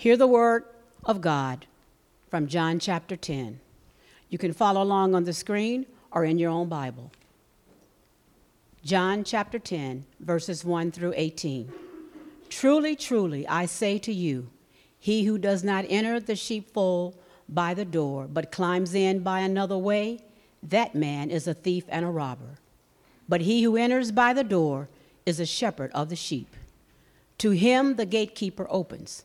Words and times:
Hear 0.00 0.16
the 0.16 0.26
word 0.26 0.64
of 1.04 1.20
God 1.20 1.66
from 2.30 2.46
John 2.46 2.78
chapter 2.78 3.16
10. 3.16 3.60
You 4.30 4.38
can 4.38 4.54
follow 4.54 4.82
along 4.82 5.14
on 5.14 5.24
the 5.24 5.34
screen 5.34 5.84
or 6.10 6.24
in 6.24 6.38
your 6.38 6.48
own 6.48 6.70
Bible. 6.70 7.12
John 8.82 9.24
chapter 9.24 9.58
10, 9.58 10.06
verses 10.18 10.64
1 10.64 10.92
through 10.92 11.12
18. 11.16 11.70
Truly, 12.48 12.96
truly, 12.96 13.46
I 13.46 13.66
say 13.66 13.98
to 13.98 14.10
you, 14.10 14.48
he 14.98 15.24
who 15.24 15.36
does 15.36 15.62
not 15.62 15.84
enter 15.90 16.18
the 16.18 16.34
sheepfold 16.34 17.14
by 17.46 17.74
the 17.74 17.84
door, 17.84 18.26
but 18.26 18.50
climbs 18.50 18.94
in 18.94 19.18
by 19.18 19.40
another 19.40 19.76
way, 19.76 20.24
that 20.62 20.94
man 20.94 21.30
is 21.30 21.46
a 21.46 21.52
thief 21.52 21.84
and 21.90 22.06
a 22.06 22.08
robber. 22.08 22.56
But 23.28 23.42
he 23.42 23.64
who 23.64 23.76
enters 23.76 24.12
by 24.12 24.32
the 24.32 24.44
door 24.44 24.88
is 25.26 25.38
a 25.38 25.44
shepherd 25.44 25.90
of 25.92 26.08
the 26.08 26.16
sheep. 26.16 26.56
To 27.36 27.50
him 27.50 27.96
the 27.96 28.06
gatekeeper 28.06 28.66
opens. 28.70 29.24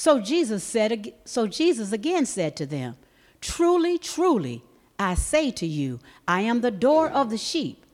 So 0.00 0.18
Jesus 0.18 0.64
said 0.64 1.12
so 1.26 1.46
Jesus 1.46 1.92
again 1.92 2.24
said 2.24 2.56
to 2.56 2.64
them, 2.64 2.96
Truly, 3.42 3.98
truly, 3.98 4.62
I 4.98 5.12
say 5.14 5.50
to 5.50 5.66
you, 5.66 6.00
I 6.26 6.40
am 6.40 6.62
the 6.62 6.70
door 6.70 7.10
of 7.10 7.28
the 7.28 7.36
sheep. 7.36 7.84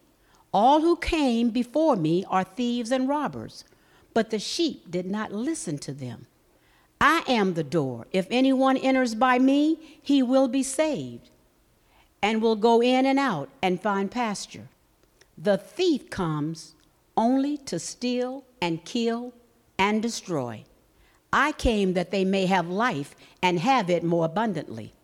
All 0.55 0.83
who 0.83 0.95
came 0.95 1.51
before 1.51 1.97
me 1.97 2.25
are 2.31 2.45
thieves 2.45 2.93
and 2.93 3.09
robbers, 3.09 3.65
but 4.15 4.31
the 4.31 4.39
sheep 4.39 4.89
did 4.89 5.07
not 5.07 5.33
listen 5.33 5.79
to 5.79 5.93
them. 5.93 6.29
I 7.01 7.25
am 7.27 7.55
the 7.55 7.65
door. 7.65 8.07
If 8.13 8.29
anyone 8.31 8.77
enters 8.77 9.17
by 9.17 9.41
me, 9.41 9.98
he 10.01 10.23
will 10.23 10.47
be 10.47 10.63
saved 10.63 11.31
and 12.23 12.41
will 12.41 12.55
go 12.55 12.81
in 12.81 13.05
and 13.05 13.19
out 13.19 13.48
and 13.61 13.83
find 13.83 14.13
pasture. 14.13 14.69
The 15.37 15.59
thief 15.59 16.09
comes 16.09 16.77
only 17.17 17.57
to 17.67 17.81
steal 17.81 18.45
and 18.63 18.85
kill 18.85 19.35
and 19.77 20.01
destroy. 20.01 20.63
I 21.39 21.53
came 21.53 21.92
that 21.92 22.12
they 22.12 22.25
may 22.25 22.47
have 22.47 22.67
life 22.67 23.15
and 23.42 23.59
have 23.61 23.91
it 23.91 24.03
more 24.03 24.25
abundantly. 24.25 24.95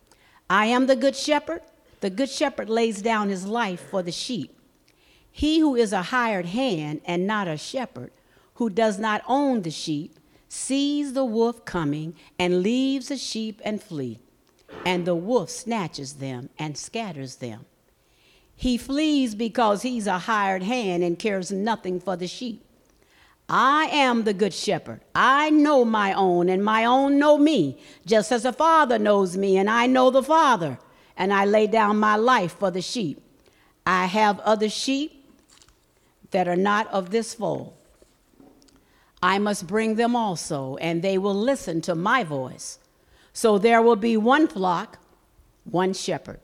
I 0.49 0.65
am 0.65 0.87
the 0.87 0.97
good 0.97 1.15
shepherd. 1.15 1.61
The 2.01 2.09
good 2.09 2.31
shepherd 2.31 2.71
lays 2.71 3.03
down 3.03 3.29
his 3.29 3.47
life 3.47 3.87
for 3.91 4.03
the 4.03 4.13
sheep. 4.13 4.59
He 5.31 5.59
who 5.59 5.77
is 5.77 5.93
a 5.93 6.05
hired 6.05 6.47
hand 6.47 7.03
and 7.05 7.27
not 7.27 7.49
a 7.49 7.59
shepherd, 7.59 8.13
who 8.55 8.71
does 8.71 8.99
not 8.99 9.23
own 9.29 9.61
the 9.61 9.71
sheep, 9.71 10.19
sees 10.49 11.13
the 11.13 11.25
wolf 11.25 11.67
coming 11.67 12.15
and 12.39 12.63
leaves 12.63 13.09
the 13.09 13.19
sheep 13.19 13.61
and 13.63 13.83
flee, 13.83 14.19
and 14.87 15.05
the 15.05 15.15
wolf 15.15 15.51
snatches 15.51 16.15
them 16.15 16.49
and 16.59 16.79
scatters 16.79 17.37
them. 17.37 17.67
He 18.57 18.79
flees 18.79 19.35
because 19.35 19.83
he's 19.83 20.07
a 20.07 20.21
hired 20.21 20.63
hand 20.63 21.03
and 21.05 21.19
cares 21.19 21.53
nothing 21.53 22.01
for 22.01 22.17
the 22.17 22.27
sheep. 22.27 22.65
I 23.55 23.85
am 23.93 24.25
the 24.25 24.33
good 24.33 24.55
shepherd. 24.55 25.03
I 25.15 25.51
know 25.51 25.85
my 25.85 26.15
own, 26.15 26.49
and 26.49 26.65
my 26.65 26.87
own 26.87 27.19
know 27.19 27.37
me, 27.37 27.79
just 28.07 28.33
as 28.33 28.45
the 28.45 28.53
Father 28.53 28.99
knows 28.99 29.37
me, 29.37 29.59
and 29.59 29.69
I 29.69 29.87
know 29.87 30.11
the 30.11 30.23
Father, 30.23 30.79
and 31.19 31.35
I 31.35 31.45
lay 31.45 31.67
down 31.67 31.99
my 31.99 32.17
life 32.17 32.53
for 32.55 32.71
the 32.71 32.81
sheep. 32.81 33.23
I 33.85 34.07
have 34.07 34.41
other 34.41 34.71
sheep 34.71 35.29
that 36.31 36.49
are 36.49 36.57
not 36.57 36.91
of 36.91 37.11
this 37.11 37.35
fold. 37.35 37.75
I 39.23 39.39
must 39.39 39.67
bring 39.67 39.97
them 39.97 40.17
also, 40.17 40.77
and 40.77 41.03
they 41.03 41.19
will 41.19 41.35
listen 41.35 41.83
to 41.83 41.95
my 41.95 42.25
voice. 42.25 42.79
So 43.35 43.59
there 43.59 43.83
will 43.83 43.97
be 43.97 44.17
one 44.17 44.49
flock, 44.49 44.97
one 45.65 45.93
shepherd. 45.93 46.41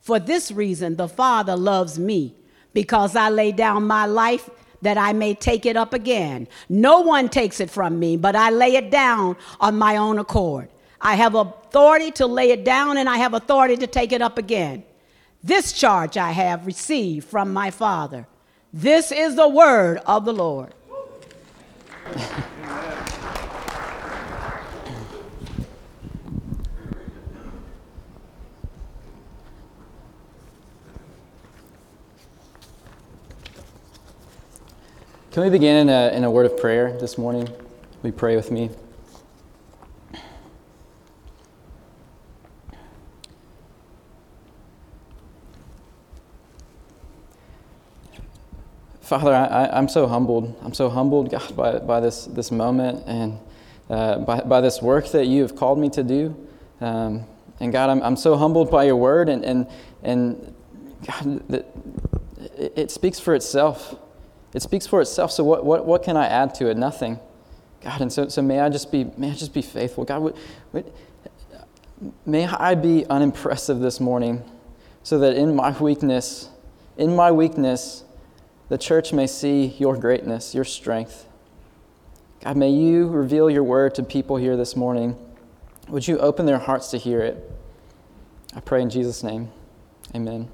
For 0.00 0.18
this 0.18 0.50
reason, 0.50 0.96
the 0.96 1.06
Father 1.08 1.54
loves 1.54 1.96
me, 1.96 2.34
because 2.74 3.14
I 3.14 3.28
lay 3.28 3.52
down 3.52 3.86
my 3.86 4.06
life 4.06 4.50
that 4.82 4.98
I 4.98 5.12
may 5.12 5.34
take 5.34 5.66
it 5.66 5.76
up 5.76 5.94
again. 5.94 6.48
No 6.68 7.00
one 7.00 7.28
takes 7.28 7.60
it 7.60 7.70
from 7.70 7.98
me, 7.98 8.16
but 8.16 8.36
I 8.36 8.50
lay 8.50 8.76
it 8.76 8.90
down 8.90 9.36
on 9.60 9.76
my 9.78 9.96
own 9.96 10.18
accord. 10.18 10.68
I 11.00 11.14
have 11.14 11.34
authority 11.34 12.10
to 12.12 12.26
lay 12.26 12.50
it 12.50 12.64
down, 12.64 12.96
and 12.96 13.08
I 13.08 13.16
have 13.16 13.34
authority 13.34 13.76
to 13.78 13.86
take 13.86 14.12
it 14.12 14.22
up 14.22 14.38
again. 14.38 14.84
This 15.42 15.72
charge 15.72 16.16
I 16.16 16.32
have 16.32 16.66
received 16.66 17.26
from 17.26 17.52
my 17.52 17.70
Father. 17.70 18.26
This 18.72 19.10
is 19.10 19.36
the 19.36 19.48
word 19.48 19.98
of 20.06 20.24
the 20.24 20.32
Lord. 20.32 20.74
Can 35.32 35.44
we 35.44 35.50
begin 35.50 35.76
in 35.76 35.88
a, 35.88 36.08
in 36.08 36.24
a 36.24 36.30
word 36.30 36.46
of 36.46 36.58
prayer 36.58 36.98
this 36.98 37.16
morning? 37.16 37.48
We 38.02 38.10
pray 38.10 38.34
with 38.34 38.50
me. 38.50 38.68
Father, 49.02 49.32
I, 49.32 49.78
am 49.78 49.88
so 49.88 50.08
humbled. 50.08 50.58
I'm 50.62 50.74
so 50.74 50.88
humbled, 50.88 51.30
God, 51.30 51.54
by, 51.54 51.78
by 51.78 52.00
this, 52.00 52.24
this 52.24 52.50
moment 52.50 53.04
and 53.06 53.38
uh, 53.88 54.18
by, 54.18 54.40
by 54.40 54.60
this 54.60 54.82
work 54.82 55.12
that 55.12 55.26
you 55.26 55.42
have 55.42 55.54
called 55.54 55.78
me 55.78 55.90
to 55.90 56.02
do. 56.02 56.48
Um, 56.80 57.24
and 57.60 57.70
God, 57.72 57.88
I'm, 57.88 58.02
I'm 58.02 58.16
so 58.16 58.36
humbled 58.36 58.68
by 58.68 58.82
your 58.82 58.96
word, 58.96 59.28
and, 59.28 59.44
and, 59.44 59.68
and 60.02 60.54
God, 61.06 61.54
it, 61.54 62.72
it 62.74 62.90
speaks 62.90 63.20
for 63.20 63.36
itself. 63.36 63.94
It 64.52 64.62
speaks 64.62 64.86
for 64.86 65.00
itself. 65.00 65.30
So, 65.30 65.44
what, 65.44 65.64
what, 65.64 65.86
what 65.86 66.02
can 66.02 66.16
I 66.16 66.26
add 66.26 66.54
to 66.56 66.68
it? 66.68 66.76
Nothing. 66.76 67.20
God, 67.82 68.00
and 68.00 68.12
so, 68.12 68.28
so 68.28 68.42
may 68.42 68.60
I 68.60 68.68
just 68.68 68.92
be, 68.92 69.04
may 69.16 69.30
I 69.30 69.34
just 69.34 69.54
be 69.54 69.62
faithful. 69.62 70.04
God, 70.04 70.22
what, 70.22 70.36
what, 70.72 70.92
may 72.26 72.46
I 72.46 72.74
be 72.74 73.06
unimpressive 73.06 73.80
this 73.80 74.00
morning 74.00 74.42
so 75.02 75.18
that 75.18 75.34
in 75.34 75.54
my 75.54 75.70
weakness, 75.78 76.50
in 76.96 77.14
my 77.16 77.32
weakness, 77.32 78.04
the 78.68 78.78
church 78.78 79.12
may 79.12 79.26
see 79.26 79.74
your 79.78 79.96
greatness, 79.96 80.54
your 80.54 80.64
strength. 80.64 81.26
God, 82.42 82.56
may 82.56 82.70
you 82.70 83.08
reveal 83.08 83.50
your 83.50 83.64
word 83.64 83.94
to 83.96 84.02
people 84.02 84.36
here 84.36 84.56
this 84.56 84.76
morning. 84.76 85.16
Would 85.88 86.06
you 86.06 86.18
open 86.18 86.46
their 86.46 86.58
hearts 86.58 86.90
to 86.90 86.98
hear 86.98 87.20
it? 87.20 87.50
I 88.54 88.60
pray 88.60 88.82
in 88.82 88.90
Jesus' 88.90 89.22
name. 89.22 89.50
Amen. 90.14 90.48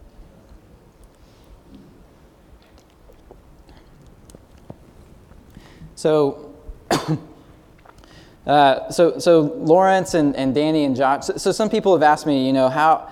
So, 5.97 6.55
uh, 8.47 8.91
so, 8.91 9.19
so 9.19 9.41
Lawrence 9.41 10.15
and, 10.15 10.37
and 10.37 10.55
Danny 10.55 10.85
and 10.85 10.95
Josh. 10.95 11.25
So, 11.25 11.37
so, 11.37 11.53
some 11.53 11.69
people 11.69 11.93
have 11.95 12.03
asked 12.03 12.27
me, 12.27 12.47
you 12.47 12.53
know, 12.53 12.69
how 12.69 13.11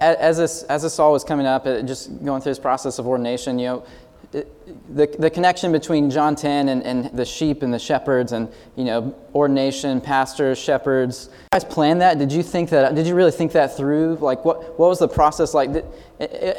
as 0.00 0.36
this, 0.36 0.64
as 0.64 0.82
this 0.82 0.98
all 0.98 1.12
was 1.12 1.24
coming 1.24 1.46
up, 1.46 1.64
just 1.86 2.24
going 2.24 2.42
through 2.42 2.50
this 2.50 2.58
process 2.58 2.98
of 2.98 3.06
ordination, 3.06 3.58
you 3.58 3.66
know, 3.66 3.86
the, 4.32 5.06
the 5.18 5.30
connection 5.30 5.72
between 5.72 6.10
John 6.10 6.34
10 6.34 6.68
and, 6.68 6.82
and 6.82 7.16
the 7.16 7.24
sheep 7.24 7.62
and 7.62 7.72
the 7.72 7.78
shepherds 7.78 8.32
and, 8.32 8.48
you 8.74 8.84
know, 8.84 9.14
ordination, 9.34 10.00
pastors, 10.00 10.58
shepherds. 10.58 11.30
You 11.32 11.48
guys 11.52 11.64
planned 11.64 12.00
that? 12.00 12.18
Did 12.18 12.32
you 12.32 12.42
think 12.42 12.70
that, 12.70 12.94
did 12.94 13.06
you 13.06 13.14
really 13.14 13.30
think 13.30 13.52
that 13.52 13.76
through? 13.76 14.16
Like, 14.16 14.44
what, 14.44 14.78
what 14.78 14.88
was 14.88 14.98
the 14.98 15.08
process 15.08 15.54
like? 15.54 15.70
And 15.70 15.84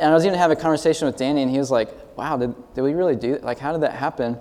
I 0.02 0.14
was 0.14 0.24
to 0.24 0.38
have 0.38 0.52
a 0.52 0.56
conversation 0.56 1.08
with 1.08 1.18
Danny, 1.18 1.42
and 1.42 1.52
he 1.52 1.58
was 1.58 1.70
like, 1.70 1.90
wow, 2.18 2.38
did, 2.38 2.56
did 2.74 2.82
we 2.82 2.94
really 2.94 3.16
do? 3.16 3.38
Like, 3.44 3.60
how 3.60 3.74
did 3.74 3.82
that 3.82 3.94
happen? 3.94 4.40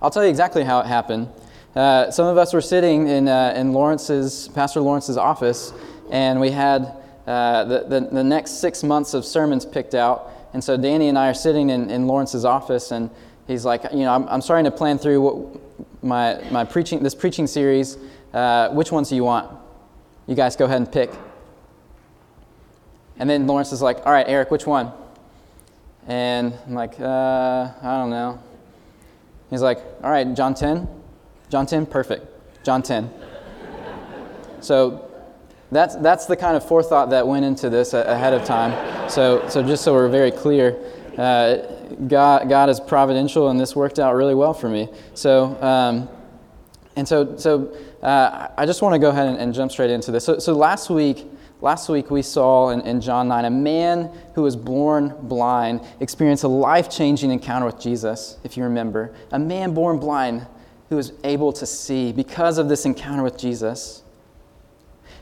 I'll 0.00 0.10
tell 0.10 0.22
you 0.22 0.30
exactly 0.30 0.62
how 0.62 0.78
it 0.80 0.86
happened. 0.86 1.28
Uh, 1.74 2.10
some 2.10 2.26
of 2.26 2.38
us 2.38 2.52
were 2.52 2.60
sitting 2.60 3.08
in, 3.08 3.26
uh, 3.26 3.52
in 3.56 3.72
Lawrence's, 3.72 4.48
Pastor 4.48 4.80
Lawrence's 4.80 5.16
office, 5.16 5.72
and 6.10 6.40
we 6.40 6.50
had 6.50 6.94
uh, 7.26 7.64
the, 7.64 7.80
the, 7.80 8.00
the, 8.12 8.24
next 8.24 8.60
six 8.60 8.82
months 8.82 9.12
of 9.12 9.24
sermons 9.24 9.66
picked 9.66 9.94
out. 9.94 10.30
And 10.54 10.62
so 10.62 10.76
Danny 10.76 11.08
and 11.08 11.18
I 11.18 11.28
are 11.28 11.34
sitting 11.34 11.70
in, 11.70 11.90
in 11.90 12.06
Lawrence's 12.06 12.44
office, 12.44 12.92
and 12.92 13.10
he's 13.46 13.64
like, 13.64 13.82
you 13.92 14.00
know, 14.00 14.12
I'm, 14.12 14.28
I'm 14.28 14.40
starting 14.40 14.64
to 14.64 14.70
plan 14.70 14.98
through 14.98 15.20
what 15.20 15.60
my, 16.02 16.40
my 16.50 16.64
preaching, 16.64 17.02
this 17.02 17.14
preaching 17.14 17.46
series. 17.46 17.98
Uh, 18.32 18.68
which 18.70 18.92
ones 18.92 19.08
do 19.08 19.16
you 19.16 19.24
want? 19.24 19.50
You 20.26 20.36
guys 20.36 20.54
go 20.54 20.64
ahead 20.64 20.78
and 20.78 20.90
pick. 20.90 21.10
And 23.18 23.28
then 23.28 23.46
Lawrence 23.46 23.72
is 23.72 23.82
like, 23.82 24.06
all 24.06 24.12
right, 24.12 24.26
Eric, 24.28 24.50
which 24.50 24.66
one? 24.66 24.92
And 26.06 26.54
I'm 26.66 26.74
like, 26.74 26.98
uh, 27.00 27.72
I 27.82 27.98
don't 27.98 28.10
know. 28.10 28.40
He's 29.50 29.62
like, 29.62 29.78
all 30.02 30.10
right, 30.10 30.34
John 30.34 30.54
10? 30.54 30.88
John 31.50 31.66
10? 31.66 31.86
Perfect. 31.86 32.26
John 32.64 32.82
10. 32.82 33.10
So 34.60 35.10
that's, 35.70 35.96
that's 35.96 36.26
the 36.26 36.36
kind 36.36 36.56
of 36.56 36.66
forethought 36.66 37.10
that 37.10 37.26
went 37.26 37.44
into 37.44 37.70
this 37.70 37.94
ahead 37.94 38.34
of 38.34 38.44
time. 38.44 39.08
So, 39.08 39.48
so 39.48 39.62
just 39.62 39.84
so 39.84 39.94
we're 39.94 40.08
very 40.08 40.30
clear, 40.30 40.78
uh, 41.16 41.56
God, 42.06 42.48
God 42.48 42.68
is 42.68 42.78
providential, 42.80 43.48
and 43.48 43.58
this 43.58 43.74
worked 43.74 43.98
out 43.98 44.14
really 44.14 44.34
well 44.34 44.54
for 44.54 44.68
me. 44.68 44.88
So, 45.14 45.60
um, 45.62 46.08
and 46.96 47.06
so, 47.06 47.36
so 47.36 47.76
uh, 48.02 48.48
I 48.56 48.66
just 48.66 48.82
want 48.82 48.94
to 48.94 48.98
go 48.98 49.10
ahead 49.10 49.28
and, 49.28 49.38
and, 49.38 49.54
jump 49.54 49.72
straight 49.72 49.90
into 49.90 50.10
this. 50.10 50.24
So, 50.24 50.38
so 50.38 50.52
last 50.52 50.90
week, 50.90 51.26
last 51.60 51.88
week 51.88 52.10
we 52.10 52.22
saw 52.22 52.70
in, 52.70 52.80
in 52.82 53.00
John 53.00 53.28
9 53.28 53.44
a 53.44 53.50
man 53.50 54.10
who 54.34 54.42
was 54.42 54.56
born 54.56 55.14
blind 55.22 55.80
experience 56.00 56.42
a 56.42 56.48
life 56.48 56.90
changing 56.90 57.30
encounter 57.30 57.66
with 57.66 57.80
Jesus, 57.80 58.38
if 58.44 58.56
you 58.56 58.64
remember. 58.64 59.14
A 59.32 59.38
man 59.38 59.74
born 59.74 59.98
blind 59.98 60.46
who 60.88 60.96
was 60.96 61.12
able 61.24 61.52
to 61.52 61.66
see 61.66 62.12
because 62.12 62.58
of 62.58 62.68
this 62.68 62.84
encounter 62.86 63.22
with 63.22 63.38
Jesus. 63.38 64.02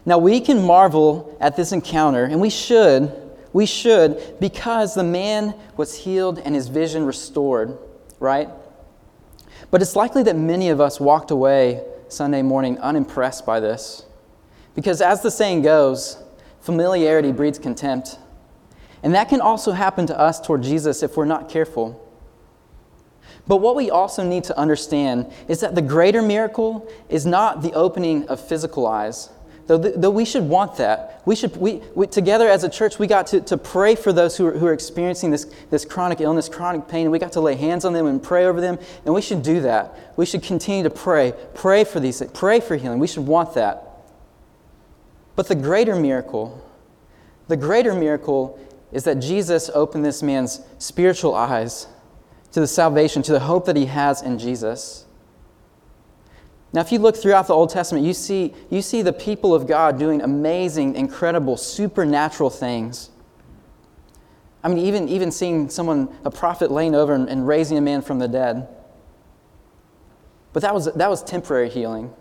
Now, 0.04 0.18
we 0.18 0.40
can 0.40 0.62
marvel 0.62 1.36
at 1.40 1.56
this 1.56 1.72
encounter, 1.72 2.24
and 2.24 2.40
we 2.40 2.50
should, 2.50 3.12
we 3.52 3.66
should, 3.66 4.36
because 4.38 4.94
the 4.94 5.02
man 5.02 5.54
was 5.76 5.96
healed 5.96 6.38
and 6.38 6.54
his 6.54 6.68
vision 6.68 7.04
restored, 7.04 7.76
right? 8.20 8.48
But 9.72 9.82
it's 9.82 9.96
likely 9.96 10.22
that 10.24 10.36
many 10.36 10.68
of 10.68 10.80
us 10.80 11.00
walked 11.00 11.32
away 11.32 11.84
Sunday 12.08 12.42
morning 12.42 12.78
unimpressed 12.78 13.44
by 13.44 13.58
this. 13.58 14.04
Because 14.76 15.00
as 15.00 15.22
the 15.22 15.30
saying 15.30 15.62
goes, 15.62 16.22
familiarity 16.66 17.32
breeds 17.32 17.58
contempt. 17.58 18.18
And 19.02 19.14
that 19.14 19.28
can 19.28 19.40
also 19.40 19.72
happen 19.72 20.06
to 20.08 20.18
us 20.18 20.40
toward 20.40 20.62
Jesus 20.62 21.02
if 21.02 21.16
we're 21.16 21.24
not 21.24 21.48
careful. 21.48 22.02
But 23.46 23.58
what 23.58 23.76
we 23.76 23.88
also 23.88 24.24
need 24.24 24.44
to 24.44 24.58
understand 24.58 25.32
is 25.46 25.60
that 25.60 25.76
the 25.76 25.82
greater 25.82 26.20
miracle 26.20 26.90
is 27.08 27.24
not 27.24 27.62
the 27.62 27.72
opening 27.72 28.26
of 28.28 28.40
physical 28.40 28.86
eyes, 28.86 29.30
Though, 29.66 29.78
though 29.78 30.10
we 30.10 30.24
should 30.24 30.48
want 30.48 30.76
that. 30.76 31.22
We 31.24 31.34
should, 31.34 31.56
we, 31.56 31.82
we, 31.96 32.06
together 32.06 32.48
as 32.48 32.62
a 32.62 32.68
church, 32.68 33.00
we 33.00 33.08
got 33.08 33.26
to, 33.28 33.40
to 33.42 33.58
pray 33.58 33.96
for 33.96 34.12
those 34.12 34.36
who 34.36 34.46
are, 34.46 34.52
who 34.52 34.66
are 34.66 34.72
experiencing 34.72 35.32
this, 35.32 35.46
this 35.70 35.84
chronic 35.84 36.20
illness, 36.20 36.48
chronic 36.48 36.86
pain, 36.86 37.02
and 37.02 37.10
we 37.10 37.18
got 37.18 37.32
to 37.32 37.40
lay 37.40 37.56
hands 37.56 37.84
on 37.84 37.92
them 37.92 38.06
and 38.06 38.22
pray 38.22 38.46
over 38.46 38.60
them, 38.60 38.78
and 39.04 39.12
we 39.12 39.20
should 39.20 39.42
do 39.42 39.60
that. 39.62 40.12
We 40.16 40.24
should 40.24 40.44
continue 40.44 40.84
to 40.84 40.90
pray. 40.90 41.32
Pray 41.54 41.82
for 41.82 41.98
these. 41.98 42.22
Pray 42.32 42.60
for 42.60 42.76
healing. 42.76 43.00
We 43.00 43.08
should 43.08 43.26
want 43.26 43.54
that. 43.54 43.85
But 45.36 45.48
the 45.48 45.54
greater 45.54 45.94
miracle, 45.94 46.66
the 47.46 47.56
greater 47.56 47.94
miracle 47.94 48.58
is 48.90 49.04
that 49.04 49.16
Jesus 49.16 49.70
opened 49.74 50.04
this 50.04 50.22
man's 50.22 50.60
spiritual 50.78 51.34
eyes 51.34 51.86
to 52.52 52.60
the 52.60 52.66
salvation, 52.66 53.22
to 53.22 53.32
the 53.32 53.40
hope 53.40 53.66
that 53.66 53.76
he 53.76 53.84
has 53.86 54.22
in 54.22 54.38
Jesus. 54.38 55.04
Now, 56.72 56.80
if 56.80 56.90
you 56.90 56.98
look 56.98 57.16
throughout 57.16 57.46
the 57.46 57.54
Old 57.54 57.70
Testament, 57.70 58.04
you 58.04 58.14
see, 58.14 58.54
you 58.70 58.82
see 58.82 59.02
the 59.02 59.12
people 59.12 59.54
of 59.54 59.66
God 59.66 59.98
doing 59.98 60.22
amazing, 60.22 60.94
incredible, 60.94 61.56
supernatural 61.56 62.50
things. 62.50 63.10
I 64.64 64.68
mean, 64.68 64.78
even, 64.78 65.08
even 65.08 65.30
seeing 65.30 65.68
someone, 65.68 66.08
a 66.24 66.30
prophet, 66.30 66.70
laying 66.70 66.94
over 66.94 67.14
and, 67.14 67.28
and 67.28 67.46
raising 67.46 67.78
a 67.78 67.80
man 67.80 68.02
from 68.02 68.18
the 68.18 68.28
dead. 68.28 68.68
But 70.52 70.62
that 70.62 70.74
was, 70.74 70.86
that 70.92 71.08
was 71.10 71.22
temporary 71.22 71.68
healing. 71.68 72.12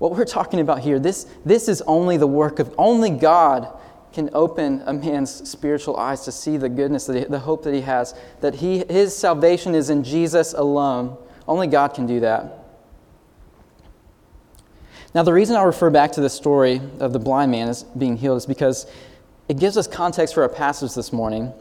What 0.00 0.12
we're 0.12 0.24
talking 0.24 0.60
about 0.60 0.80
here, 0.80 0.98
this, 0.98 1.26
this 1.44 1.68
is 1.68 1.82
only 1.82 2.16
the 2.16 2.26
work 2.26 2.58
of, 2.58 2.74
only 2.78 3.10
God 3.10 3.68
can 4.14 4.30
open 4.32 4.82
a 4.86 4.94
man's 4.94 5.46
spiritual 5.46 5.98
eyes 5.98 6.24
to 6.24 6.32
see 6.32 6.56
the 6.56 6.70
goodness, 6.70 7.04
the, 7.04 7.26
the 7.28 7.38
hope 7.38 7.62
that 7.64 7.74
he 7.74 7.82
has, 7.82 8.14
that 8.40 8.54
he, 8.54 8.78
his 8.88 9.14
salvation 9.14 9.74
is 9.74 9.90
in 9.90 10.02
Jesus 10.02 10.54
alone. 10.54 11.18
Only 11.46 11.66
God 11.66 11.92
can 11.92 12.06
do 12.06 12.18
that. 12.20 12.64
Now, 15.14 15.22
the 15.22 15.34
reason 15.34 15.54
I 15.56 15.64
refer 15.64 15.90
back 15.90 16.12
to 16.12 16.22
the 16.22 16.30
story 16.30 16.80
of 16.98 17.12
the 17.12 17.18
blind 17.18 17.52
man 17.52 17.68
is 17.68 17.82
being 17.82 18.16
healed 18.16 18.38
is 18.38 18.46
because 18.46 18.86
it 19.50 19.58
gives 19.58 19.76
us 19.76 19.86
context 19.86 20.32
for 20.32 20.42
our 20.44 20.48
passage 20.48 20.94
this 20.94 21.12
morning. 21.12 21.52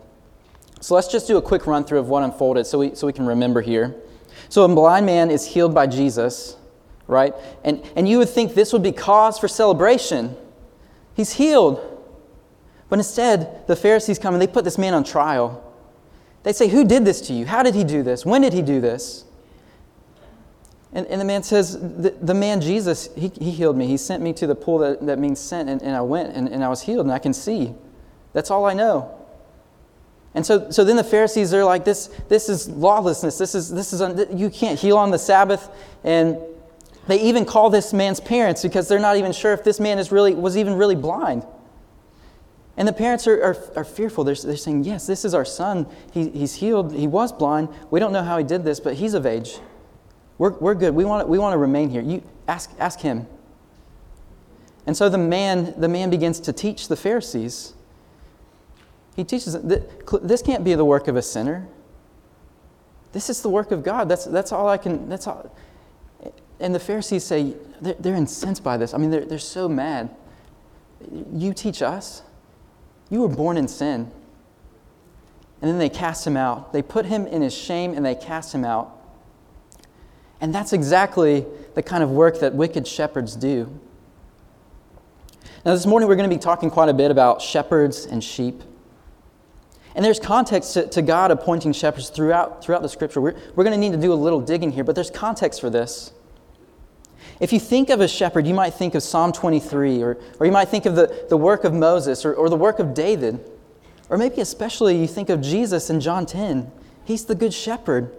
So 0.80 0.96
let's 0.96 1.12
just 1.12 1.28
do 1.28 1.36
a 1.36 1.42
quick 1.42 1.68
run 1.68 1.84
through 1.84 2.00
of 2.00 2.08
what 2.08 2.24
unfolded 2.24 2.66
so 2.68 2.80
we, 2.80 2.96
so 2.96 3.06
we 3.06 3.12
can 3.12 3.26
remember 3.26 3.60
here. 3.60 3.98
So 4.48 4.64
a 4.64 4.74
blind 4.74 5.06
man 5.06 5.30
is 5.30 5.46
healed 5.46 5.74
by 5.76 5.88
Jesus, 5.88 6.56
right? 7.10 7.34
And, 7.64 7.84
and 7.96 8.08
you 8.08 8.20
would 8.20 8.30
think 8.30 8.54
this 8.54 8.72
would 8.72 8.84
be 8.84 8.92
cause 8.92 9.38
for 9.40 9.48
celebration. 9.48 10.38
He's 11.16 11.34
healed. 11.34 11.86
But 12.88 13.00
instead, 13.00 13.68
the 13.68 13.76
Pharisees 13.76 14.20
come 14.20 14.34
and 14.34 14.42
they 14.42 14.48
put 14.48 14.64
this 14.64 14.78
man 14.78 14.94
on 14.94 15.04
trial. 15.04 15.66
They 16.44 16.54
say, 16.54 16.70
Who 16.70 16.86
did 16.86 17.04
this 17.04 17.22
to 17.22 17.34
you? 17.34 17.46
How 17.46 17.64
did 17.64 17.76
he 17.76 17.84
do 17.84 18.04
this? 18.04 18.26
When 18.26 18.42
did 18.42 18.54
he 18.54 18.62
do 18.62 18.80
this? 18.80 19.26
And, 20.92 21.06
and 21.08 21.22
the 21.22 21.26
man 21.26 21.44
says, 21.44 21.80
the, 21.80 22.16
the 22.20 22.34
man 22.34 22.62
Jesus, 22.62 23.10
he, 23.16 23.32
he 23.40 23.52
healed 23.52 23.78
me. 23.78 23.86
He 23.86 23.98
sent 23.98 24.24
me 24.24 24.34
to 24.34 24.48
the 24.48 24.56
pool 24.56 24.80
that, 24.80 25.06
that 25.06 25.20
means 25.20 25.40
sent, 25.40 25.70
and, 25.70 25.84
and 25.84 25.96
I 25.96 26.02
went 26.02 26.36
and, 26.36 26.48
and 26.48 26.64
I 26.64 26.70
was 26.70 26.82
healed 26.82 27.06
and 27.06 27.14
I 27.14 27.20
can 27.20 27.32
see. 27.32 27.76
That's 28.34 28.50
all 28.50 28.66
I 28.66 28.74
know. 28.74 29.16
And 30.34 30.46
so, 30.46 30.70
so 30.72 30.84
then 30.84 30.96
the 30.96 31.04
Pharisees 31.04 31.54
are 31.54 31.64
like, 31.64 31.86
this, 31.86 32.08
this 32.28 32.50
is 32.50 32.70
lawlessness. 32.70 33.38
This 33.38 33.56
is, 33.56 33.72
this 33.72 33.94
is 33.94 34.02
you 34.34 34.50
can't 34.50 34.80
heal 34.80 34.98
on 34.98 35.12
the 35.12 35.20
Sabbath. 35.20 35.70
And 36.04 36.38
they 37.10 37.22
even 37.22 37.44
call 37.44 37.70
this 37.70 37.92
man's 37.92 38.20
parents 38.20 38.62
because 38.62 38.88
they're 38.88 39.00
not 39.00 39.18
even 39.18 39.32
sure 39.32 39.52
if 39.52 39.64
this 39.64 39.80
man 39.80 39.98
is 39.98 40.12
really, 40.12 40.36
was 40.36 40.56
even 40.56 40.76
really 40.76 40.96
blind. 40.96 41.46
And 42.78 42.88
the 42.88 42.94
parents 42.94 43.28
are, 43.28 43.44
are, 43.44 43.58
are 43.78 43.84
fearful. 43.84 44.24
They're, 44.24 44.36
they're 44.36 44.56
saying, 44.56 44.84
Yes, 44.84 45.08
this 45.08 45.26
is 45.26 45.34
our 45.34 45.44
son. 45.44 45.88
He, 46.12 46.30
he's 46.30 46.56
healed. 46.56 46.94
He 46.94 47.08
was 47.08 47.32
blind. 47.34 47.70
We 47.90 48.00
don't 48.00 48.14
know 48.14 48.24
how 48.24 48.38
he 48.38 48.44
did 48.44 48.64
this, 48.64 48.80
but 48.80 48.94
he's 48.94 49.16
of 49.16 49.26
age. 49.26 49.60
We're, 50.38 50.52
we're 50.52 50.76
good. 50.76 50.94
We 50.94 51.04
want, 51.04 51.28
we 51.28 51.40
want 51.40 51.54
to 51.54 51.58
remain 51.58 51.90
here. 51.90 52.02
You 52.02 52.24
ask, 52.48 52.72
ask 52.80 53.00
him. 53.00 53.28
And 54.86 54.96
so 54.96 55.10
the 55.10 55.18
man, 55.18 55.74
the 55.78 55.90
man 55.90 56.10
begins 56.10 56.40
to 56.42 56.54
teach 56.54 56.88
the 56.88 56.96
Pharisees. 56.96 57.74
He 59.16 59.24
teaches 59.24 59.58
this 60.22 60.42
can't 60.42 60.64
be 60.64 60.76
the 60.76 60.86
work 60.86 61.08
of 61.08 61.16
a 61.16 61.22
sinner. 61.22 61.68
This 63.12 63.30
is 63.30 63.42
the 63.42 63.50
work 63.50 63.72
of 63.72 63.84
God. 63.84 64.08
That's, 64.08 64.26
that's 64.26 64.52
all 64.52 64.70
I 64.70 64.78
can, 64.78 65.10
that's 65.10 65.28
all. 65.28 65.52
And 66.60 66.76
the 66.76 66.80
Pharisees 66.80 67.24
say, 67.24 67.56
they're, 67.82 67.96
they're 68.00 68.16
incensed 68.16 68.64
by 68.64 68.78
this. 68.78 68.94
I 68.94 68.98
mean, 68.98 69.10
they're, 69.10 69.26
they're 69.26 69.40
so 69.40 69.70
mad. 69.70 70.10
You 71.34 71.54
teach 71.54 71.82
us. 71.82 72.24
You 73.10 73.22
were 73.22 73.30
born 73.30 73.58
in 73.58 73.68
sin. 73.68 74.12
And 75.62 75.70
then 75.70 75.78
they 75.78 75.90
cast 75.90 76.26
him 76.26 76.38
out. 76.38 76.74
They 76.74 76.82
put 76.82 77.06
him 77.06 77.28
in 77.28 77.42
his 77.42 77.56
shame 77.56 77.94
and 77.94 78.06
they 78.06 78.16
cast 78.16 78.54
him 78.54 78.64
out. 78.64 78.96
And 80.42 80.56
that's 80.56 80.72
exactly 80.72 81.46
the 81.76 81.84
kind 81.84 82.04
of 82.04 82.12
work 82.12 82.40
that 82.40 82.54
wicked 82.54 82.88
shepherds 82.88 83.36
do. 83.36 83.80
Now, 85.66 85.74
this 85.74 85.86
morning 85.86 86.08
we're 86.08 86.16
going 86.16 86.30
to 86.30 86.34
be 86.34 86.40
talking 86.40 86.70
quite 86.70 86.88
a 86.88 86.94
bit 86.94 87.12
about 87.12 87.42
shepherds 87.42 88.06
and 88.06 88.24
sheep. 88.24 88.64
And 89.96 90.06
there's 90.06 90.20
context 90.20 90.74
to, 90.76 90.88
to 90.88 91.02
God 91.02 91.32
appointing 91.32 91.74
shepherds 91.74 92.10
throughout, 92.10 92.64
throughout 92.64 92.82
the 92.82 92.90
scripture. 92.90 93.20
We're, 93.20 93.36
we're 93.56 93.66
going 93.66 93.74
to 93.74 93.80
need 93.80 93.92
to 93.92 94.02
do 94.02 94.14
a 94.14 94.16
little 94.16 94.40
digging 94.40 94.72
here, 94.72 94.86
but 94.86 94.96
there's 94.96 95.12
context 95.12 95.60
for 95.60 95.70
this. 95.70 96.14
If 97.40 97.54
you 97.54 97.60
think 97.60 97.90
of 97.90 98.02
a 98.02 98.08
shepherd, 98.08 98.46
you 98.46 98.54
might 98.54 98.74
think 98.74 98.96
of 98.96 99.04
Psalm 99.04 99.32
23, 99.32 100.04
or, 100.04 100.18
or 100.40 100.46
you 100.46 100.52
might 100.52 100.68
think 100.68 100.86
of 100.86 100.96
the, 100.96 101.26
the 101.30 101.38
work 101.38 101.64
of 101.64 101.74
Moses 101.74 102.26
or, 102.26 102.34
or 102.34 102.50
the 102.50 102.58
work 102.58 102.80
of 102.80 102.94
David. 102.94 103.40
Or 104.10 104.18
maybe 104.18 104.42
especially 104.42 105.00
you 105.00 105.08
think 105.08 105.30
of 105.30 105.40
Jesus 105.40 105.90
in 105.90 106.02
John 106.02 106.26
10. 106.26 106.70
He's 107.06 107.26
the 107.26 107.36
good 107.36 107.54
shepherd. 107.54 108.14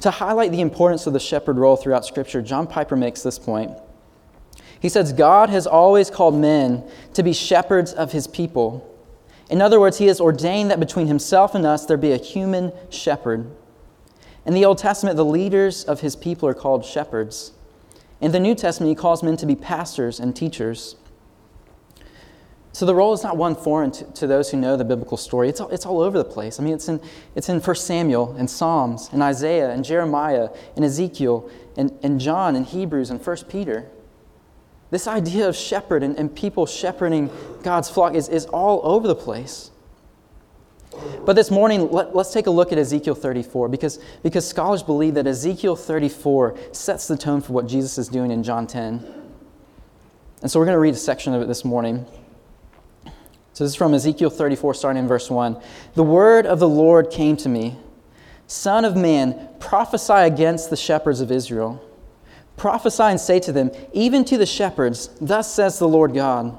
To 0.00 0.10
highlight 0.10 0.50
the 0.50 0.60
importance 0.60 1.06
of 1.06 1.12
the 1.12 1.20
shepherd 1.20 1.56
role 1.56 1.76
throughout 1.76 2.04
Scripture, 2.04 2.42
John 2.42 2.66
Piper 2.66 2.96
makes 2.96 3.22
this 3.22 3.38
point. 3.38 3.70
He 4.80 4.88
says, 4.88 5.12
God 5.12 5.48
has 5.50 5.68
always 5.68 6.10
called 6.10 6.34
men 6.34 6.82
to 7.14 7.22
be 7.22 7.32
shepherds 7.32 7.92
of 7.92 8.10
his 8.10 8.26
people. 8.26 8.88
In 9.48 9.62
other 9.62 9.78
words, 9.78 9.98
he 9.98 10.06
has 10.06 10.20
ordained 10.20 10.72
that 10.72 10.80
between 10.80 11.06
himself 11.06 11.54
and 11.54 11.64
us 11.64 11.86
there 11.86 11.96
be 11.96 12.10
a 12.10 12.16
human 12.16 12.72
shepherd. 12.90 13.48
In 14.44 14.54
the 14.54 14.64
Old 14.64 14.78
Testament, 14.78 15.16
the 15.16 15.24
leaders 15.24 15.84
of 15.84 16.00
his 16.00 16.16
people 16.16 16.48
are 16.48 16.54
called 16.54 16.84
shepherds. 16.84 17.52
In 18.20 18.32
the 18.32 18.40
New 18.40 18.54
Testament, 18.54 18.88
he 18.88 18.94
calls 18.94 19.22
men 19.22 19.36
to 19.36 19.46
be 19.46 19.54
pastors 19.56 20.18
and 20.20 20.34
teachers. 20.34 20.96
So 22.72 22.86
the 22.86 22.94
role 22.94 23.12
is 23.12 23.22
not 23.22 23.36
one 23.36 23.54
foreign 23.54 23.90
to, 23.92 24.04
to, 24.12 24.26
those 24.26 24.50
who 24.50 24.56
know 24.56 24.76
the 24.76 24.84
biblical 24.84 25.18
story. 25.18 25.48
It's 25.48 25.60
all, 25.60 25.68
it's 25.68 25.84
all 25.84 26.00
over 26.00 26.16
the 26.16 26.24
place. 26.24 26.58
I 26.58 26.62
mean, 26.62 26.72
it's 26.72 26.88
in, 26.88 27.00
it's 27.34 27.48
in 27.48 27.60
1 27.60 27.76
Samuel 27.76 28.34
and 28.38 28.48
Psalms 28.48 29.10
and 29.12 29.22
Isaiah 29.22 29.70
and 29.70 29.84
Jeremiah 29.84 30.48
and 30.74 30.84
Ezekiel 30.84 31.50
and, 31.76 31.96
and 32.02 32.18
John 32.18 32.56
and 32.56 32.64
Hebrews 32.64 33.10
and 33.10 33.24
1 33.24 33.36
Peter. 33.48 33.90
This 34.90 35.06
idea 35.06 35.48
of 35.48 35.56
shepherd 35.56 36.02
and, 36.02 36.16
and 36.18 36.34
people 36.34 36.64
shepherding 36.64 37.30
God's 37.62 37.90
flock 37.90 38.14
is, 38.14 38.28
is 38.28 38.46
all 38.46 38.80
over 38.84 39.08
the 39.08 39.14
place. 39.14 39.71
But 41.24 41.34
this 41.34 41.50
morning, 41.50 41.90
let, 41.90 42.14
us 42.14 42.32
take 42.32 42.46
a 42.46 42.50
look 42.50 42.72
at 42.72 42.78
Ezekiel 42.78 43.14
34 43.14 43.68
because, 43.68 43.98
because 44.22 44.46
scholars 44.46 44.82
believe 44.82 45.14
that 45.14 45.26
Ezekiel 45.26 45.76
34 45.76 46.56
sets 46.72 47.08
the 47.08 47.16
tone 47.16 47.40
for 47.40 47.52
what 47.52 47.66
Jesus 47.66 47.98
is 47.98 48.08
doing 48.08 48.30
in 48.30 48.42
John 48.42 48.66
10. 48.66 49.04
And 50.42 50.50
so 50.50 50.58
we're 50.58 50.66
going 50.66 50.76
to 50.76 50.80
read 50.80 50.94
a 50.94 50.98
section 50.98 51.34
of 51.34 51.42
it 51.42 51.48
this 51.48 51.64
morning. 51.64 52.04
So 53.52 53.64
this 53.64 53.72
is 53.72 53.76
from 53.76 53.94
Ezekiel 53.94 54.30
34, 54.30 54.74
starting 54.74 55.02
in 55.02 55.08
verse 55.08 55.30
1. 55.30 55.60
The 55.94 56.02
word 56.02 56.46
of 56.46 56.58
the 56.58 56.68
Lord 56.68 57.10
came 57.10 57.36
to 57.38 57.48
me 57.48 57.76
Son 58.46 58.84
of 58.84 58.96
man, 58.96 59.48
prophesy 59.60 60.12
against 60.12 60.68
the 60.68 60.76
shepherds 60.76 61.20
of 61.20 61.30
Israel. 61.30 61.82
Prophesy 62.56 63.04
and 63.04 63.20
say 63.20 63.40
to 63.40 63.52
them, 63.52 63.70
even 63.92 64.24
to 64.26 64.36
the 64.36 64.46
shepherds, 64.46 65.08
Thus 65.20 65.54
says 65.54 65.78
the 65.78 65.88
Lord 65.88 66.12
God. 66.12 66.58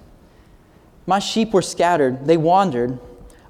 My 1.11 1.19
sheep 1.19 1.51
were 1.51 1.61
scattered, 1.61 2.25
they 2.25 2.37
wandered 2.37 2.97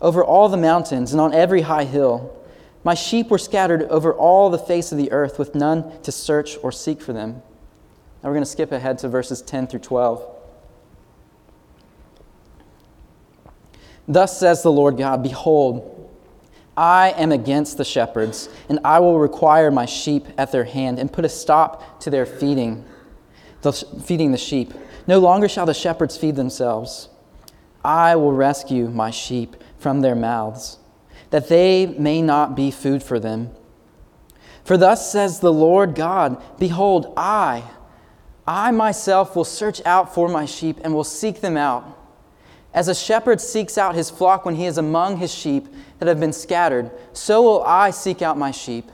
over 0.01 0.25
all 0.25 0.49
the 0.49 0.57
mountains 0.57 1.11
and 1.11 1.21
on 1.21 1.31
every 1.31 1.61
high 1.61 1.83
hill. 1.83 2.35
My 2.83 2.95
sheep 2.95 3.29
were 3.29 3.37
scattered 3.37 3.83
over 3.83 4.11
all 4.15 4.49
the 4.49 4.57
face 4.57 4.91
of 4.91 4.97
the 4.97 5.11
earth, 5.11 5.37
with 5.37 5.53
none 5.53 6.01
to 6.01 6.11
search 6.11 6.57
or 6.63 6.71
seek 6.71 6.99
for 6.99 7.13
them. 7.13 7.33
Now 8.23 8.29
we're 8.29 8.33
going 8.33 8.43
to 8.43 8.49
skip 8.49 8.71
ahead 8.71 8.97
to 8.97 9.09
verses 9.09 9.43
10 9.43 9.67
through 9.67 9.81
12. 9.81 10.25
Thus 14.07 14.39
says 14.39 14.63
the 14.63 14.71
Lord 14.71 14.97
God 14.97 15.21
Behold, 15.21 16.09
I 16.75 17.11
am 17.11 17.31
against 17.31 17.77
the 17.77 17.85
shepherds, 17.85 18.49
and 18.69 18.79
I 18.83 19.01
will 19.01 19.19
require 19.19 19.69
my 19.69 19.85
sheep 19.85 20.25
at 20.35 20.51
their 20.51 20.63
hand 20.63 20.97
and 20.97 21.13
put 21.13 21.25
a 21.25 21.29
stop 21.29 21.99
to 21.99 22.09
their 22.09 22.25
feeding, 22.25 22.85
the, 23.61 23.71
feeding 23.71 24.31
the 24.31 24.39
sheep. 24.39 24.73
No 25.05 25.19
longer 25.19 25.47
shall 25.47 25.67
the 25.67 25.75
shepherds 25.75 26.17
feed 26.17 26.35
themselves. 26.35 27.07
I 27.83 28.15
will 28.15 28.33
rescue 28.33 28.89
my 28.89 29.11
sheep 29.11 29.55
from 29.77 30.01
their 30.01 30.15
mouths, 30.15 30.77
that 31.31 31.49
they 31.49 31.85
may 31.85 32.21
not 32.21 32.55
be 32.55 32.71
food 32.71 33.01
for 33.01 33.19
them. 33.19 33.51
For 34.63 34.77
thus 34.77 35.11
says 35.11 35.39
the 35.39 35.53
Lord 35.53 35.95
God 35.95 36.41
Behold, 36.59 37.13
I, 37.17 37.63
I 38.47 38.71
myself 38.71 39.35
will 39.35 39.45
search 39.45 39.81
out 39.85 40.13
for 40.13 40.27
my 40.27 40.45
sheep 40.45 40.77
and 40.83 40.93
will 40.93 41.03
seek 41.03 41.41
them 41.41 41.57
out. 41.57 41.97
As 42.73 42.87
a 42.87 42.95
shepherd 42.95 43.41
seeks 43.41 43.77
out 43.77 43.95
his 43.95 44.09
flock 44.09 44.45
when 44.45 44.55
he 44.55 44.65
is 44.65 44.77
among 44.77 45.17
his 45.17 45.33
sheep 45.33 45.67
that 45.99 46.07
have 46.07 46.19
been 46.19 46.33
scattered, 46.33 46.91
so 47.13 47.41
will 47.41 47.63
I 47.63 47.91
seek 47.91 48.21
out 48.21 48.37
my 48.37 48.51
sheep, 48.51 48.89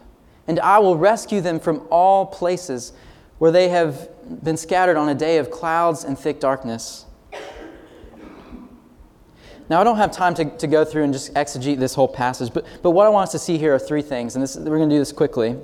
and 0.47 0.59
I 0.59 0.79
will 0.79 0.97
rescue 0.97 1.41
them 1.41 1.59
from 1.59 1.85
all 1.91 2.25
places 2.25 2.93
where 3.37 3.51
they 3.51 3.69
have 3.69 4.09
been 4.43 4.57
scattered 4.57 4.97
on 4.97 5.09
a 5.09 5.15
day 5.15 5.37
of 5.37 5.51
clouds 5.51 6.03
and 6.03 6.17
thick 6.17 6.39
darkness. 6.39 7.05
Now, 9.69 9.81
I 9.81 9.83
don't 9.83 9.97
have 9.97 10.11
time 10.11 10.33
to, 10.35 10.45
to 10.57 10.67
go 10.67 10.85
through 10.85 11.03
and 11.03 11.13
just 11.13 11.33
exegete 11.33 11.77
this 11.77 11.93
whole 11.93 12.07
passage, 12.07 12.53
but, 12.53 12.65
but 12.81 12.91
what 12.91 13.05
I 13.05 13.09
want 13.09 13.23
us 13.23 13.31
to 13.33 13.39
see 13.39 13.57
here 13.57 13.75
are 13.75 13.79
three 13.79 14.01
things, 14.01 14.35
and 14.35 14.43
this, 14.43 14.55
we're 14.55 14.77
going 14.77 14.89
to 14.89 14.95
do 14.95 14.99
this 14.99 15.11
quickly. 15.11 15.57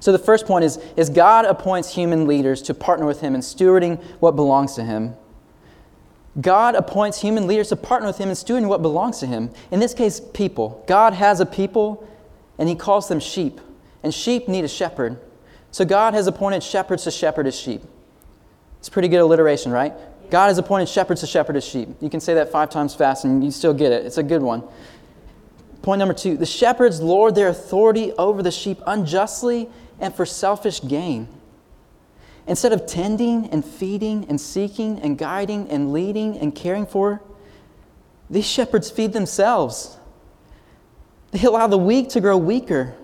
So, 0.00 0.12
the 0.12 0.18
first 0.18 0.46
point 0.46 0.64
is, 0.64 0.78
is 0.96 1.08
God 1.08 1.44
appoints 1.44 1.94
human 1.94 2.26
leaders 2.26 2.62
to 2.62 2.74
partner 2.74 3.06
with 3.06 3.20
Him 3.20 3.34
in 3.34 3.40
stewarding 3.40 4.00
what 4.20 4.36
belongs 4.36 4.74
to 4.74 4.84
Him. 4.84 5.16
God 6.40 6.76
appoints 6.76 7.20
human 7.20 7.46
leaders 7.46 7.70
to 7.70 7.76
partner 7.76 8.06
with 8.06 8.18
Him 8.18 8.28
in 8.28 8.34
stewarding 8.34 8.68
what 8.68 8.82
belongs 8.82 9.18
to 9.20 9.26
Him. 9.26 9.50
In 9.70 9.80
this 9.80 9.94
case, 9.94 10.20
people. 10.20 10.84
God 10.86 11.14
has 11.14 11.40
a 11.40 11.46
people, 11.46 12.06
and 12.58 12.68
He 12.68 12.76
calls 12.76 13.08
them 13.08 13.18
sheep, 13.18 13.60
and 14.02 14.14
sheep 14.14 14.46
need 14.46 14.64
a 14.64 14.68
shepherd. 14.68 15.18
So, 15.72 15.84
God 15.84 16.14
has 16.14 16.26
appointed 16.26 16.62
shepherds 16.62 17.04
to 17.04 17.10
shepherd 17.10 17.46
His 17.46 17.58
sheep. 17.58 17.82
It's 18.78 18.88
pretty 18.88 19.08
good 19.08 19.20
alliteration, 19.20 19.72
right? 19.72 19.94
God 20.30 20.48
has 20.48 20.58
appointed 20.58 20.88
shepherds 20.88 21.20
to 21.20 21.26
shepherd 21.26 21.54
his 21.54 21.64
sheep. 21.64 21.88
You 22.00 22.10
can 22.10 22.20
say 22.20 22.34
that 22.34 22.50
five 22.50 22.70
times 22.70 22.94
fast 22.94 23.24
and 23.24 23.44
you 23.44 23.50
still 23.50 23.74
get 23.74 23.92
it. 23.92 24.04
It's 24.06 24.18
a 24.18 24.22
good 24.22 24.42
one. 24.42 24.62
Point 25.82 26.00
number 26.00 26.14
two 26.14 26.36
the 26.36 26.46
shepherds 26.46 27.00
lord 27.00 27.34
their 27.34 27.48
authority 27.48 28.12
over 28.12 28.42
the 28.42 28.50
sheep 28.50 28.80
unjustly 28.86 29.68
and 30.00 30.14
for 30.14 30.26
selfish 30.26 30.80
gain. 30.86 31.28
Instead 32.46 32.72
of 32.72 32.86
tending 32.86 33.46
and 33.50 33.64
feeding 33.64 34.26
and 34.28 34.40
seeking 34.40 34.98
and 35.00 35.18
guiding 35.18 35.68
and 35.68 35.92
leading 35.92 36.38
and 36.38 36.54
caring 36.54 36.86
for, 36.86 37.22
these 38.30 38.46
shepherds 38.46 38.90
feed 38.90 39.12
themselves. 39.12 39.98
They 41.30 41.46
allow 41.46 41.66
the 41.66 41.78
weak 41.78 42.08
to 42.10 42.20
grow 42.20 42.38
weaker. 42.38 42.94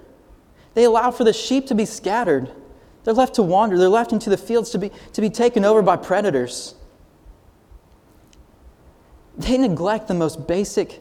They 0.73 0.85
allow 0.85 1.11
for 1.11 1.25
the 1.25 1.33
sheep 1.33 1.67
to 1.67 1.75
be 1.75 1.85
scattered. 1.85 2.51
They're 3.05 3.15
left 3.15 3.35
to 3.35 3.43
wander. 3.43 3.79
They're 3.79 3.89
left 3.89 4.13
into 4.13 4.31
the 4.31 4.37
fields 4.39 4.71
to 4.71 4.79
be, 4.79 4.91
to 5.13 5.21
be 5.21 5.29
taken 5.29 5.65
over 5.65 5.83
by 5.83 5.97
predators. 5.97 6.75
They 9.37 9.59
neglect 9.59 10.09
the 10.09 10.15
most 10.15 10.47
basic 10.47 11.01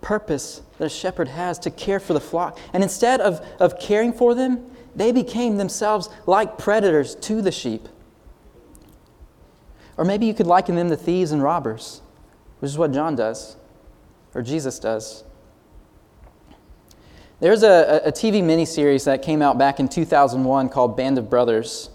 purpose 0.00 0.62
that 0.78 0.86
a 0.86 0.88
shepherd 0.88 1.28
has 1.28 1.58
to 1.60 1.70
care 1.70 2.00
for 2.00 2.14
the 2.14 2.20
flock. 2.20 2.58
And 2.72 2.82
instead 2.82 3.20
of, 3.20 3.44
of 3.58 3.78
caring 3.78 4.12
for 4.12 4.34
them, 4.34 4.70
they 4.94 5.12
became 5.12 5.56
themselves 5.56 6.08
like 6.26 6.58
predators 6.58 7.14
to 7.16 7.42
the 7.42 7.52
sheep. 7.52 7.88
Or 9.96 10.04
maybe 10.04 10.26
you 10.26 10.34
could 10.34 10.46
liken 10.46 10.76
them 10.76 10.88
to 10.88 10.96
thieves 10.96 11.30
and 11.30 11.42
robbers, 11.42 12.00
which 12.58 12.70
is 12.70 12.78
what 12.78 12.92
John 12.92 13.14
does, 13.14 13.56
or 14.34 14.42
Jesus 14.42 14.78
does. 14.78 15.24
There's 17.38 17.62
a, 17.62 18.02
a 18.04 18.12
TV 18.12 18.42
miniseries 18.42 19.04
that 19.04 19.22
came 19.22 19.42
out 19.42 19.58
back 19.58 19.80
in 19.80 19.88
2001 19.88 20.68
called 20.68 20.96
Band 20.96 21.18
of 21.18 21.30
Brothers. 21.30 21.90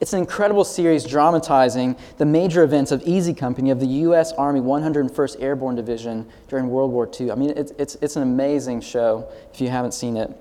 It's 0.00 0.14
an 0.14 0.18
incredible 0.18 0.64
series 0.64 1.04
dramatizing 1.04 1.94
the 2.16 2.24
major 2.24 2.62
events 2.62 2.90
of 2.90 3.02
Easy 3.02 3.34
Company 3.34 3.70
of 3.70 3.80
the 3.80 3.86
U.S. 3.86 4.32
Army 4.32 4.60
101st 4.60 5.42
Airborne 5.42 5.74
Division 5.74 6.26
during 6.48 6.70
World 6.70 6.90
War 6.90 7.08
II. 7.20 7.30
I 7.30 7.34
mean, 7.34 7.50
it's, 7.50 7.72
it's, 7.78 7.96
it's 7.96 8.16
an 8.16 8.22
amazing 8.22 8.80
show 8.80 9.30
if 9.52 9.60
you 9.60 9.68
haven't 9.68 9.92
seen 9.92 10.16
it. 10.16 10.34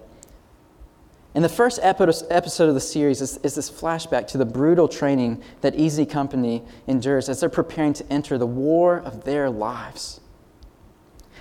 And 1.35 1.43
the 1.43 1.49
first 1.49 1.79
episode 1.83 2.69
of 2.69 2.73
the 2.73 2.79
series 2.79 3.21
is, 3.21 3.37
is 3.43 3.55
this 3.55 3.69
flashback 3.69 4.27
to 4.27 4.37
the 4.37 4.45
brutal 4.45 4.87
training 4.87 5.43
that 5.59 5.75
Easy 5.75 6.05
Company 6.05 6.63
endures 6.87 7.27
as 7.27 7.41
they're 7.41 7.49
preparing 7.49 7.93
to 7.93 8.11
enter 8.11 8.37
the 8.37 8.47
war 8.47 8.97
of 8.97 9.25
their 9.25 9.49
lives. 9.49 10.21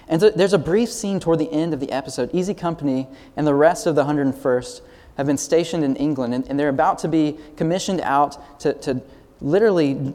And 0.08 0.20
there's 0.20 0.52
a 0.52 0.58
brief 0.58 0.90
scene 0.90 1.20
toward 1.20 1.38
the 1.38 1.52
end 1.52 1.72
of 1.72 1.80
the 1.80 1.92
episode. 1.92 2.30
Easy 2.32 2.54
Company 2.54 3.06
and 3.36 3.46
the 3.46 3.54
rest 3.54 3.86
of 3.86 3.94
the 3.94 4.04
101st 4.04 4.80
have 5.18 5.26
been 5.26 5.36
stationed 5.36 5.84
in 5.84 5.96
England, 5.96 6.32
and, 6.32 6.48
and 6.48 6.58
they're 6.58 6.68
about 6.70 7.00
to 7.00 7.08
be 7.08 7.36
commissioned 7.56 8.00
out 8.00 8.60
to, 8.60 8.72
to 8.72 9.02
literally, 9.40 10.14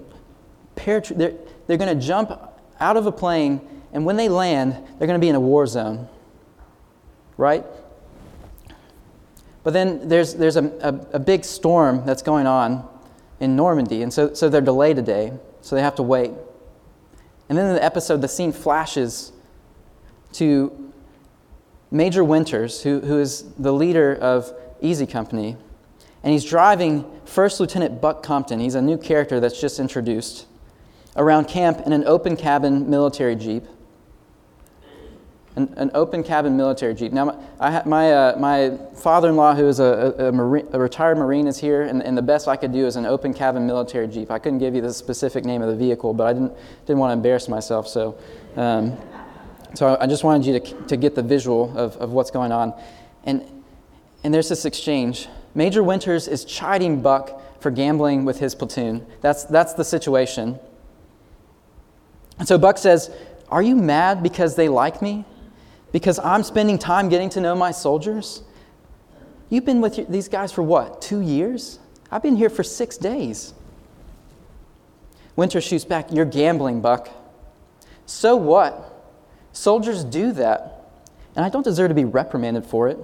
paratru- 0.76 1.18
they're, 1.18 1.36
they're 1.68 1.78
going 1.78 2.00
to 2.00 2.04
jump 2.04 2.32
out 2.80 2.98
of 2.98 3.06
a 3.06 3.12
plane, 3.12 3.62
and 3.92 4.06
when 4.06 4.16
they 4.16 4.30
land, 4.30 4.74
they're 4.98 5.08
going 5.08 5.20
to 5.20 5.24
be 5.24 5.30
in 5.30 5.36
a 5.36 5.42
war 5.42 5.68
zone. 5.68 6.08
Right? 7.38 7.66
But 9.64 9.74
then 9.74 10.08
there's, 10.08 10.34
there's 10.34 10.56
a, 10.56 10.66
a, 10.82 11.16
a 11.18 11.20
big 11.20 11.44
storm 11.44 12.06
that's 12.06 12.22
going 12.22 12.48
on 12.48 12.88
in 13.40 13.56
Normandy, 13.56 14.02
and 14.04 14.14
so, 14.14 14.34
so 14.34 14.50
they're 14.50 14.62
delayed 14.62 14.98
a 14.98 15.02
day, 15.02 15.34
so 15.62 15.76
they 15.76 15.82
have 15.82 15.96
to 15.96 16.04
wait. 16.04 16.32
And 17.50 17.58
then 17.58 17.68
in 17.68 17.76
the 17.76 17.84
episode, 17.84 18.22
the 18.22 18.28
scene 18.28 18.54
flashes 18.54 19.34
to 20.34 20.92
Major 21.92 22.24
Winters, 22.24 22.82
who, 22.84 23.02
who 23.02 23.20
is 23.20 23.44
the 23.60 23.74
leader 23.74 24.16
of 24.16 24.52
Easy 24.84 25.08
Company. 25.08 25.58
And 26.24 26.32
he's 26.32 26.46
driving 26.46 27.06
First 27.26 27.60
Lieutenant 27.60 28.02
Buck 28.02 28.22
Compton, 28.22 28.60
he's 28.60 28.76
a 28.76 28.82
new 28.82 28.98
character 28.98 29.40
that's 29.40 29.60
just 29.60 29.80
introduced, 29.80 30.46
around 31.16 31.48
camp 31.48 31.82
in 31.86 31.94
an 31.94 32.04
open 32.06 32.36
cabin 32.36 32.90
military 32.90 33.36
Jeep. 33.36 33.64
An, 35.56 35.72
an 35.78 35.92
open 35.94 36.24
cabin 36.24 36.58
military 36.58 36.96
Jeep. 36.96 37.12
Now, 37.12 37.38
my, 37.60 37.84
my, 37.86 38.12
uh, 38.12 38.38
my 38.40 38.78
father 38.96 39.30
in 39.30 39.36
law, 39.36 39.54
who 39.54 39.68
is 39.68 39.80
a, 39.80 40.16
a, 40.18 40.28
a, 40.30 40.32
marine, 40.32 40.68
a, 40.72 40.80
retired 40.80 41.18
Marine, 41.18 41.46
is 41.46 41.60
here, 41.60 41.84
and, 41.84 42.02
and 42.02 42.18
the 42.18 42.24
best 42.24 42.48
I 42.48 42.56
could 42.56 42.72
do 42.72 42.88
is 42.88 42.96
an 42.96 43.06
open 43.06 43.34
cabin 43.34 43.68
military 43.68 44.08
Jeep. 44.08 44.32
I 44.32 44.40
couldn't 44.40 44.60
give 44.60 44.74
you 44.74 44.82
the 44.82 44.94
specific 44.94 45.46
name 45.46 45.62
of 45.62 45.70
the 45.70 45.76
vehicle, 45.76 46.14
but 46.14 46.26
I 46.26 46.34
didn't, 46.34 46.54
didn't 46.88 47.00
want 47.00 47.12
to 47.12 47.14
embarrass 47.14 47.48
myself, 47.48 47.88
so. 47.88 48.18
Um, 48.56 48.98
so 49.76 49.98
I 50.00 50.06
just 50.06 50.24
wanted 50.24 50.46
you 50.46 50.60
to, 50.60 50.88
to 50.88 50.98
get 50.98 51.16
the 51.16 51.24
visual 51.24 51.76
of, 51.78 51.98
of 51.98 52.12
what's 52.12 52.30
going 52.30 52.52
on. 52.52 52.74
And 53.24 53.63
and 54.24 54.34
there's 54.34 54.50
this 54.50 54.66
exchange. 54.66 55.28
Major 55.56 55.84
Winters 55.84 56.28
is 56.28 56.46
chiding 56.46 57.02
Buck 57.02 57.62
for 57.62 57.72
gambling 57.72 58.26
with 58.26 58.40
his 58.40 58.56
platoon. 58.56 59.06
That's, 59.22 59.44
that's 59.46 59.74
the 59.74 59.84
situation. 59.84 60.60
And 62.40 62.48
so 62.48 62.58
Buck 62.58 62.78
says, 62.78 63.12
Are 63.50 63.62
you 63.62 63.76
mad 63.76 64.24
because 64.24 64.56
they 64.56 64.70
like 64.70 65.02
me? 65.02 65.26
Because 65.92 66.20
I'm 66.20 66.44
spending 66.44 66.80
time 66.80 67.10
getting 67.10 67.30
to 67.32 67.42
know 67.42 67.56
my 67.56 67.72
soldiers? 67.72 68.42
You've 69.50 69.66
been 69.66 69.82
with 69.82 70.10
these 70.10 70.28
guys 70.28 70.52
for 70.52 70.64
what, 70.64 71.02
two 71.02 71.22
years? 71.22 71.80
I've 72.12 72.24
been 72.24 72.36
here 72.36 72.50
for 72.50 72.64
six 72.64 72.98
days. 72.98 73.54
Winter 75.36 75.62
shoots 75.62 75.86
back, 75.86 76.12
You're 76.12 76.26
gambling, 76.26 76.82
Buck. 76.82 77.10
So 78.06 78.36
what? 78.36 78.90
Soldiers 79.52 80.04
do 80.04 80.32
that, 80.34 80.90
and 81.36 81.46
I 81.46 81.50
don't 81.50 81.64
deserve 81.64 81.90
to 81.90 81.96
be 81.96 82.06
reprimanded 82.06 82.66
for 82.66 82.90
it. 82.90 82.98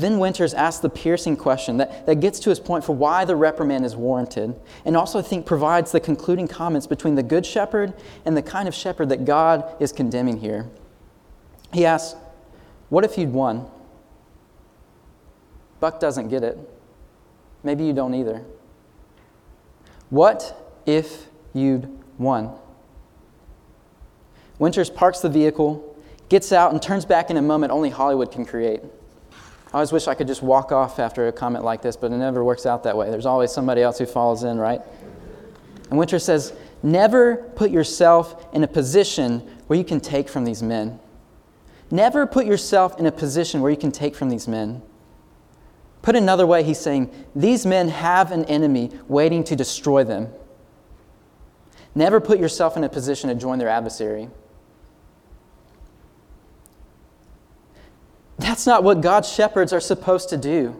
Then 0.00 0.18
Winters 0.18 0.54
asks 0.54 0.80
the 0.80 0.88
piercing 0.88 1.36
question 1.36 1.76
that, 1.76 2.06
that 2.06 2.20
gets 2.20 2.40
to 2.40 2.48
his 2.48 2.58
point 2.58 2.84
for 2.84 2.96
why 2.96 3.26
the 3.26 3.36
reprimand 3.36 3.84
is 3.84 3.94
warranted, 3.94 4.58
and 4.86 4.96
also, 4.96 5.18
I 5.18 5.22
think, 5.22 5.44
provides 5.44 5.92
the 5.92 6.00
concluding 6.00 6.48
comments 6.48 6.86
between 6.86 7.16
the 7.16 7.22
good 7.22 7.44
shepherd 7.44 7.92
and 8.24 8.34
the 8.34 8.42
kind 8.42 8.66
of 8.66 8.74
shepherd 8.74 9.10
that 9.10 9.26
God 9.26 9.76
is 9.78 9.92
condemning 9.92 10.38
here. 10.38 10.70
He 11.74 11.84
asks, 11.84 12.18
What 12.88 13.04
if 13.04 13.18
you'd 13.18 13.34
won? 13.34 13.70
Buck 15.80 16.00
doesn't 16.00 16.28
get 16.28 16.44
it. 16.44 16.58
Maybe 17.62 17.84
you 17.84 17.92
don't 17.92 18.14
either. 18.14 18.42
What 20.08 20.74
if 20.86 21.26
you'd 21.52 21.90
won? 22.16 22.54
Winters 24.58 24.88
parks 24.88 25.20
the 25.20 25.28
vehicle, 25.28 25.94
gets 26.30 26.52
out, 26.52 26.72
and 26.72 26.80
turns 26.80 27.04
back 27.04 27.28
in 27.28 27.36
a 27.36 27.42
moment 27.42 27.70
only 27.70 27.90
Hollywood 27.90 28.32
can 28.32 28.46
create. 28.46 28.80
I 29.72 29.76
always 29.76 29.92
wish 29.92 30.08
I 30.08 30.14
could 30.14 30.26
just 30.26 30.42
walk 30.42 30.72
off 30.72 30.98
after 30.98 31.28
a 31.28 31.32
comment 31.32 31.64
like 31.64 31.80
this, 31.80 31.96
but 31.96 32.10
it 32.10 32.16
never 32.16 32.42
works 32.42 32.66
out 32.66 32.82
that 32.84 32.96
way. 32.96 33.08
There's 33.10 33.26
always 33.26 33.52
somebody 33.52 33.82
else 33.82 33.98
who 33.98 34.06
follows 34.06 34.42
in, 34.42 34.58
right? 34.58 34.80
And 35.90 35.98
Winter 35.98 36.18
says, 36.18 36.52
Never 36.82 37.36
put 37.36 37.70
yourself 37.70 38.46
in 38.52 38.64
a 38.64 38.68
position 38.68 39.40
where 39.66 39.78
you 39.78 39.84
can 39.84 40.00
take 40.00 40.28
from 40.28 40.44
these 40.44 40.62
men. 40.62 40.98
Never 41.90 42.26
put 42.26 42.46
yourself 42.46 42.98
in 42.98 43.06
a 43.06 43.12
position 43.12 43.60
where 43.60 43.70
you 43.70 43.76
can 43.76 43.92
take 43.92 44.16
from 44.16 44.30
these 44.30 44.48
men. 44.48 44.82
Put 46.02 46.16
another 46.16 46.46
way, 46.46 46.62
he's 46.62 46.80
saying, 46.80 47.12
These 47.36 47.66
men 47.66 47.88
have 47.88 48.32
an 48.32 48.44
enemy 48.46 48.90
waiting 49.06 49.44
to 49.44 49.54
destroy 49.54 50.02
them. 50.02 50.28
Never 51.94 52.20
put 52.20 52.38
yourself 52.38 52.76
in 52.76 52.84
a 52.84 52.88
position 52.88 53.28
to 53.28 53.34
join 53.34 53.58
their 53.58 53.68
adversary. 53.68 54.30
That's 58.40 58.66
not 58.66 58.82
what 58.82 59.02
God's 59.02 59.30
shepherds 59.30 59.72
are 59.72 59.80
supposed 59.80 60.30
to 60.30 60.36
do. 60.36 60.76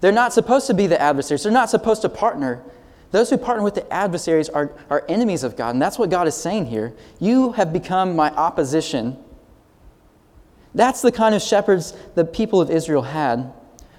They're 0.00 0.12
not 0.12 0.32
supposed 0.32 0.68
to 0.68 0.74
be 0.74 0.86
the 0.86 1.00
adversaries, 1.00 1.42
they're 1.42 1.52
not 1.52 1.70
supposed 1.70 2.02
to 2.02 2.08
partner. 2.08 2.62
Those 3.10 3.30
who 3.30 3.38
partner 3.38 3.64
with 3.64 3.74
the 3.74 3.90
adversaries 3.90 4.50
are, 4.50 4.70
are 4.90 5.02
enemies 5.08 5.42
of 5.42 5.56
God. 5.56 5.70
And 5.70 5.80
that's 5.80 5.98
what 5.98 6.10
God 6.10 6.28
is 6.28 6.34
saying 6.34 6.66
here. 6.66 6.94
You 7.18 7.52
have 7.52 7.72
become 7.72 8.14
my 8.14 8.30
opposition. 8.30 9.16
That's 10.74 11.00
the 11.00 11.10
kind 11.10 11.34
of 11.34 11.40
shepherds 11.40 11.94
the 12.14 12.24
people 12.26 12.60
of 12.60 12.70
Israel 12.70 13.02
had 13.02 13.50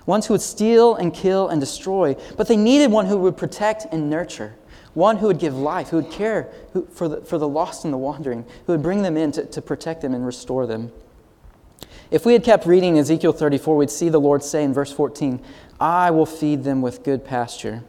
ones 0.06 0.26
who 0.26 0.34
would 0.34 0.42
steal 0.42 0.96
and 0.96 1.14
kill 1.14 1.50
and 1.50 1.62
destroy, 1.62 2.16
but 2.36 2.48
they 2.48 2.58
needed 2.58 2.92
one 2.92 3.06
who 3.06 3.18
would 3.18 3.38
protect 3.38 3.86
and 3.92 4.10
nurture, 4.10 4.56
one 4.96 5.18
who 5.18 5.28
would 5.28 5.38
give 5.38 5.56
life, 5.56 5.90
who 5.90 5.98
would 5.98 6.12
care 6.12 6.52
for, 6.92 7.08
the, 7.08 7.22
for 7.22 7.38
the 7.38 7.48
lost 7.48 7.84
and 7.84 7.94
the 7.94 7.98
wandering, 7.98 8.44
who 8.66 8.74
would 8.74 8.82
bring 8.82 9.04
them 9.04 9.16
in 9.18 9.32
to, 9.32 9.46
to 9.46 9.62
protect 9.62 10.02
them 10.02 10.16
and 10.16 10.26
restore 10.26 10.66
them. 10.66 10.92
If 12.12 12.26
we 12.26 12.34
had 12.34 12.44
kept 12.44 12.66
reading 12.66 12.98
Ezekiel 12.98 13.34
34, 13.34 13.78
we'd 13.78 13.90
see 13.90 14.10
the 14.10 14.20
Lord 14.20 14.44
say 14.44 14.64
in 14.64 14.74
verse 14.74 14.92
14, 14.92 15.40
I 15.80 16.10
will 16.12 16.26
feed 16.26 16.64
them 16.64 16.82
with 16.82 17.04
good 17.04 17.24
pasture. 17.24 17.84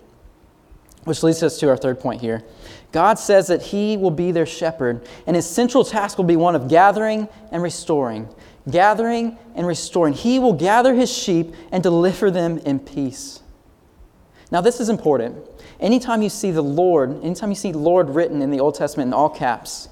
Which 1.04 1.22
leads 1.22 1.42
us 1.42 1.58
to 1.60 1.68
our 1.70 1.76
third 1.78 1.98
point 1.98 2.20
here. 2.20 2.44
God 2.92 3.18
says 3.18 3.46
that 3.46 3.62
He 3.62 3.96
will 3.96 4.10
be 4.10 4.32
their 4.32 4.44
shepherd, 4.44 5.06
and 5.26 5.34
His 5.34 5.48
central 5.48 5.84
task 5.84 6.18
will 6.18 6.26
be 6.26 6.36
one 6.36 6.54
of 6.54 6.68
gathering 6.68 7.28
and 7.50 7.62
restoring. 7.62 8.28
Gathering 8.70 9.38
and 9.54 9.66
restoring. 9.66 10.12
He 10.12 10.38
will 10.38 10.52
gather 10.52 10.94
His 10.94 11.10
sheep 11.10 11.54
and 11.72 11.82
deliver 11.82 12.30
them 12.30 12.58
in 12.58 12.78
peace. 12.78 13.42
Now, 14.50 14.60
this 14.60 14.80
is 14.80 14.90
important. 14.90 15.36
Anytime 15.78 16.20
you 16.20 16.28
see 16.28 16.50
the 16.50 16.62
Lord, 16.62 17.24
anytime 17.24 17.48
you 17.48 17.54
see 17.54 17.72
Lord 17.72 18.10
written 18.10 18.42
in 18.42 18.50
the 18.50 18.60
Old 18.60 18.74
Testament 18.74 19.08
in 19.08 19.14
all 19.14 19.30
caps, 19.30 19.88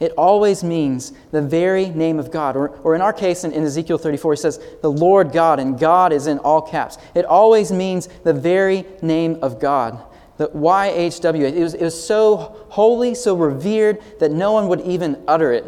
it 0.00 0.12
always 0.12 0.62
means 0.62 1.12
the 1.32 1.42
very 1.42 1.88
name 1.90 2.18
of 2.18 2.30
God. 2.30 2.56
Or, 2.56 2.68
or 2.82 2.94
in 2.94 3.00
our 3.00 3.12
case, 3.12 3.42
in, 3.42 3.52
in 3.52 3.64
Ezekiel 3.64 3.98
34, 3.98 4.32
he 4.32 4.36
says, 4.36 4.60
the 4.80 4.90
Lord 4.90 5.32
God, 5.32 5.58
and 5.58 5.78
God 5.78 6.12
is 6.12 6.28
in 6.28 6.38
all 6.38 6.62
caps. 6.62 6.98
It 7.14 7.24
always 7.24 7.72
means 7.72 8.08
the 8.22 8.32
very 8.32 8.86
name 9.02 9.38
of 9.42 9.60
God. 9.60 10.00
The 10.36 10.48
YHWH. 10.50 11.52
It 11.52 11.62
was, 11.62 11.74
it 11.74 11.82
was 11.82 12.06
so 12.06 12.64
holy, 12.68 13.14
so 13.16 13.36
revered, 13.36 14.00
that 14.20 14.30
no 14.30 14.52
one 14.52 14.68
would 14.68 14.82
even 14.82 15.20
utter 15.26 15.52
it. 15.52 15.64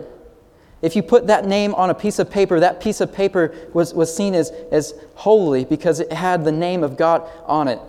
If 0.80 0.94
you 0.94 1.02
put 1.02 1.26
that 1.26 1.44
name 1.44 1.74
on 1.74 1.90
a 1.90 1.94
piece 1.94 2.20
of 2.20 2.30
paper, 2.30 2.60
that 2.60 2.80
piece 2.80 3.00
of 3.00 3.12
paper 3.12 3.54
was, 3.74 3.92
was 3.92 4.14
seen 4.14 4.34
as, 4.34 4.50
as 4.70 4.94
holy 5.16 5.64
because 5.64 5.98
it 5.98 6.12
had 6.12 6.44
the 6.44 6.52
name 6.52 6.84
of 6.84 6.96
God 6.96 7.28
on 7.46 7.66
it. 7.66 7.80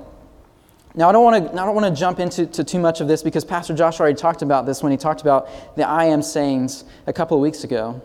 Now, 0.94 1.08
I 1.08 1.12
don't 1.14 1.24
want 1.24 1.46
to, 1.46 1.52
I 1.54 1.66
don't 1.66 1.76
want 1.76 1.94
to 1.94 2.00
jump 2.00 2.20
into 2.20 2.46
to 2.46 2.64
too 2.64 2.80
much 2.80 3.00
of 3.00 3.08
this 3.08 3.24
because 3.24 3.46
Pastor 3.46 3.74
Josh 3.74 4.00
already 4.00 4.18
talked 4.18 4.42
about 4.42 4.66
this 4.66 4.84
when 4.84 4.92
he 4.92 4.98
talked 4.98 5.22
about 5.22 5.48
the 5.78 5.88
I 5.88 6.06
am 6.06 6.22
sayings 6.22 6.84
a 7.08 7.14
couple 7.14 7.38
of 7.38 7.42
weeks 7.42 7.64
ago. 7.64 8.02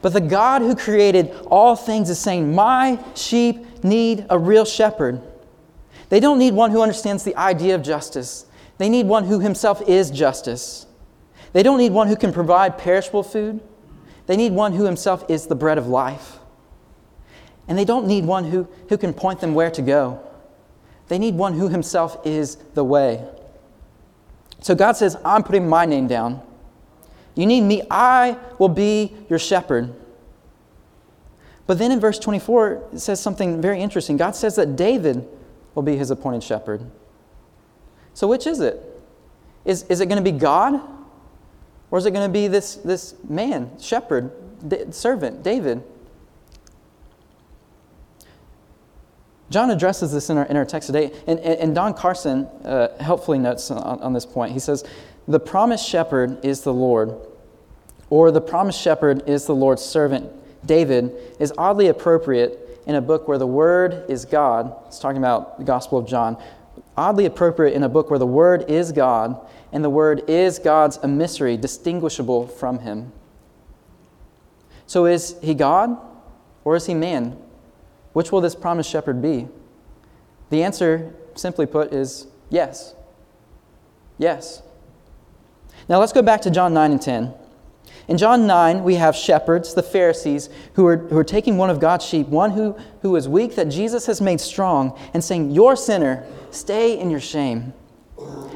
But 0.00 0.14
the 0.14 0.20
God 0.20 0.62
who 0.62 0.74
created 0.74 1.32
all 1.46 1.76
things 1.76 2.08
is 2.08 2.18
saying, 2.18 2.54
My 2.54 2.98
sheep 3.14 3.84
need 3.84 4.26
a 4.30 4.38
real 4.38 4.64
shepherd. 4.64 5.20
They 6.08 6.18
don't 6.18 6.38
need 6.38 6.54
one 6.54 6.70
who 6.70 6.82
understands 6.82 7.24
the 7.24 7.36
idea 7.36 7.74
of 7.74 7.82
justice, 7.82 8.46
they 8.78 8.88
need 8.88 9.06
one 9.06 9.24
who 9.24 9.40
himself 9.40 9.82
is 9.88 10.10
justice. 10.10 10.86
They 11.52 11.62
don't 11.62 11.76
need 11.76 11.92
one 11.92 12.08
who 12.08 12.16
can 12.16 12.32
provide 12.32 12.78
perishable 12.78 13.22
food, 13.22 13.60
they 14.26 14.36
need 14.36 14.52
one 14.52 14.72
who 14.72 14.84
himself 14.84 15.24
is 15.28 15.46
the 15.46 15.54
bread 15.54 15.76
of 15.76 15.86
life. 15.86 16.38
And 17.68 17.78
they 17.78 17.84
don't 17.84 18.06
need 18.06 18.24
one 18.24 18.44
who, 18.44 18.66
who 18.88 18.96
can 18.96 19.12
point 19.12 19.40
them 19.40 19.54
where 19.54 19.70
to 19.70 19.82
go. 19.82 20.20
They 21.12 21.18
need 21.18 21.34
one 21.34 21.52
who 21.52 21.68
himself 21.68 22.26
is 22.26 22.56
the 22.72 22.82
way. 22.82 23.22
So 24.62 24.74
God 24.74 24.92
says, 24.92 25.14
I'm 25.26 25.42
putting 25.42 25.68
my 25.68 25.84
name 25.84 26.06
down. 26.06 26.40
You 27.34 27.44
need 27.44 27.60
me, 27.60 27.82
I 27.90 28.38
will 28.58 28.70
be 28.70 29.14
your 29.28 29.38
shepherd. 29.38 29.94
But 31.66 31.76
then 31.76 31.92
in 31.92 32.00
verse 32.00 32.18
24, 32.18 32.84
it 32.94 32.98
says 33.00 33.20
something 33.20 33.60
very 33.60 33.78
interesting. 33.78 34.16
God 34.16 34.34
says 34.34 34.56
that 34.56 34.74
David 34.74 35.28
will 35.74 35.82
be 35.82 35.98
his 35.98 36.10
appointed 36.10 36.42
shepherd. 36.42 36.90
So 38.14 38.26
which 38.26 38.46
is 38.46 38.60
it? 38.60 38.80
Is, 39.66 39.82
is 39.90 40.00
it 40.00 40.06
going 40.06 40.24
to 40.24 40.32
be 40.32 40.38
God? 40.38 40.80
Or 41.90 41.98
is 41.98 42.06
it 42.06 42.12
going 42.12 42.26
to 42.26 42.32
be 42.32 42.48
this, 42.48 42.76
this 42.76 43.16
man, 43.28 43.70
shepherd, 43.78 44.32
servant, 44.94 45.42
David? 45.42 45.82
John 49.52 49.70
addresses 49.70 50.12
this 50.12 50.30
in 50.30 50.38
our, 50.38 50.46
in 50.46 50.56
our 50.56 50.64
text 50.64 50.86
today, 50.86 51.12
and, 51.26 51.38
and 51.38 51.74
Don 51.74 51.92
Carson 51.92 52.46
uh, 52.64 52.96
helpfully 53.02 53.38
notes 53.38 53.70
on, 53.70 54.00
on 54.00 54.12
this 54.14 54.24
point. 54.24 54.52
He 54.52 54.58
says, 54.58 54.82
The 55.28 55.38
promised 55.38 55.86
shepherd 55.86 56.42
is 56.42 56.62
the 56.62 56.72
Lord, 56.72 57.14
or 58.08 58.30
the 58.30 58.40
promised 58.40 58.80
shepherd 58.80 59.28
is 59.28 59.44
the 59.44 59.54
Lord's 59.54 59.82
servant, 59.82 60.30
David, 60.64 61.12
is 61.38 61.52
oddly 61.58 61.88
appropriate 61.88 62.80
in 62.86 62.94
a 62.94 63.00
book 63.02 63.28
where 63.28 63.36
the 63.36 63.46
Word 63.46 64.06
is 64.08 64.24
God. 64.24 64.74
It's 64.86 64.98
talking 64.98 65.18
about 65.18 65.58
the 65.58 65.64
Gospel 65.64 65.98
of 65.98 66.06
John. 66.06 66.42
Oddly 66.96 67.26
appropriate 67.26 67.74
in 67.74 67.82
a 67.82 67.88
book 67.90 68.08
where 68.08 68.18
the 68.18 68.26
Word 68.26 68.70
is 68.70 68.90
God, 68.90 69.38
and 69.70 69.84
the 69.84 69.90
Word 69.90 70.22
is 70.28 70.58
God's 70.58 70.98
emissary, 71.02 71.58
distinguishable 71.58 72.46
from 72.46 72.78
Him. 72.78 73.12
So 74.86 75.04
is 75.04 75.36
He 75.42 75.52
God, 75.52 75.98
or 76.64 76.74
is 76.76 76.86
He 76.86 76.94
man? 76.94 77.36
Which 78.12 78.30
will 78.30 78.40
this 78.40 78.54
promised 78.54 78.90
shepherd 78.90 79.22
be? 79.22 79.48
The 80.50 80.62
answer, 80.62 81.14
simply 81.34 81.66
put, 81.66 81.92
is 81.92 82.26
yes. 82.50 82.94
Yes. 84.18 84.62
Now 85.88 85.98
let's 85.98 86.12
go 86.12 86.22
back 86.22 86.42
to 86.42 86.50
John 86.50 86.74
9 86.74 86.92
and 86.92 87.02
10. 87.02 87.34
In 88.08 88.18
John 88.18 88.46
9, 88.46 88.82
we 88.82 88.96
have 88.96 89.14
shepherds, 89.14 89.74
the 89.74 89.82
Pharisees, 89.82 90.48
who 90.74 90.86
are, 90.86 90.96
who 90.96 91.16
are 91.16 91.24
taking 91.24 91.56
one 91.56 91.70
of 91.70 91.80
God's 91.80 92.04
sheep, 92.04 92.26
one 92.28 92.50
who, 92.50 92.76
who 93.00 93.14
is 93.16 93.28
weak 93.28 93.54
that 93.54 93.68
Jesus 93.68 94.06
has 94.06 94.20
made 94.20 94.40
strong, 94.40 94.98
and 95.14 95.22
saying, 95.22 95.52
You're 95.52 95.76
sinner, 95.76 96.26
stay 96.50 96.98
in 96.98 97.10
your 97.10 97.20
shame. 97.20 97.72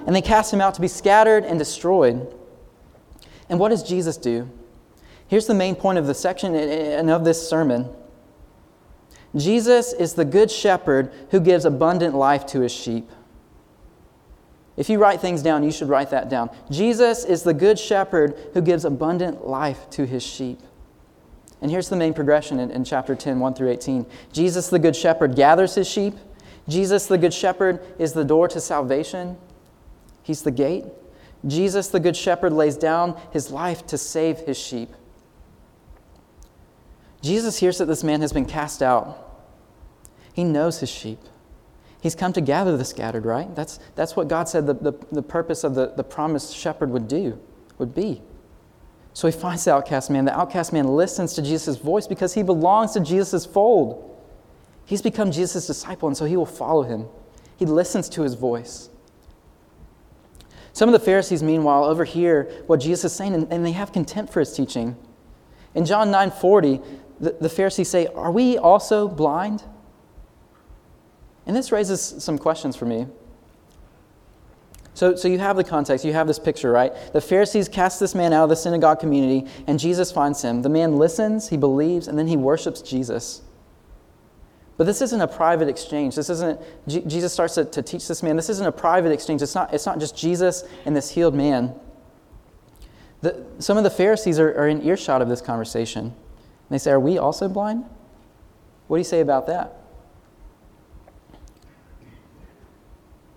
And 0.07 0.15
they 0.15 0.23
cast 0.23 0.53
him 0.53 0.61
out 0.61 0.75
to 0.75 0.81
be 0.81 0.89
scattered 0.89 1.45
and 1.45 1.59
destroyed. 1.59 2.33
And 3.49 3.59
what 3.59 3.71
does 3.71 3.83
Jesus 3.83 4.17
do? 4.17 4.49
Here's 5.29 5.47
the 5.47 5.55
main 5.55 5.75
point 5.75 5.99
of 5.99 6.07
the 6.07 6.15
section 6.15 6.55
eh, 6.55 6.59
eh, 6.59 6.99
and 6.99 7.11
of 7.11 7.25
this 7.25 7.49
sermon. 7.49 7.89
Jesus 9.37 9.93
is 9.93 10.15
the 10.15 10.25
good 10.25 10.51
shepherd 10.51 11.13
who 11.31 11.41
gives 11.41 11.65
abundant 11.65 12.15
life 12.15 12.47
to 12.47 12.61
his 12.61 12.73
sheep. 12.73 13.11
If 14.77 14.91
you 14.91 14.99
write 14.99 15.21
things 15.21 15.43
down, 15.43 15.63
you 15.63 15.73
should 15.73 15.89
write 15.89 16.11
that 16.11 16.29
down. 16.29 16.51
Jesus 16.71 17.25
is 17.25 17.43
the 17.43 17.55
good 17.55 17.79
shepherd 17.79 18.37
who 18.53 18.61
gives 18.61 18.85
abundant 18.85 19.47
life 19.47 19.89
to 19.91 20.07
his 20.07 20.23
sheep. 20.23 20.61
And 21.63 21.71
here's 21.71 21.89
the 21.89 21.97
main 21.97 22.13
progression 22.13 22.61
in, 22.61 22.71
in, 22.71 22.85
chapter 22.85 23.15
10, 23.15 23.41
1 23.41 23.55
through 23.55 23.71
18. 23.71 24.07
Jesus, 24.33 24.69
the 24.69 24.79
good 24.79 24.95
shepherd, 24.95 25.35
gathers 25.35 25.75
his 25.75 25.89
sheep. 25.89 26.15
Jesus, 26.69 27.07
the 27.07 27.17
good 27.17 27.33
shepherd, 27.33 27.81
is 27.99 28.13
the 28.13 28.25
door 28.25 28.49
to 28.49 28.61
salvation. 28.61 29.39
He's 30.23 30.43
the 30.43 30.51
gate. 30.51 30.85
Jesus, 31.47 31.89
the 31.89 32.01
good 32.01 32.17
shepherd, 32.17 32.53
lays 32.53 32.77
down 32.77 33.19
his 33.33 33.51
life 33.51 33.87
to 33.87 33.97
save 33.97 34.41
his 34.41 34.59
sheep. 34.59 34.91
Jesus 37.23 37.59
hears 37.59 37.79
that 37.79 37.87
this 37.87 38.05
man 38.05 38.21
has 38.21 38.33
been 38.33 38.45
cast 38.45 38.83
out. 38.83 39.26
He 40.37 40.45
knows 40.45 40.81
his 40.81 40.91
sheep. 40.91 41.19
He's 41.99 42.15
come 42.15 42.35
to 42.35 42.43
gather 42.43 42.77
the 42.77 42.85
scattered, 42.85 43.25
right? 43.25 43.53
That's, 43.57 43.81
that's 43.95 44.17
what 44.17 44.29
God 44.29 44.51
said 44.51 44.67
the, 44.67 44.75
the, 44.75 44.93
the 45.11 45.23
purpose 45.23 45.65
of 45.65 45.75
the, 45.75 45.95
the 45.97 46.05
promised 46.05 46.55
shepherd 46.55 46.91
would 46.91 47.09
do, 47.09 47.41
would 47.79 47.95
be. 47.95 48.21
So 49.15 49.27
he 49.27 49.33
finds 49.33 49.65
the 49.65 49.73
outcast 49.73 50.11
man. 50.11 50.27
The 50.27 50.39
outcast 50.39 50.75
man 50.75 50.89
listens 50.89 51.33
to 51.37 51.43
Jesus' 51.43 51.79
voice 51.79 52.07
because 52.07 52.35
he 52.35 52.43
belongs 52.43 52.93
to 52.93 53.01
Jesus' 53.01 53.47
fold. 53.47 54.15
He's 54.85 55.01
become 55.01 55.33
Jesus' 55.33 55.67
disciple, 55.67 56.07
and 56.07 56.15
so 56.15 56.27
he 56.27 56.37
will 56.37 56.45
follow 56.45 56.83
him. 56.83 57.07
He 57.57 57.65
listens 57.65 58.07
to 58.11 58.21
his 58.21 58.35
voice. 58.35 58.91
Some 60.75 60.91
of 60.91 60.93
the 60.93 60.99
Pharisees, 60.99 61.43
meanwhile, 61.43 61.85
overhear 61.85 62.63
what 62.67 62.81
Jesus 62.81 63.11
is 63.11 63.17
saying, 63.17 63.33
and, 63.33 63.51
and 63.51 63.65
they 63.65 63.73
have 63.73 63.91
contempt 63.91 64.35
for 64.35 64.41
his 64.41 64.53
teaching. 64.53 64.97
In 65.75 65.87
John 65.87 66.11
9 66.11 66.31
40, 66.31 66.83
the, 67.21 67.37
the 67.41 67.49
Pharisees 67.49 67.89
say, 67.89 68.07
Are 68.09 68.31
we 68.31 68.59
also 68.59 69.09
blind? 69.09 69.65
And 71.47 71.55
this 71.55 71.71
raises 71.71 72.01
some 72.19 72.39
questions 72.39 72.77
for 72.77 72.87
me. 72.87 73.07
So, 74.95 75.15
so 75.15 75.29
you 75.29 75.39
have 75.39 75.57
the 75.57 75.65
context, 75.65 76.05
you 76.05 76.15
have 76.15 76.27
this 76.27 76.39
picture, 76.39 76.73
right? 76.73 76.93
The 77.13 77.21
Pharisees 77.21 77.69
cast 77.69 78.01
this 78.01 78.15
man 78.15 78.33
out 78.33 78.45
of 78.45 78.49
the 78.49 78.57
synagogue 78.57 78.99
community, 78.99 79.47
and 79.67 79.79
Jesus 79.79 80.11
finds 80.11 80.41
him. 80.41 80.63
The 80.63 80.71
man 80.71 80.97
listens, 80.97 81.51
he 81.51 81.59
believes, 81.59 82.09
and 82.09 82.19
then 82.19 82.27
he 82.27 82.37
worships 82.37 82.81
Jesus. 82.81 83.43
But 84.79 84.85
this 84.85 85.03
isn't 85.03 85.21
a 85.21 85.29
private 85.29 85.69
exchange. 85.69 86.17
This 86.17 86.31
isn't, 86.31 86.61
G- 86.89 87.03
Jesus 87.07 87.33
starts 87.33 87.55
to, 87.55 87.65
to 87.67 87.83
teach 87.83 88.09
this 88.09 88.23
man. 88.23 88.37
This 88.37 88.49
isn't 88.49 88.67
a 88.67 88.73
private 88.73 89.13
exchange. 89.13 89.43
It's 89.43 89.55
not, 89.55 89.73
it's 89.73 89.87
not 89.87 89.99
just 89.99 90.17
Jesus 90.17 90.65
and 90.85 90.97
this 90.97 91.11
healed 91.11 91.35
man. 91.35 91.75
The, 93.21 93.45
some 93.59 93.79
of 93.79 93.85
the 93.85 93.91
Pharisees 93.91 94.39
are, 94.39 94.55
are 94.59 94.69
in 94.69 94.83
earshot 94.83 95.23
of 95.23 95.29
this 95.29 95.41
conversation. 95.41 96.05
And 96.05 96.15
they 96.71 96.79
say, 96.79 96.91
Are 96.91 97.01
we 97.01 97.17
also 97.17 97.49
blind? 97.49 97.85
What 98.89 98.97
do 98.97 99.01
you 99.01 99.05
say 99.05 99.21
about 99.21 99.47
that? 99.47 99.81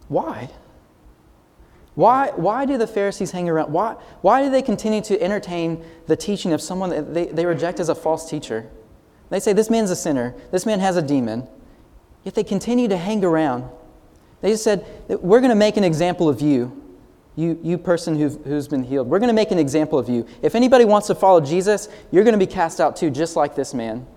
Why? 0.09 0.49
Why, 1.95 2.31
why 2.35 2.65
do 2.65 2.77
the 2.77 2.87
Pharisees 2.87 3.31
hang 3.31 3.49
around? 3.49 3.71
Why, 3.71 3.93
why 4.21 4.43
do 4.43 4.49
they 4.49 4.61
continue 4.61 5.01
to 5.01 5.21
entertain 5.21 5.83
the 6.07 6.15
teaching 6.15 6.53
of 6.53 6.61
someone 6.61 6.89
that 6.91 7.13
they, 7.13 7.25
they 7.25 7.45
reject 7.45 7.79
as 7.79 7.89
a 7.89 7.95
false 7.95 8.29
teacher? 8.29 8.69
They 9.29 9.39
say, 9.39 9.53
This 9.53 9.69
man's 9.69 9.91
a 9.91 9.95
sinner. 9.95 10.35
This 10.51 10.65
man 10.65 10.79
has 10.79 10.97
a 10.97 11.01
demon. 11.01 11.47
Yet 12.23 12.35
they 12.35 12.43
continue 12.43 12.87
to 12.87 12.97
hang 12.97 13.23
around. 13.23 13.69
They 14.41 14.51
just 14.51 14.63
said, 14.63 14.85
We're 15.07 15.39
going 15.39 15.49
to 15.49 15.55
make 15.55 15.77
an 15.77 15.83
example 15.83 16.29
of 16.29 16.41
you, 16.41 16.81
you, 17.35 17.59
you 17.61 17.77
person 17.77 18.17
who've, 18.17 18.43
who's 18.45 18.67
been 18.67 18.83
healed. 18.83 19.07
We're 19.07 19.19
going 19.19 19.27
to 19.27 19.33
make 19.33 19.51
an 19.51 19.59
example 19.59 19.99
of 19.99 20.09
you. 20.09 20.25
If 20.41 20.55
anybody 20.55 20.85
wants 20.85 21.07
to 21.07 21.15
follow 21.15 21.41
Jesus, 21.41 21.89
you're 22.11 22.23
going 22.23 22.37
to 22.37 22.45
be 22.45 22.51
cast 22.51 22.79
out 22.79 22.95
too, 22.95 23.09
just 23.09 23.35
like 23.35 23.55
this 23.55 23.73
man. 23.73 24.07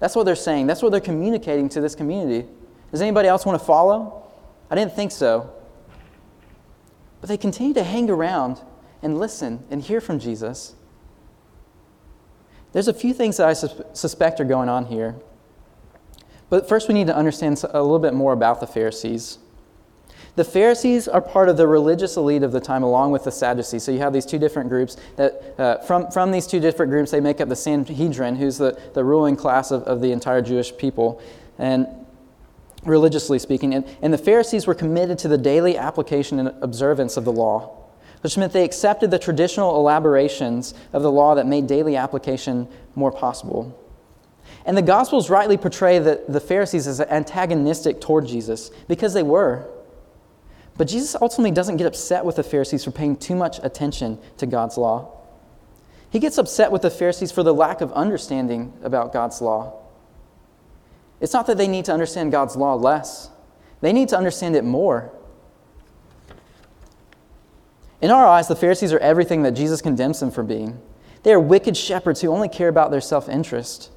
That's 0.00 0.14
what 0.14 0.24
they're 0.24 0.36
saying. 0.36 0.66
That's 0.66 0.82
what 0.82 0.92
they're 0.92 1.00
communicating 1.00 1.68
to 1.70 1.80
this 1.80 1.94
community. 1.94 2.48
Does 2.90 3.02
anybody 3.02 3.28
else 3.28 3.46
want 3.46 3.58
to 3.58 3.64
follow? 3.64 4.27
I 4.70 4.74
didn't 4.74 4.94
think 4.94 5.12
so. 5.12 5.50
But 7.20 7.28
they 7.28 7.36
continue 7.36 7.74
to 7.74 7.82
hang 7.82 8.10
around 8.10 8.60
and 9.02 9.18
listen 9.18 9.64
and 9.70 9.82
hear 9.82 10.00
from 10.00 10.18
Jesus. 10.18 10.74
There's 12.72 12.88
a 12.88 12.94
few 12.94 13.14
things 13.14 13.38
that 13.38 13.48
I 13.48 13.54
sus- 13.54 13.80
suspect 13.92 14.40
are 14.40 14.44
going 14.44 14.68
on 14.68 14.86
here. 14.86 15.16
But 16.50 16.68
first, 16.68 16.88
we 16.88 16.94
need 16.94 17.06
to 17.08 17.16
understand 17.16 17.62
a 17.70 17.82
little 17.82 17.98
bit 17.98 18.14
more 18.14 18.32
about 18.32 18.60
the 18.60 18.66
Pharisees. 18.66 19.38
The 20.36 20.44
Pharisees 20.44 21.08
are 21.08 21.20
part 21.20 21.48
of 21.48 21.56
the 21.56 21.66
religious 21.66 22.16
elite 22.16 22.42
of 22.42 22.52
the 22.52 22.60
time, 22.60 22.82
along 22.82 23.10
with 23.10 23.24
the 23.24 23.32
Sadducees. 23.32 23.82
So 23.82 23.90
you 23.90 23.98
have 23.98 24.12
these 24.12 24.24
two 24.24 24.38
different 24.38 24.68
groups. 24.68 24.96
That, 25.16 25.54
uh, 25.58 25.78
from, 25.78 26.10
from 26.10 26.30
these 26.30 26.46
two 26.46 26.60
different 26.60 26.90
groups, 26.92 27.10
they 27.10 27.20
make 27.20 27.40
up 27.40 27.48
the 27.48 27.56
Sanhedrin, 27.56 28.36
who's 28.36 28.58
the, 28.58 28.78
the 28.94 29.02
ruling 29.02 29.34
class 29.34 29.70
of, 29.70 29.82
of 29.82 30.00
the 30.00 30.12
entire 30.12 30.40
Jewish 30.40 30.76
people. 30.76 31.20
And 31.58 31.88
religiously 32.88 33.38
speaking. 33.38 33.74
And, 33.74 33.86
and 34.02 34.12
the 34.12 34.18
Pharisees 34.18 34.66
were 34.66 34.74
committed 34.74 35.18
to 35.20 35.28
the 35.28 35.38
daily 35.38 35.76
application 35.76 36.38
and 36.38 36.48
observance 36.62 37.16
of 37.16 37.24
the 37.24 37.32
law, 37.32 37.76
which 38.22 38.36
meant 38.36 38.52
they 38.52 38.64
accepted 38.64 39.10
the 39.10 39.18
traditional 39.18 39.76
elaborations 39.76 40.74
of 40.92 41.02
the 41.02 41.12
law 41.12 41.34
that 41.34 41.46
made 41.46 41.66
daily 41.66 41.96
application 41.96 42.68
more 42.94 43.12
possible. 43.12 43.78
And 44.64 44.76
the 44.76 44.82
Gospels 44.82 45.30
rightly 45.30 45.56
portray 45.56 45.98
the, 45.98 46.24
the 46.28 46.40
Pharisees 46.40 46.86
as 46.86 47.00
antagonistic 47.00 48.00
toward 48.00 48.26
Jesus 48.26 48.70
because 48.86 49.14
they 49.14 49.22
were. 49.22 49.68
But 50.76 50.88
Jesus 50.88 51.16
ultimately 51.20 51.50
doesn't 51.50 51.76
get 51.76 51.86
upset 51.86 52.24
with 52.24 52.36
the 52.36 52.42
Pharisees 52.42 52.84
for 52.84 52.90
paying 52.90 53.16
too 53.16 53.34
much 53.34 53.58
attention 53.62 54.18
to 54.36 54.46
God's 54.46 54.76
law. 54.76 55.14
He 56.10 56.18
gets 56.18 56.38
upset 56.38 56.70
with 56.70 56.82
the 56.82 56.90
Pharisees 56.90 57.32
for 57.32 57.42
the 57.42 57.52
lack 57.52 57.80
of 57.80 57.92
understanding 57.92 58.72
about 58.82 59.12
God's 59.12 59.40
law. 59.40 59.87
It's 61.20 61.32
not 61.32 61.46
that 61.46 61.56
they 61.56 61.68
need 61.68 61.84
to 61.86 61.92
understand 61.92 62.32
God's 62.32 62.56
law 62.56 62.74
less, 62.74 63.30
they 63.80 63.92
need 63.92 64.08
to 64.10 64.16
understand 64.16 64.56
it 64.56 64.64
more. 64.64 65.12
In 68.00 68.10
our 68.10 68.26
eyes, 68.26 68.46
the 68.46 68.56
Pharisees 68.56 68.92
are 68.92 68.98
everything 68.98 69.42
that 69.42 69.52
Jesus 69.52 69.82
condemns 69.82 70.20
them 70.20 70.30
for 70.30 70.44
being. 70.44 70.80
They 71.24 71.32
are 71.32 71.40
wicked 71.40 71.76
shepherds 71.76 72.20
who 72.20 72.28
only 72.28 72.48
care 72.48 72.68
about 72.68 72.90
their 72.90 73.00
self 73.00 73.28
interest. 73.28 73.90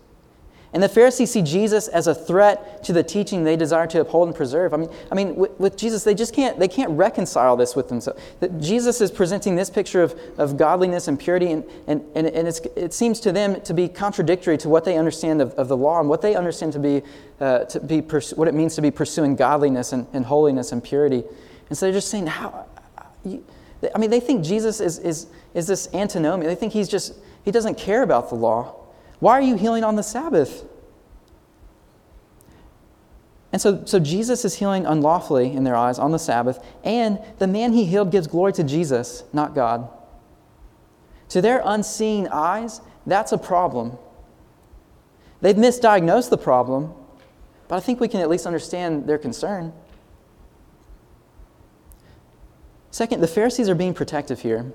And 0.74 0.82
the 0.82 0.88
Pharisees 0.90 1.32
see 1.32 1.42
Jesus 1.42 1.90
as 1.90 2.08
a 2.08 2.16
threat 2.16 2.82
to 2.86 2.94
the 2.94 3.04
teaching 3.04 3.44
they 3.44 3.58
desire 3.58 3.88
to 3.88 4.00
uphold 4.00 4.30
and 4.30 4.36
preserve. 4.36 4.74
I 4.74 4.78
mean, 4.78 4.90
I 5.12 5.16
mean 5.16 5.36
with, 5.36 5.60
with 5.60 5.76
Jesus, 5.76 6.06
they 6.06 6.16
just 6.16 6.34
can't, 6.34 6.58
they 6.60 6.70
can't 6.70 6.92
reconcile 6.92 7.58
this 7.58 7.76
with 7.76 7.90
themselves. 7.90 8.22
That 8.40 8.58
Jesus 8.60 9.02
is 9.02 9.12
presenting 9.12 9.56
this 9.56 9.70
picture 9.70 10.02
of, 10.02 10.18
of 10.38 10.56
godliness 10.56 11.10
and 11.10 11.20
purity, 11.20 11.52
and, 11.52 11.66
and, 11.88 12.06
and, 12.16 12.28
and 12.28 12.48
it 12.48 12.94
seems 12.94 13.20
to 13.22 13.34
them 13.34 13.60
to 13.62 13.74
be 13.74 13.90
contradictory 13.90 14.58
to 14.60 14.70
what 14.70 14.86
they 14.86 14.98
understand 14.98 15.42
of, 15.42 15.54
of 15.56 15.68
the 15.68 15.76
law 15.76 16.00
and 16.00 16.08
what 16.08 16.22
they 16.22 16.36
understand 16.36 16.72
to 16.72 16.80
be, 16.80 17.02
uh, 17.42 17.66
to 17.66 17.80
be 17.82 18.02
pers- 18.02 18.34
what 18.36 18.48
it 18.48 18.54
means 18.54 18.76
to 18.76 18.82
be 18.82 18.92
pursuing 18.92 19.36
godliness 19.36 19.92
and, 19.92 20.08
and 20.14 20.26
holiness 20.26 20.72
and 20.72 20.82
purity. 20.82 21.24
And 21.68 21.78
so 21.78 21.86
they're 21.86 21.94
just 21.94 22.08
saying, 22.08 22.28
how, 22.28 22.66
I 23.26 23.98
mean, 23.98 24.10
they 24.10 24.20
think 24.22 24.46
Jesus 24.46 24.80
is, 24.80 25.00
is, 25.00 25.28
is 25.54 25.68
this 25.68 25.94
antinomian. 25.94 26.48
They 26.48 26.56
think 26.56 26.72
he's 26.72 26.88
just, 26.88 27.16
he 27.44 27.52
doesn't 27.52 27.78
care 27.78 28.04
about 28.04 28.30
the 28.30 28.36
law. 28.36 28.78
Why 29.22 29.34
are 29.34 29.42
you 29.42 29.56
healing 29.56 29.84
on 29.84 29.96
the 29.96 30.04
Sabbath? 30.04 30.66
And 33.54 33.62
so, 33.62 33.86
so 33.86 34.00
Jesus 34.00 34.44
is 34.44 34.56
healing 34.56 34.86
unlawfully 34.86 35.54
in 35.54 35.64
their 35.64 35.76
eyes 35.76 36.00
on 36.00 36.12
the 36.12 36.18
Sabbath, 36.18 36.60
and 36.84 37.20
the 37.38 37.48
man 37.48 37.72
he 37.72 37.86
healed 37.86 38.12
gives 38.12 38.26
glory 38.26 38.52
to 38.54 38.64
Jesus, 38.64 39.24
not 39.32 39.54
God. 39.54 39.88
To 41.30 41.42
their 41.42 41.62
unseeing 41.64 42.28
eyes, 42.30 42.82
that's 43.06 43.32
a 43.32 43.38
problem. 43.38 43.98
They've 45.40 45.56
misdiagnosed 45.56 46.32
the 46.32 46.38
problem, 46.38 46.94
but 47.68 47.76
I 47.76 47.80
think 47.80 48.00
we 48.00 48.08
can 48.08 48.22
at 48.22 48.30
least 48.30 48.48
understand 48.48 49.06
their 49.06 49.20
concern. 49.20 49.72
Second, 52.90 53.22
the 53.22 53.28
Pharisees 53.28 53.70
are 53.70 53.76
being 53.76 53.94
protective 53.94 54.42
here. 54.42 54.74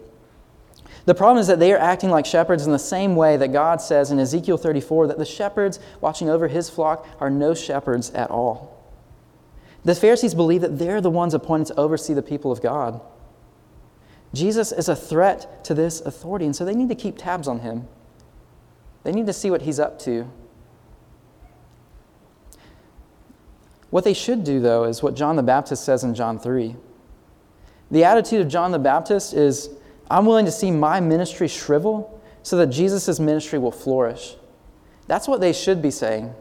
The 1.06 1.14
problem 1.14 1.40
is 1.40 1.46
that 1.46 1.60
they 1.60 1.72
are 1.72 1.78
acting 1.78 2.10
like 2.10 2.26
shepherds 2.26 2.66
in 2.66 2.72
the 2.72 2.78
same 2.78 3.14
way 3.14 3.36
that 3.36 3.52
God 3.52 3.80
says 3.80 4.10
in 4.10 4.18
Ezekiel 4.18 4.58
34 4.58 5.06
that 5.06 5.18
the 5.18 5.24
shepherds 5.24 5.78
watching 6.00 6.28
over 6.28 6.48
his 6.48 6.68
flock 6.68 7.06
are 7.20 7.30
no 7.30 7.54
shepherds 7.54 8.10
at 8.10 8.30
all. 8.30 8.76
The 9.84 9.94
Pharisees 9.94 10.34
believe 10.34 10.62
that 10.62 10.80
they're 10.80 11.00
the 11.00 11.10
ones 11.10 11.32
appointed 11.32 11.68
to 11.68 11.80
oversee 11.80 12.12
the 12.12 12.22
people 12.22 12.50
of 12.50 12.60
God. 12.60 13.00
Jesus 14.34 14.72
is 14.72 14.88
a 14.88 14.96
threat 14.96 15.64
to 15.64 15.74
this 15.74 16.00
authority, 16.00 16.44
and 16.44 16.56
so 16.56 16.64
they 16.64 16.74
need 16.74 16.88
to 16.88 16.96
keep 16.96 17.16
tabs 17.16 17.46
on 17.46 17.60
him. 17.60 17.86
They 19.04 19.12
need 19.12 19.26
to 19.26 19.32
see 19.32 19.48
what 19.48 19.62
he's 19.62 19.78
up 19.78 20.00
to. 20.00 20.28
What 23.90 24.02
they 24.02 24.12
should 24.12 24.42
do, 24.42 24.58
though, 24.58 24.82
is 24.82 25.04
what 25.04 25.14
John 25.14 25.36
the 25.36 25.44
Baptist 25.44 25.84
says 25.84 26.02
in 26.02 26.16
John 26.16 26.40
3. 26.40 26.74
The 27.92 28.02
attitude 28.02 28.40
of 28.40 28.48
John 28.48 28.72
the 28.72 28.80
Baptist 28.80 29.32
is 29.32 29.70
I'm 30.10 30.26
willing 30.26 30.44
to 30.44 30.52
see 30.52 30.70
my 30.70 31.00
ministry 31.00 31.48
shrivel 31.48 32.20
so 32.42 32.56
that 32.58 32.68
Jesus' 32.68 33.18
ministry 33.18 33.58
will 33.58 33.72
flourish. 33.72 34.36
That's 35.06 35.26
what 35.26 35.40
they 35.40 35.52
should 35.52 35.82
be 35.82 35.90
saying. 35.90 36.34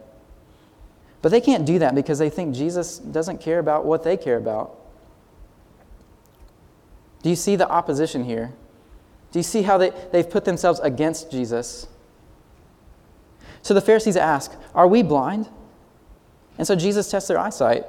But 1.22 1.30
they 1.30 1.40
can't 1.40 1.64
do 1.64 1.78
that 1.80 1.94
because 1.94 2.18
they 2.18 2.30
think 2.30 2.54
Jesus 2.54 2.98
doesn't 2.98 3.40
care 3.40 3.58
about 3.58 3.84
what 3.84 4.04
they 4.04 4.16
care 4.16 4.36
about. 4.36 4.78
Do 7.22 7.30
you 7.30 7.36
see 7.36 7.56
the 7.56 7.68
opposition 7.68 8.24
here? 8.24 8.52
Do 9.32 9.38
you 9.40 9.42
see 9.42 9.62
how 9.62 9.78
they, 9.78 9.90
they've 10.12 10.28
put 10.28 10.44
themselves 10.44 10.78
against 10.80 11.30
Jesus? 11.30 11.88
So 13.62 13.74
the 13.74 13.80
Pharisees 13.80 14.16
ask, 14.16 14.52
Are 14.74 14.86
we 14.86 15.02
blind? 15.02 15.48
And 16.58 16.66
so 16.66 16.76
Jesus 16.76 17.10
tests 17.10 17.28
their 17.28 17.38
eyesight. 17.38 17.84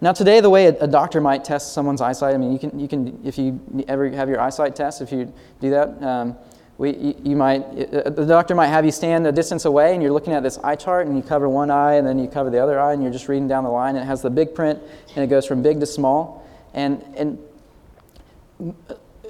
Now, 0.00 0.12
today, 0.12 0.40
the 0.40 0.50
way 0.50 0.66
a, 0.66 0.86
doctor 0.86 1.20
might 1.20 1.44
test 1.44 1.72
someone's 1.72 2.00
eyesight, 2.00 2.34
I 2.34 2.38
mean, 2.38 2.52
you 2.52 2.58
can, 2.58 2.78
you 2.78 2.86
can, 2.86 3.20
if 3.24 3.36
you 3.36 3.60
ever 3.88 4.08
have 4.10 4.28
your 4.28 4.40
eyesight 4.40 4.76
test, 4.76 5.02
if 5.02 5.10
you 5.10 5.32
do 5.60 5.70
that, 5.70 6.00
um, 6.02 6.36
we, 6.76 6.96
you, 6.96 7.20
you, 7.24 7.36
might, 7.36 7.62
uh, 7.62 8.08
the 8.10 8.24
doctor 8.24 8.54
might 8.54 8.68
have 8.68 8.84
you 8.84 8.92
stand 8.92 9.26
a 9.26 9.32
distance 9.32 9.64
away 9.64 9.94
and 9.94 10.02
you're 10.02 10.12
looking 10.12 10.32
at 10.32 10.44
this 10.44 10.56
eye 10.58 10.76
chart 10.76 11.08
and 11.08 11.16
you 11.16 11.22
cover 11.24 11.48
one 11.48 11.72
eye 11.72 11.94
and 11.94 12.06
then 12.06 12.16
you 12.20 12.28
cover 12.28 12.48
the 12.48 12.62
other 12.62 12.78
eye 12.78 12.92
and 12.92 13.02
you're 13.02 13.10
just 13.10 13.28
reading 13.28 13.48
down 13.48 13.64
the 13.64 13.70
line 13.70 13.96
and 13.96 14.04
it 14.04 14.06
has 14.06 14.22
the 14.22 14.30
big 14.30 14.54
print 14.54 14.80
and 15.16 15.24
it 15.24 15.26
goes 15.26 15.44
from 15.44 15.62
big 15.62 15.80
to 15.80 15.86
small. 15.86 16.46
And, 16.74 17.02
and 17.16 17.38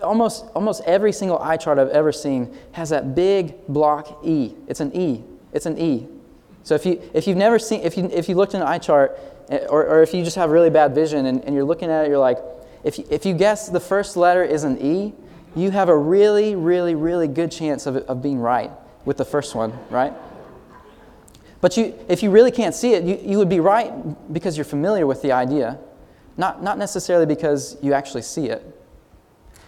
almost, 0.03 0.45
almost 0.55 0.83
every 0.85 1.13
single 1.13 1.39
eye 1.39 1.57
chart 1.57 1.79
I've 1.79 1.89
ever 1.89 2.13
seen 2.13 2.55
has 2.73 2.91
that 2.91 3.15
big 3.15 3.67
block 3.69 4.21
E. 4.23 4.53
It's 4.67 4.81
an 4.81 4.95
E. 4.95 5.25
It's 5.55 5.65
an 5.65 5.79
E. 5.79 6.07
So 6.69 6.75
if, 6.75 6.85
you, 6.85 7.01
if 7.15 7.27
you've 7.27 7.37
never 7.37 7.59
seen, 7.59 7.81
if 7.81 7.97
you, 7.97 8.11
if 8.13 8.29
you 8.29 8.35
looked 8.35 8.55
in 8.55 8.61
an 8.61 8.69
eye 8.69 8.79
chart 8.79 9.19
Eh, 9.51 9.67
or, 9.69 9.87
or 9.87 10.03
if 10.03 10.13
you 10.13 10.23
just 10.23 10.37
have 10.37 10.51
really 10.51 10.71
bad 10.71 10.95
vision 10.95 11.27
and, 11.27 11.43
and 11.45 11.55
you're 11.55 11.65
looking 11.65 11.91
at 11.91 12.05
it, 12.05 12.09
you're 12.09 12.19
like, 12.19 12.39
if 12.85 12.99
you, 12.99 13.07
if 13.11 13.25
you 13.25 13.35
guess 13.35 13.69
the 13.69 13.81
first 13.81 14.17
letter 14.17 14.43
is 14.43 14.65
an 14.65 14.79
E, 14.81 15.15
you 15.57 15.71
have 15.71 15.89
a 15.89 15.97
really, 15.97 16.55
really, 16.55 16.95
really 16.95 17.29
good 17.29 17.51
chance 17.51 17.87
of, 17.87 17.97
of 17.97 18.23
being 18.23 18.39
right 18.39 18.71
with 19.05 19.17
the 19.17 19.25
first 19.25 19.55
one, 19.55 19.73
right? 19.91 20.13
But 21.61 21.77
you, 21.77 21.99
if 22.09 22.23
you 22.23 22.31
really 22.31 22.51
can't 22.51 22.75
see 22.75 22.93
it, 22.93 23.05
you, 23.05 23.19
you 23.23 23.39
would 23.39 23.49
be 23.49 23.61
right 23.61 23.91
because 24.33 24.57
you're 24.57 24.65
familiar 24.65 25.07
with 25.07 25.23
the 25.23 25.33
idea, 25.33 25.79
not, 26.37 26.63
not 26.63 26.79
necessarily 26.79 27.27
because 27.27 27.77
you 27.83 27.95
actually 27.95 28.23
see 28.23 28.47
it. 28.47 28.63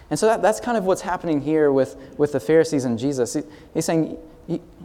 And 0.09 0.19
so 0.19 0.27
that, 0.27 0.41
that's 0.41 0.59
kind 0.59 0.77
of 0.77 0.85
what's 0.85 1.01
happening 1.01 1.41
here 1.41 1.71
with, 1.71 1.95
with 2.17 2.33
the 2.33 2.39
Pharisees 2.39 2.85
and 2.85 2.99
Jesus. 2.99 3.33
He, 3.33 3.41
he's 3.73 3.85
saying, 3.85 4.17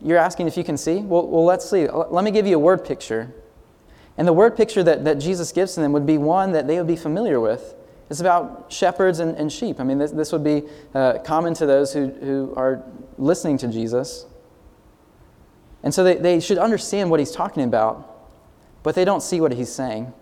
You're 0.02 0.18
asking 0.18 0.46
if 0.46 0.56
you 0.56 0.64
can 0.64 0.76
see? 0.76 0.96
Well, 0.96 1.26
well, 1.26 1.44
let's 1.44 1.68
see. 1.68 1.88
Let 1.88 2.24
me 2.24 2.30
give 2.30 2.46
you 2.46 2.56
a 2.56 2.58
word 2.58 2.84
picture. 2.84 3.32
And 4.18 4.26
the 4.26 4.32
word 4.32 4.56
picture 4.56 4.82
that, 4.82 5.04
that 5.04 5.18
Jesus 5.18 5.52
gives 5.52 5.74
to 5.74 5.80
them 5.80 5.92
would 5.92 6.06
be 6.06 6.18
one 6.18 6.52
that 6.52 6.66
they 6.66 6.78
would 6.78 6.86
be 6.86 6.96
familiar 6.96 7.40
with. 7.40 7.74
It's 8.08 8.20
about 8.20 8.66
shepherds 8.68 9.18
and, 9.18 9.36
and 9.36 9.52
sheep. 9.52 9.80
I 9.80 9.84
mean, 9.84 9.98
this, 9.98 10.12
this 10.12 10.32
would 10.32 10.44
be 10.44 10.62
uh, 10.94 11.18
common 11.24 11.54
to 11.54 11.66
those 11.66 11.92
who, 11.92 12.08
who 12.08 12.54
are 12.56 12.82
listening 13.18 13.58
to 13.58 13.68
Jesus. 13.68 14.26
And 15.82 15.92
so 15.92 16.04
they, 16.04 16.14
they 16.16 16.40
should 16.40 16.58
understand 16.58 17.10
what 17.10 17.20
he's 17.20 17.32
talking 17.32 17.64
about, 17.64 18.28
but 18.82 18.94
they 18.94 19.04
don't 19.04 19.22
see 19.22 19.40
what 19.40 19.52
he's 19.52 19.72
saying. 19.72 20.12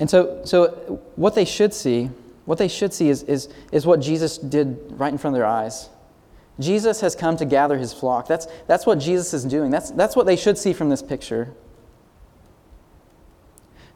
And 0.00 0.10
so, 0.10 0.42
so 0.44 1.00
what 1.16 1.34
they 1.34 1.44
should 1.44 1.72
see, 1.72 2.10
what 2.44 2.58
they 2.58 2.68
should 2.68 2.92
see 2.92 3.08
is, 3.08 3.22
is, 3.22 3.48
is 3.72 3.86
what 3.86 4.00
Jesus 4.00 4.38
did 4.38 4.78
right 4.92 5.12
in 5.12 5.18
front 5.18 5.34
of 5.34 5.38
their 5.38 5.48
eyes. 5.48 5.88
Jesus 6.60 7.00
has 7.00 7.16
come 7.16 7.36
to 7.36 7.44
gather 7.44 7.78
his 7.78 7.92
flock. 7.92 8.28
That's, 8.28 8.46
that's 8.66 8.86
what 8.86 8.98
Jesus 8.98 9.34
is 9.34 9.44
doing. 9.44 9.70
That's, 9.70 9.90
that's 9.90 10.14
what 10.14 10.26
they 10.26 10.36
should 10.36 10.56
see 10.56 10.72
from 10.72 10.88
this 10.88 11.02
picture. 11.02 11.52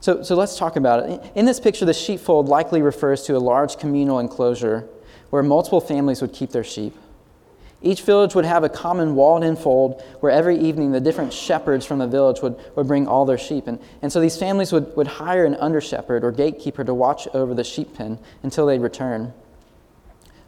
So, 0.00 0.22
so 0.22 0.34
let's 0.34 0.56
talk 0.56 0.76
about 0.76 1.08
it. 1.08 1.32
In 1.34 1.44
this 1.44 1.60
picture, 1.60 1.84
the 1.84 1.94
sheepfold 1.94 2.48
likely 2.48 2.82
refers 2.82 3.24
to 3.24 3.36
a 3.36 3.38
large 3.38 3.78
communal 3.78 4.18
enclosure 4.18 4.88
where 5.30 5.42
multiple 5.42 5.80
families 5.80 6.22
would 6.22 6.32
keep 6.32 6.50
their 6.50 6.64
sheep. 6.64 6.96
Each 7.80 8.02
village 8.02 8.34
would 8.34 8.44
have 8.44 8.64
a 8.64 8.68
common 8.68 9.14
walled 9.14 9.44
in 9.44 9.54
fold 9.54 10.02
where 10.18 10.32
every 10.32 10.58
evening 10.58 10.90
the 10.90 11.00
different 11.00 11.32
shepherds 11.32 11.86
from 11.86 12.00
the 12.00 12.08
village 12.08 12.42
would, 12.42 12.56
would 12.74 12.88
bring 12.88 13.06
all 13.06 13.24
their 13.24 13.38
sheep. 13.38 13.68
And, 13.68 13.78
and 14.02 14.12
so 14.12 14.20
these 14.20 14.36
families 14.36 14.72
would, 14.72 14.96
would 14.96 15.06
hire 15.06 15.44
an 15.44 15.54
under 15.56 15.80
shepherd 15.80 16.24
or 16.24 16.32
gatekeeper 16.32 16.82
to 16.82 16.92
watch 16.92 17.28
over 17.28 17.54
the 17.54 17.62
sheep 17.62 17.94
pen 17.94 18.18
until 18.42 18.66
they'd 18.66 18.80
return. 18.80 19.32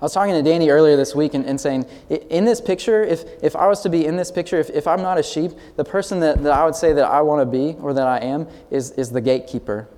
I 0.00 0.04
was 0.04 0.14
talking 0.14 0.32
to 0.32 0.42
Danny 0.42 0.70
earlier 0.70 0.96
this 0.96 1.14
week 1.14 1.34
and, 1.34 1.44
and, 1.44 1.60
saying, 1.60 1.84
in 2.08 2.46
this 2.46 2.60
picture, 2.60 3.04
if, 3.04 3.24
if 3.42 3.54
I 3.54 3.68
was 3.68 3.82
to 3.82 3.90
be 3.90 4.06
in 4.06 4.16
this 4.16 4.32
picture, 4.32 4.58
if, 4.58 4.70
if 4.70 4.86
I'm 4.88 5.02
not 5.02 5.18
a 5.18 5.22
sheep, 5.22 5.52
the 5.76 5.84
person 5.84 6.20
that, 6.20 6.42
that 6.42 6.52
I 6.52 6.64
would 6.64 6.74
say 6.74 6.94
that 6.94 7.04
I 7.04 7.20
want 7.20 7.42
to 7.42 7.46
be 7.46 7.76
or 7.80 7.92
that 7.92 8.06
I 8.06 8.18
am 8.18 8.48
is, 8.70 8.92
is 8.92 9.10
the 9.10 9.20
gatekeeper. 9.20 9.88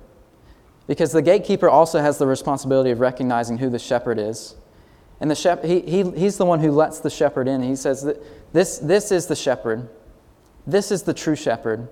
Because 0.87 1.13
the 1.13 1.21
gatekeeper 1.21 1.69
also 1.69 1.99
has 1.99 2.17
the 2.17 2.27
responsibility 2.27 2.91
of 2.91 2.99
recognizing 2.99 3.57
who 3.57 3.69
the 3.69 3.79
shepherd 3.79 4.19
is. 4.19 4.55
And 5.23 5.31
the 5.31 5.35
shep- 5.35 5.63
he, 5.63 5.79
he, 5.79 6.03
he's 6.11 6.35
the 6.35 6.43
one 6.45 6.59
who 6.59 6.69
lets 6.69 6.99
the 6.99 7.09
shepherd 7.09 7.47
in. 7.47 7.63
He 7.63 7.77
says, 7.77 8.01
that 8.01 8.21
this, 8.51 8.77
this 8.77 9.09
is 9.09 9.25
the 9.25 9.37
shepherd. 9.37 9.87
This 10.67 10.91
is 10.91 11.03
the 11.03 11.13
true 11.13 11.37
shepherd. 11.37 11.87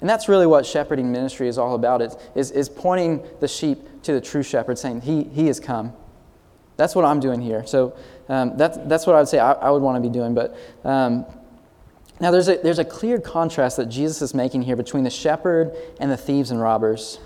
And 0.00 0.08
that's 0.08 0.28
really 0.28 0.46
what 0.46 0.64
shepherding 0.64 1.10
ministry 1.10 1.48
is 1.48 1.58
all 1.58 1.74
about, 1.74 2.02
is, 2.02 2.16
is, 2.36 2.52
is 2.52 2.68
pointing 2.68 3.26
the 3.40 3.48
sheep 3.48 4.00
to 4.02 4.12
the 4.12 4.20
true 4.20 4.44
shepherd, 4.44 4.78
saying, 4.78 5.00
He, 5.00 5.24
he 5.24 5.48
has 5.48 5.58
come. 5.58 5.92
That's 6.76 6.94
what 6.94 7.04
I'm 7.04 7.18
doing 7.18 7.40
here. 7.40 7.66
So 7.66 7.96
um, 8.28 8.56
that's, 8.56 8.78
that's 8.84 9.08
what 9.08 9.16
I 9.16 9.18
would 9.18 9.28
say 9.28 9.40
I, 9.40 9.50
I 9.54 9.70
would 9.70 9.82
want 9.82 10.00
to 10.00 10.08
be 10.08 10.12
doing. 10.12 10.32
But 10.32 10.56
um, 10.84 11.26
now 12.20 12.30
there's 12.30 12.46
a, 12.46 12.58
there's 12.58 12.78
a 12.78 12.84
clear 12.84 13.18
contrast 13.18 13.76
that 13.78 13.86
Jesus 13.86 14.22
is 14.22 14.34
making 14.34 14.62
here 14.62 14.76
between 14.76 15.02
the 15.02 15.10
shepherd 15.10 15.74
and 15.98 16.12
the 16.12 16.16
thieves 16.16 16.52
and 16.52 16.60
robbers. 16.60 17.18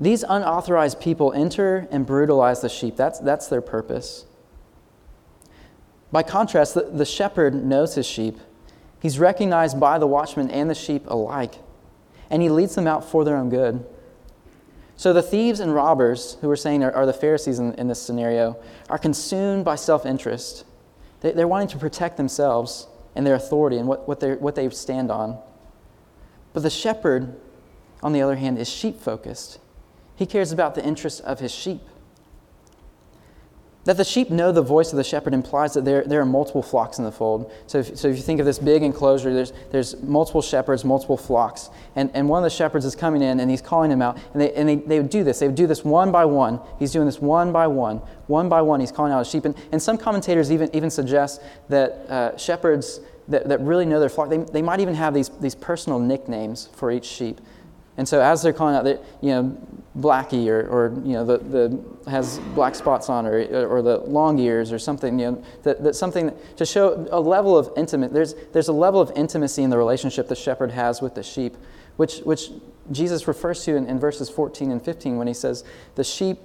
These 0.00 0.22
unauthorized 0.22 1.00
people 1.00 1.32
enter 1.32 1.88
and 1.90 2.06
brutalize 2.06 2.60
the 2.60 2.68
sheep. 2.68 2.96
That's, 2.96 3.18
that's 3.18 3.48
their 3.48 3.60
purpose. 3.60 4.26
By 6.12 6.22
contrast, 6.22 6.74
the, 6.74 6.82
the 6.82 7.04
shepherd 7.04 7.54
knows 7.54 7.94
his 7.94 8.06
sheep. 8.06 8.38
He's 9.00 9.18
recognized 9.18 9.78
by 9.78 9.98
the 9.98 10.06
watchman 10.06 10.50
and 10.50 10.70
the 10.70 10.74
sheep 10.74 11.04
alike, 11.08 11.56
and 12.30 12.42
he 12.42 12.48
leads 12.48 12.74
them 12.74 12.86
out 12.86 13.04
for 13.04 13.24
their 13.24 13.36
own 13.36 13.50
good. 13.50 13.84
So 14.96 15.12
the 15.12 15.22
thieves 15.22 15.60
and 15.60 15.74
robbers, 15.74 16.36
who 16.40 16.48
we're 16.48 16.56
saying 16.56 16.82
are, 16.82 16.92
are 16.92 17.06
the 17.06 17.12
Pharisees 17.12 17.60
in, 17.60 17.72
in, 17.74 17.86
this 17.86 18.02
scenario, 18.02 18.56
are 18.88 18.98
consumed 18.98 19.64
by 19.64 19.76
self 19.76 20.04
interest. 20.04 20.64
They, 21.20 21.32
they're 21.32 21.46
wanting 21.46 21.68
to 21.68 21.78
protect 21.78 22.16
themselves 22.16 22.88
and 23.14 23.24
their 23.26 23.36
authority 23.36 23.76
and 23.76 23.86
what, 23.86 24.08
what, 24.08 24.40
what 24.40 24.54
they 24.56 24.68
stand 24.70 25.10
on. 25.10 25.38
But 26.52 26.64
the 26.64 26.70
shepherd, 26.70 27.36
on 28.02 28.12
the 28.12 28.22
other 28.22 28.36
hand, 28.36 28.58
is 28.58 28.68
sheep 28.68 29.00
focused. 29.00 29.60
He 30.18 30.26
cares 30.26 30.50
about 30.50 30.74
the 30.74 30.84
interests 30.84 31.20
of 31.20 31.38
his 31.38 31.54
sheep. 31.54 31.80
That 33.84 33.96
the 33.96 34.04
sheep 34.04 34.30
know 34.30 34.50
the 34.50 34.62
voice 34.62 34.90
of 34.90 34.96
the 34.96 35.04
shepherd 35.04 35.32
implies 35.32 35.74
that 35.74 35.84
there, 35.84 36.02
there 36.02 36.20
are 36.20 36.26
multiple 36.26 36.60
flocks 36.60 36.98
in 36.98 37.04
the 37.04 37.12
fold. 37.12 37.52
So 37.68 37.78
if, 37.78 37.96
so 37.96 38.08
if 38.08 38.16
you 38.16 38.22
think 38.22 38.40
of 38.40 38.44
this 38.44 38.58
big 38.58 38.82
enclosure, 38.82 39.32
there's, 39.32 39.52
there's 39.70 39.96
multiple 40.02 40.42
shepherds, 40.42 40.84
multiple 40.84 41.16
flocks. 41.16 41.70
And, 41.94 42.10
and 42.14 42.28
one 42.28 42.42
of 42.42 42.50
the 42.50 42.54
shepherds 42.54 42.84
is 42.84 42.96
coming 42.96 43.22
in 43.22 43.38
and 43.38 43.48
he's 43.48 43.62
calling 43.62 43.90
them 43.90 44.02
out. 44.02 44.18
And, 44.32 44.42
they, 44.42 44.52
and 44.54 44.68
they, 44.68 44.74
they 44.74 44.98
would 44.98 45.08
do 45.08 45.22
this. 45.22 45.38
They 45.38 45.46
would 45.46 45.54
do 45.54 45.68
this 45.68 45.84
one 45.84 46.10
by 46.10 46.24
one. 46.24 46.58
He's 46.80 46.90
doing 46.90 47.06
this 47.06 47.20
one 47.20 47.52
by 47.52 47.68
one. 47.68 47.98
One 48.26 48.48
by 48.48 48.60
one, 48.60 48.80
he's 48.80 48.90
calling 48.90 49.12
out 49.12 49.20
his 49.20 49.30
sheep. 49.30 49.44
And, 49.44 49.54
and 49.70 49.80
some 49.80 49.96
commentators 49.96 50.50
even, 50.50 50.68
even 50.74 50.90
suggest 50.90 51.40
that 51.68 51.92
uh, 52.10 52.36
shepherds 52.36 53.00
that, 53.28 53.48
that 53.48 53.60
really 53.60 53.86
know 53.86 54.00
their 54.00 54.08
flock, 54.08 54.30
they, 54.30 54.38
they 54.38 54.62
might 54.62 54.80
even 54.80 54.96
have 54.96 55.14
these, 55.14 55.28
these 55.40 55.54
personal 55.54 56.00
nicknames 56.00 56.68
for 56.74 56.90
each 56.90 57.06
sheep. 57.06 57.40
And 57.96 58.08
so 58.08 58.20
as 58.20 58.42
they're 58.42 58.52
calling 58.52 58.74
out, 58.74 58.86
you 59.20 59.30
know, 59.30 59.56
Blackie 59.96 60.48
or, 60.48 60.68
or 60.68 60.92
you 61.04 61.14
know, 61.14 61.24
the, 61.24 61.38
the 61.38 62.10
has 62.10 62.38
black 62.54 62.74
spots 62.74 63.08
on 63.08 63.26
or, 63.26 63.40
uh, 63.40 63.64
or 63.64 63.82
the 63.82 63.98
long 63.98 64.38
ears 64.38 64.70
or 64.70 64.78
something, 64.78 65.18
you 65.18 65.30
know, 65.30 65.44
that, 65.62 65.82
that 65.82 65.96
something 65.96 66.32
to 66.56 66.66
show 66.66 67.06
a 67.10 67.20
level 67.20 67.56
of 67.56 67.70
intimate, 67.76 68.12
there's, 68.12 68.34
there's 68.52 68.68
a 68.68 68.72
level 68.72 69.00
of 69.00 69.10
intimacy 69.16 69.62
in 69.62 69.70
the 69.70 69.78
relationship 69.78 70.28
the 70.28 70.36
shepherd 70.36 70.70
has 70.70 71.00
with 71.00 71.14
the 71.14 71.22
sheep, 71.22 71.56
which, 71.96 72.18
which 72.20 72.50
Jesus 72.92 73.26
refers 73.26 73.64
to 73.64 73.76
in, 73.76 73.86
in 73.86 73.98
verses 73.98 74.28
14 74.28 74.70
and 74.70 74.82
15 74.82 75.16
when 75.16 75.26
he 75.26 75.34
says, 75.34 75.64
the 75.94 76.04
sheep 76.04 76.38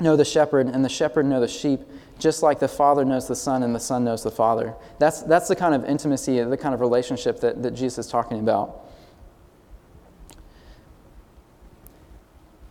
know 0.00 0.16
the 0.16 0.24
shepherd 0.24 0.68
and 0.68 0.84
the 0.84 0.88
shepherd 0.88 1.26
know 1.26 1.40
the 1.40 1.48
sheep, 1.48 1.80
just 2.18 2.42
like 2.42 2.58
the 2.60 2.68
Father 2.68 3.04
knows 3.04 3.28
the 3.28 3.36
Son 3.36 3.62
and 3.62 3.74
the 3.74 3.80
Son 3.80 4.04
knows 4.04 4.22
the 4.22 4.30
Father. 4.30 4.74
That's, 4.98 5.22
that's 5.22 5.48
the 5.48 5.56
kind 5.56 5.74
of 5.74 5.84
intimacy, 5.84 6.42
the 6.42 6.56
kind 6.56 6.74
of 6.74 6.80
relationship 6.80 7.40
that, 7.40 7.62
that 7.62 7.72
Jesus 7.72 8.06
is 8.06 8.10
talking 8.10 8.38
about. 8.38 8.87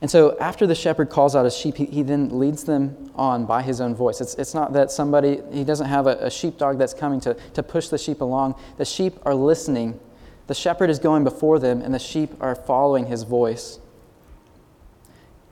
And 0.01 0.11
so 0.11 0.37
after 0.39 0.67
the 0.67 0.75
shepherd 0.75 1.09
calls 1.09 1.35
out 1.35 1.45
his 1.45 1.57
sheep, 1.57 1.77
he, 1.77 1.85
he, 1.85 2.03
then 2.03 2.37
leads 2.37 2.63
them 2.63 3.11
on 3.15 3.45
by 3.45 3.63
his 3.63 3.81
own 3.81 3.95
voice. 3.95 4.21
It's, 4.21 4.35
it's 4.35 4.53
not 4.53 4.73
that 4.73 4.91
somebody, 4.91 5.41
he 5.51 5.63
doesn't 5.63 5.87
have 5.87 6.05
a, 6.05 6.17
a 6.17 6.29
sheepdog 6.29 6.77
that's 6.77 6.93
coming 6.93 7.19
to, 7.21 7.33
to 7.53 7.63
push 7.63 7.87
the 7.87 7.97
sheep 7.97 8.21
along. 8.21 8.55
The 8.77 8.85
sheep 8.85 9.17
are 9.25 9.33
listening. 9.33 9.99
The 10.45 10.53
shepherd 10.53 10.91
is 10.91 10.99
going 10.99 11.23
before 11.23 11.57
them, 11.57 11.81
and 11.81 11.93
the 11.93 11.99
sheep 11.99 12.31
are 12.39 12.53
following 12.53 13.07
his 13.07 13.23
voice. 13.23 13.79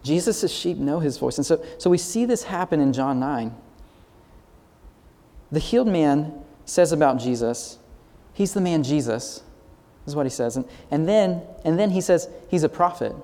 Jesus' 0.04 0.52
sheep 0.54 0.78
know 0.78 1.00
his 1.00 1.18
voice. 1.18 1.38
And 1.38 1.46
so, 1.46 1.66
so 1.80 1.90
we 1.90 1.98
see 1.98 2.26
this 2.26 2.44
happen 2.44 2.80
in 2.80 2.94
John 2.94 3.20
9. 3.20 3.54
The 5.52 5.60
healed 5.60 5.88
man 5.88 6.34
says 6.66 6.92
about 6.92 7.18
Jesus, 7.18 7.80
he's 8.34 8.54
the 8.54 8.62
man 8.62 8.84
Jesus, 8.84 9.42
is 10.06 10.16
what 10.16 10.28
he 10.28 10.30
says. 10.30 10.56
And, 10.56 10.66
and, 10.92 11.08
then, 11.08 11.42
and 11.64 11.80
then 11.80 11.90
he 11.90 12.02
says, 12.02 12.30
he's 12.50 12.64
a 12.64 12.70
prophet. 12.70 13.16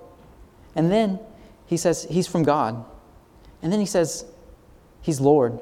And 0.75 0.91
then 0.91 1.19
he 1.65 1.77
says 1.77 2.07
he's 2.09 2.27
from 2.27 2.43
God. 2.43 2.83
And 3.61 3.71
then 3.71 3.79
he 3.79 3.85
says 3.85 4.25
he's 5.01 5.19
Lord, 5.19 5.59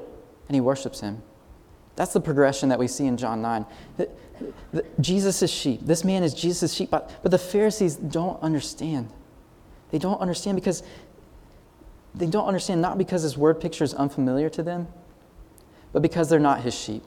and 0.48 0.54
he 0.54 0.60
worships 0.60 1.00
him. 1.00 1.22
That's 1.96 2.12
the 2.12 2.20
progression 2.20 2.68
that 2.70 2.78
we 2.78 2.88
see 2.88 3.06
in 3.06 3.16
John 3.16 3.42
9. 3.42 3.66
Jesus 5.00 5.42
is 5.42 5.50
sheep. 5.50 5.80
This 5.82 6.04
man 6.04 6.22
is 6.22 6.32
Jesus' 6.32 6.72
sheep. 6.72 6.90
But, 6.90 7.10
but 7.22 7.30
the 7.30 7.38
Pharisees 7.38 7.96
don't 7.96 8.40
understand. 8.42 9.10
They 9.90 9.98
don't 9.98 10.20
understand 10.20 10.56
because 10.56 10.82
they 12.14 12.26
don't 12.26 12.46
understand 12.46 12.80
not 12.80 12.98
because 12.98 13.22
his 13.22 13.36
word 13.36 13.60
picture 13.60 13.84
is 13.84 13.94
unfamiliar 13.94 14.48
to 14.50 14.62
them, 14.62 14.88
but 15.92 16.02
because 16.02 16.28
they're 16.28 16.38
not 16.40 16.62
his 16.62 16.74
sheep. 16.74 17.04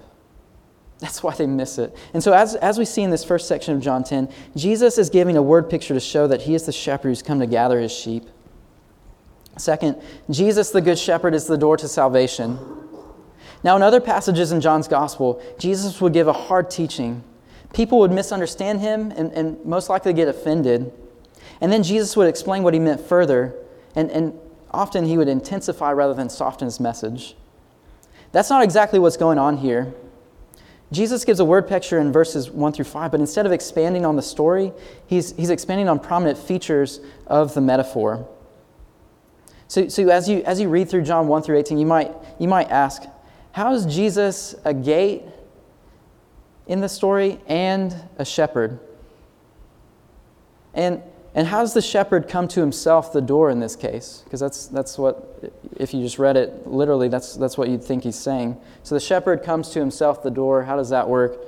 That's 0.99 1.21
why 1.21 1.36
they 1.36 1.47
miss 1.47 1.77
it. 1.77 1.95
And 2.13 2.23
so, 2.23 2.34
as, 2.34 2.56
as 2.56 2.77
we 2.77 2.86
see 2.86 3.01
in 3.01 3.10
this 3.10 3.23
first 3.23 3.47
section 3.47 3.75
of 3.75 3.82
John 3.82 4.03
10, 4.03 4.29
Jesus 4.56 4.97
is 4.97 5.10
giving 5.10 5.36
a 5.36 5.41
word 5.41 5.69
picture 5.69 5.93
to 5.93 5.99
show 5.99 6.27
that 6.27 6.43
he 6.43 6.56
is 6.56 6.65
the 6.65 6.71
shepherd 6.71 7.10
who's 7.10 7.21
come 7.21 7.39
to 7.39 7.47
gather 7.47 7.79
his 7.79 7.91
sheep. 7.91 8.23
Second, 9.58 10.01
Jesus, 10.29 10.71
the 10.71 10.82
good 10.82 10.97
shepherd, 10.97 11.34
is 11.34 11.45
the 11.45 11.58
door 11.58 11.77
to 11.77 11.88
salvation. 11.88 12.58
Now, 13.63 13.75
in 13.75 13.82
other 13.82 14.01
passages 14.01 14.51
in 14.51 14.62
John's 14.62 14.88
gospel, 14.88 15.41
Jesus 15.58 16.01
would 16.01 16.13
give 16.13 16.27
a 16.27 16.34
hard 16.34 16.69
teaching. 16.69 17.23
People 17.73 17.99
would 17.99 18.12
misunderstand 18.12 18.82
him 18.82 19.12
and, 19.12 19.32
and 19.34 19.63
most 19.65 19.89
likely 19.89 20.13
get 20.13 20.27
offended. 20.27 20.91
And 21.62 21.71
then 21.71 21.84
Jesus 21.84 22.15
would 22.17 22.27
explain 22.27 22.63
what 22.63 22.73
he 22.73 22.79
meant 22.79 23.01
further, 23.01 23.56
and, 23.95 24.12
and 24.12 24.38
often 24.71 25.06
he 25.06 25.17
would 25.17 25.29
intensify 25.29 25.91
rather 25.91 26.13
than 26.13 26.29
soften 26.29 26.65
his 26.65 26.79
message. 26.79 27.36
That's 28.32 28.49
not 28.49 28.63
exactly 28.63 28.99
what's 28.99 29.17
going 29.17 29.38
on 29.38 29.58
here. 29.58 29.93
Jesus 30.93 31.25
gives 31.25 31.39
a 31.39 31.45
word 31.45 31.67
picture 31.67 31.97
in 31.97 32.12
verses 32.12 32.51
1 32.51 32.73
through 32.73 32.86
5, 32.86 33.12
but 33.12 33.19
instead 33.19 33.45
of 33.47 33.51
expanding 33.51 34.06
on 34.06 34.15
the 34.15 34.21
story, 34.21 34.71
he's, 35.08 35.36
he's 35.36 35.49
expanding 35.49 35.89
on 35.89 35.99
prominent 35.99 36.38
features 36.38 36.99
of 37.25 37.53
the 37.56 37.62
metaphor. 37.62 38.27
So, 39.67 39.88
so 39.88 40.08
as, 40.10 40.29
you, 40.29 40.43
as 40.43 40.60
you 40.60 40.69
read 40.69 40.89
through 40.89 41.01
John 41.01 41.27
1 41.27 41.41
through 41.41 41.58
18, 41.58 41.79
you 41.79 41.88
might, 41.88 42.13
you 42.39 42.47
might 42.47 42.69
ask, 42.69 43.01
how 43.53 43.73
is 43.73 43.88
Jesus 43.88 44.53
a 44.65 44.73
gate 44.73 45.23
in 46.67 46.79
the 46.79 46.89
story 46.89 47.39
and 47.47 47.95
a 48.17 48.25
shepherd? 48.25 48.79
And, 50.75 51.01
and 51.36 51.48
how 51.48 51.62
does 51.62 51.74
the 51.74 51.82
shepherd 51.82 52.28
come 52.28 52.48
to 52.50 52.60
himself 52.60 53.12
the 53.12 53.22
door 53.22 53.50
in 53.50 53.60
this 53.60 53.76
case? 53.76 54.22
Because 54.24 54.39
that's, 54.39 54.67
that's 54.67 54.98
what, 54.98 55.52
if 55.78 55.93
you 55.93 56.02
just 56.04 56.19
read 56.19 56.38
it 56.38 56.67
literally, 56.67 57.08
that's, 57.08 57.36
that's 57.36 57.58
what 57.58 57.69
you'd 57.69 57.84
think 57.84 58.04
he's 58.04 58.15
saying. 58.15 58.60
So 58.84 58.93
the 58.93 59.02
shepherd 59.02 59.41
comes 59.43 59.69
to 59.69 59.80
himself 59.80 60.22
the 60.22 60.30
door. 60.30 60.63
How 60.63 60.76
does 60.76 60.89
that 60.89 61.10
work? 61.10 61.39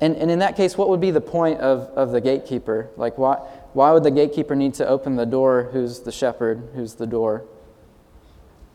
And, 0.00 0.14
and 0.16 0.30
in 0.30 0.40
that 0.40 0.56
case, 0.56 0.76
what 0.76 0.90
would 0.90 1.00
be 1.00 1.10
the 1.10 1.22
point 1.22 1.60
of, 1.60 1.88
of 1.96 2.10
the 2.10 2.20
gatekeeper? 2.20 2.90
Like, 2.96 3.16
why, 3.16 3.36
why 3.72 3.92
would 3.92 4.02
the 4.02 4.10
gatekeeper 4.10 4.54
need 4.54 4.74
to 4.74 4.86
open 4.86 5.16
the 5.16 5.24
door? 5.24 5.70
Who's 5.72 6.00
the 6.00 6.12
shepherd? 6.12 6.68
Who's 6.74 6.94
the 6.94 7.06
door? 7.06 7.44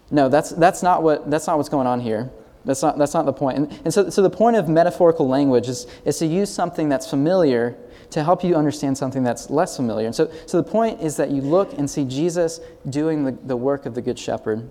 No, 0.09 0.29
that's, 0.29 0.49
that's, 0.49 0.81
not, 0.81 1.03
what, 1.03 1.29
that's 1.29 1.45
not 1.45 1.57
what's 1.57 1.69
going 1.69 1.85
on 1.85 1.99
here. 1.99 2.31
That's 2.63 2.81
not, 2.81 2.97
that's 2.97 3.13
not 3.13 3.25
the 3.25 3.33
point. 3.33 3.57
And, 3.57 3.79
and 3.85 3.93
so, 3.93 4.09
so 4.09 4.21
the 4.21 4.29
point 4.29 4.55
of 4.55 4.69
metaphorical 4.69 5.27
language 5.27 5.67
is, 5.67 5.87
is 6.05 6.19
to 6.19 6.27
use 6.27 6.53
something 6.53 6.89
that's 6.89 7.09
familiar 7.09 7.77
to 8.11 8.23
help 8.23 8.43
you 8.43 8.55
understand 8.55 8.97
something 8.97 9.23
that's 9.23 9.49
less 9.49 9.75
familiar. 9.77 10.05
And 10.05 10.15
so, 10.15 10.31
so 10.45 10.61
the 10.61 10.69
point 10.69 11.01
is 11.01 11.17
that 11.17 11.31
you 11.31 11.41
look 11.41 11.73
and 11.77 11.89
see 11.89 12.05
Jesus 12.05 12.59
doing 12.87 13.23
the, 13.23 13.31
the 13.31 13.57
work 13.57 13.85
of 13.85 13.95
the 13.95 14.01
Good 14.01 14.19
Shepherd. 14.19 14.69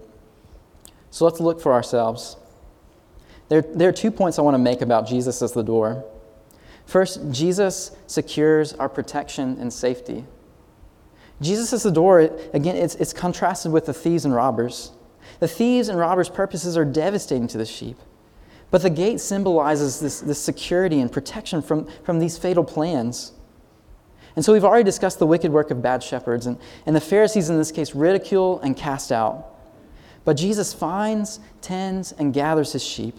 So 1.10 1.24
let's 1.24 1.40
look 1.40 1.60
for 1.60 1.72
ourselves. 1.72 2.36
There, 3.48 3.62
there 3.62 3.88
are 3.88 3.92
two 3.92 4.12
points 4.12 4.38
I 4.38 4.42
want 4.42 4.54
to 4.54 4.58
make 4.58 4.82
about 4.82 5.08
Jesus 5.08 5.42
as 5.42 5.52
the 5.52 5.62
door. 5.62 6.04
First, 6.86 7.32
Jesus 7.32 7.96
secures 8.06 8.72
our 8.74 8.88
protection 8.88 9.56
and 9.58 9.72
safety. 9.72 10.24
Jesus 11.40 11.72
as 11.72 11.82
the 11.82 11.90
door, 11.90 12.20
again, 12.52 12.76
it's, 12.76 12.94
it's 12.96 13.12
contrasted 13.12 13.72
with 13.72 13.86
the 13.86 13.94
thieves 13.94 14.24
and 14.24 14.34
robbers. 14.34 14.92
The 15.40 15.48
thieves 15.48 15.88
and 15.88 15.98
robbers' 15.98 16.28
purposes 16.28 16.76
are 16.76 16.84
devastating 16.84 17.48
to 17.48 17.58
the 17.58 17.66
sheep. 17.66 17.98
But 18.70 18.82
the 18.82 18.90
gate 18.90 19.20
symbolizes 19.20 19.98
this, 19.98 20.20
this 20.20 20.38
security 20.38 21.00
and 21.00 21.10
protection 21.10 21.60
from, 21.60 21.88
from 22.04 22.20
these 22.20 22.38
fatal 22.38 22.62
plans. 22.62 23.32
And 24.36 24.44
so 24.44 24.52
we've 24.52 24.64
already 24.64 24.84
discussed 24.84 25.18
the 25.18 25.26
wicked 25.26 25.50
work 25.50 25.70
of 25.70 25.82
bad 25.82 26.02
shepherds, 26.02 26.46
and, 26.46 26.56
and 26.86 26.94
the 26.94 27.00
Pharisees 27.00 27.50
in 27.50 27.58
this 27.58 27.72
case 27.72 27.94
ridicule 27.94 28.60
and 28.60 28.76
cast 28.76 29.10
out. 29.10 29.46
But 30.24 30.36
Jesus 30.36 30.72
finds, 30.72 31.40
tends, 31.60 32.12
and 32.12 32.32
gathers 32.32 32.72
his 32.72 32.84
sheep. 32.84 33.18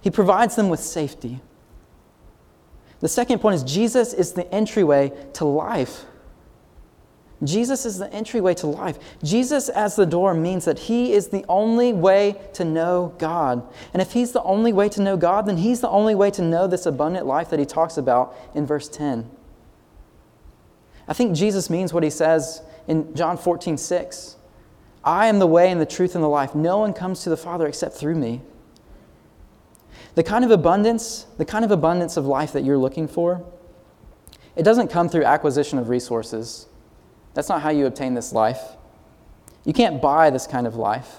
He 0.00 0.10
provides 0.10 0.56
them 0.56 0.68
with 0.68 0.80
safety. 0.80 1.40
The 3.00 3.08
second 3.08 3.40
point 3.40 3.56
is 3.56 3.62
Jesus 3.62 4.14
is 4.14 4.32
the 4.32 4.50
entryway 4.52 5.12
to 5.34 5.44
life. 5.44 6.04
Jesus 7.44 7.86
is 7.86 7.98
the 7.98 8.12
entryway 8.12 8.54
to 8.54 8.66
life. 8.66 8.98
Jesus 9.22 9.68
as 9.68 9.94
the 9.94 10.06
door 10.06 10.34
means 10.34 10.64
that 10.64 10.78
He 10.78 11.12
is 11.12 11.28
the 11.28 11.44
only 11.48 11.92
way 11.92 12.36
to 12.54 12.64
know 12.64 13.14
God. 13.18 13.62
And 13.92 14.02
if 14.02 14.12
He's 14.12 14.32
the 14.32 14.42
only 14.42 14.72
way 14.72 14.88
to 14.88 15.00
know 15.00 15.16
God, 15.16 15.46
then 15.46 15.58
He's 15.58 15.80
the 15.80 15.88
only 15.88 16.16
way 16.16 16.30
to 16.32 16.42
know 16.42 16.66
this 16.66 16.84
abundant 16.84 17.26
life 17.26 17.50
that 17.50 17.60
He 17.60 17.66
talks 17.66 17.96
about 17.96 18.34
in 18.54 18.66
verse 18.66 18.88
10. 18.88 19.30
I 21.06 21.12
think 21.12 21.36
Jesus 21.36 21.70
means 21.70 21.92
what 21.92 22.02
He 22.02 22.10
says 22.10 22.60
in 22.88 23.14
John 23.14 23.36
14, 23.36 23.78
6. 23.78 24.36
I 25.04 25.28
am 25.28 25.38
the 25.38 25.46
way 25.46 25.70
and 25.70 25.80
the 25.80 25.86
truth 25.86 26.16
and 26.16 26.24
the 26.24 26.28
life. 26.28 26.56
No 26.56 26.78
one 26.78 26.92
comes 26.92 27.22
to 27.22 27.30
the 27.30 27.36
Father 27.36 27.68
except 27.68 27.94
through 27.94 28.16
me. 28.16 28.40
The 30.16 30.24
kind 30.24 30.44
of 30.44 30.50
abundance, 30.50 31.26
the 31.36 31.44
kind 31.44 31.64
of 31.64 31.70
abundance 31.70 32.16
of 32.16 32.26
life 32.26 32.52
that 32.52 32.64
you're 32.64 32.78
looking 32.78 33.06
for, 33.06 33.44
it 34.56 34.64
doesn't 34.64 34.88
come 34.88 35.08
through 35.08 35.22
acquisition 35.22 35.78
of 35.78 35.88
resources. 35.88 36.66
That's 37.34 37.48
not 37.48 37.62
how 37.62 37.70
you 37.70 37.86
obtain 37.86 38.14
this 38.14 38.32
life. 38.32 38.60
You 39.64 39.72
can't 39.72 40.00
buy 40.00 40.30
this 40.30 40.46
kind 40.46 40.66
of 40.66 40.76
life. 40.76 41.16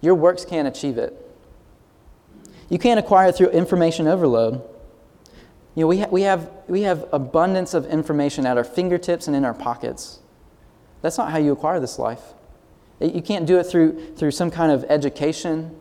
Your 0.00 0.14
works 0.14 0.44
can't 0.44 0.68
achieve 0.68 0.98
it. 0.98 1.18
You 2.68 2.78
can't 2.78 2.98
acquire 2.98 3.28
it 3.28 3.36
through 3.36 3.48
information 3.48 4.06
overload. 4.06 4.62
You 5.74 5.82
know, 5.82 5.86
we, 5.86 6.00
ha- 6.00 6.08
we, 6.10 6.22
have, 6.22 6.50
we 6.68 6.82
have 6.82 7.06
abundance 7.12 7.74
of 7.74 7.86
information 7.86 8.46
at 8.46 8.56
our 8.56 8.64
fingertips 8.64 9.26
and 9.26 9.36
in 9.36 9.44
our 9.44 9.54
pockets. 9.54 10.20
That's 11.00 11.18
not 11.18 11.30
how 11.30 11.38
you 11.38 11.52
acquire 11.52 11.80
this 11.80 11.98
life. 11.98 12.20
You 13.00 13.22
can't 13.22 13.46
do 13.46 13.58
it 13.58 13.64
through, 13.64 14.14
through 14.14 14.30
some 14.30 14.50
kind 14.50 14.70
of 14.70 14.84
education. 14.88 15.76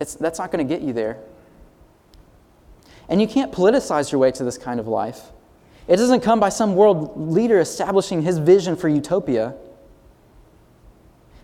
It's, 0.00 0.14
that's 0.14 0.38
not 0.38 0.50
going 0.50 0.66
to 0.66 0.74
get 0.74 0.82
you 0.82 0.92
there. 0.92 1.18
And 3.08 3.20
you 3.20 3.26
can't 3.26 3.52
politicize 3.52 4.12
your 4.12 4.18
way 4.18 4.30
to 4.32 4.44
this 4.44 4.58
kind 4.58 4.78
of 4.78 4.86
life. 4.86 5.32
It 5.88 5.96
doesn't 5.96 6.20
come 6.20 6.38
by 6.38 6.48
some 6.48 6.74
world 6.76 7.32
leader 7.32 7.58
establishing 7.58 8.22
his 8.22 8.38
vision 8.38 8.76
for 8.76 8.88
utopia. 8.88 9.54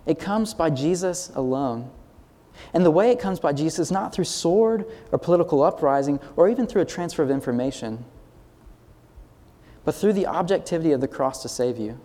It 0.07 0.19
comes 0.19 0.55
by 0.55 0.71
Jesus 0.71 1.31
alone. 1.35 1.91
And 2.73 2.85
the 2.85 2.91
way 2.91 3.11
it 3.11 3.21
comes 3.21 3.41
by 3.41 3.53
Jesus 3.53 3.79
is 3.79 3.93
not 3.93 4.13
through 4.13 4.25
sword 4.25 4.87
or 5.13 5.19
political 5.19 5.63
uprising 5.63 6.21
or 6.37 6.49
even 6.49 6.67
through 6.67 6.83
a 6.83 6.87
transfer 6.87 7.23
of 7.23 7.31
information, 7.31 8.05
but 9.85 9.95
through 9.95 10.13
the 10.13 10.27
objectivity 10.27 10.93
of 10.93 11.01
the 11.01 11.09
cross 11.09 11.43
to 11.43 11.49
save 11.49 11.79
you. 11.79 12.01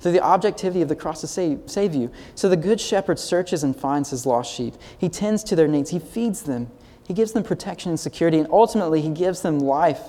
Through 0.00 0.12
the 0.12 0.20
objectivity 0.20 0.82
of 0.82 0.88
the 0.88 0.96
cross 0.96 1.22
to 1.22 1.26
save, 1.26 1.62
save 1.66 1.94
you. 1.94 2.10
So 2.34 2.48
the 2.48 2.56
good 2.56 2.80
shepherd 2.80 3.18
searches 3.18 3.64
and 3.64 3.74
finds 3.74 4.10
his 4.10 4.26
lost 4.26 4.52
sheep. 4.54 4.74
He 4.96 5.08
tends 5.08 5.42
to 5.44 5.56
their 5.56 5.68
needs, 5.68 5.90
he 5.90 5.98
feeds 5.98 6.42
them, 6.42 6.70
he 7.06 7.14
gives 7.14 7.32
them 7.32 7.42
protection 7.42 7.90
and 7.90 8.00
security, 8.00 8.38
and 8.38 8.48
ultimately, 8.50 9.00
he 9.00 9.08
gives 9.08 9.40
them 9.40 9.58
life 9.58 10.02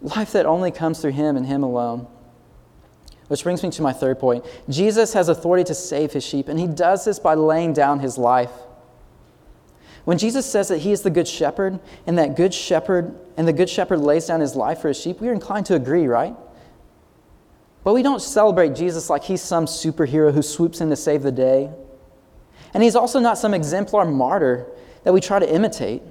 Life 0.00 0.32
that 0.32 0.46
only 0.46 0.70
comes 0.70 1.00
through 1.00 1.12
Him 1.12 1.36
and 1.36 1.46
Him 1.46 1.62
alone. 1.62 2.06
Which 3.28 3.42
brings 3.42 3.62
me 3.62 3.70
to 3.70 3.82
my 3.82 3.92
third 3.92 4.18
point. 4.18 4.44
Jesus 4.68 5.12
has 5.12 5.28
authority 5.28 5.64
to 5.64 5.74
save 5.74 6.12
His 6.12 6.24
sheep, 6.24 6.48
and 6.48 6.58
He 6.58 6.66
does 6.66 7.04
this 7.04 7.18
by 7.18 7.34
laying 7.34 7.72
down 7.72 8.00
His 8.00 8.16
life. 8.16 8.52
When 10.04 10.16
Jesus 10.16 10.46
says 10.46 10.68
that 10.68 10.78
He 10.78 10.92
is 10.92 11.02
the 11.02 11.10
Good 11.10 11.28
Shepherd, 11.28 11.80
and 12.06 12.16
that 12.16 12.36
Good 12.36 12.54
Shepherd, 12.54 13.14
and 13.36 13.46
the 13.46 13.52
Good 13.52 13.68
Shepherd 13.68 14.00
lays 14.00 14.26
down 14.26 14.40
His 14.40 14.56
life 14.56 14.80
for 14.80 14.88
His 14.88 14.98
sheep, 14.98 15.20
we 15.20 15.28
are 15.28 15.32
inclined 15.32 15.66
to 15.66 15.74
agree, 15.74 16.06
right? 16.06 16.34
But 17.84 17.92
we 17.92 18.02
don't 18.02 18.22
celebrate 18.22 18.74
Jesus 18.74 19.10
like 19.10 19.24
He's 19.24 19.42
some 19.42 19.66
superhero 19.66 20.32
who 20.32 20.42
swoops 20.42 20.80
in 20.80 20.88
to 20.90 20.96
save 20.96 21.22
the 21.22 21.32
day. 21.32 21.70
And 22.72 22.82
He's 22.82 22.96
also 22.96 23.18
not 23.18 23.36
some 23.36 23.52
exemplar 23.52 24.06
martyr 24.06 24.66
that 25.04 25.12
we 25.12 25.20
try 25.20 25.38
to 25.38 25.52
imitate. 25.52 26.02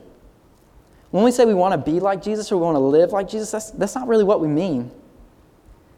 When 1.12 1.24
we 1.24 1.32
say 1.32 1.46
we 1.46 1.54
want 1.54 1.74
to 1.74 1.92
be 1.92 2.00
like 2.00 2.22
Jesus 2.22 2.52
or 2.52 2.58
we 2.58 2.64
want 2.64 2.76
to 2.76 2.80
live 2.80 3.12
like 3.12 3.30
Jesus, 3.30 3.52
that's, 3.52 3.72
that's 3.72 3.96
not 3.96 4.08
really 4.08 4.24
what 4.24 4.42
we 4.42 4.48
mean. 4.48 4.92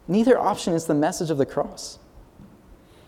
Neither 0.06 0.38
option 0.38 0.72
is 0.72 0.86
the 0.86 0.94
message 0.94 1.30
of 1.30 1.38
the 1.38 1.46
cross. 1.46 1.98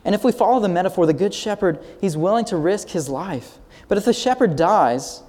And 0.05 0.15
if 0.15 0.25
we 0.25 0.33
follow 0.33 0.61
the 0.61 0.69
metaphor, 0.69 1.07
the 1.07 1.13
good 1.13 1.33
shepherd, 1.33 1.79
he's 2.01 2.17
willing 2.17 2.45
to 2.47 2.57
risk 2.57 2.89
his 2.89 3.09
life. 3.09 3.59
But 3.89 3.99
if 3.99 4.05
the 4.05 4.13
shepherd 4.13 4.57
dies, 4.57 5.23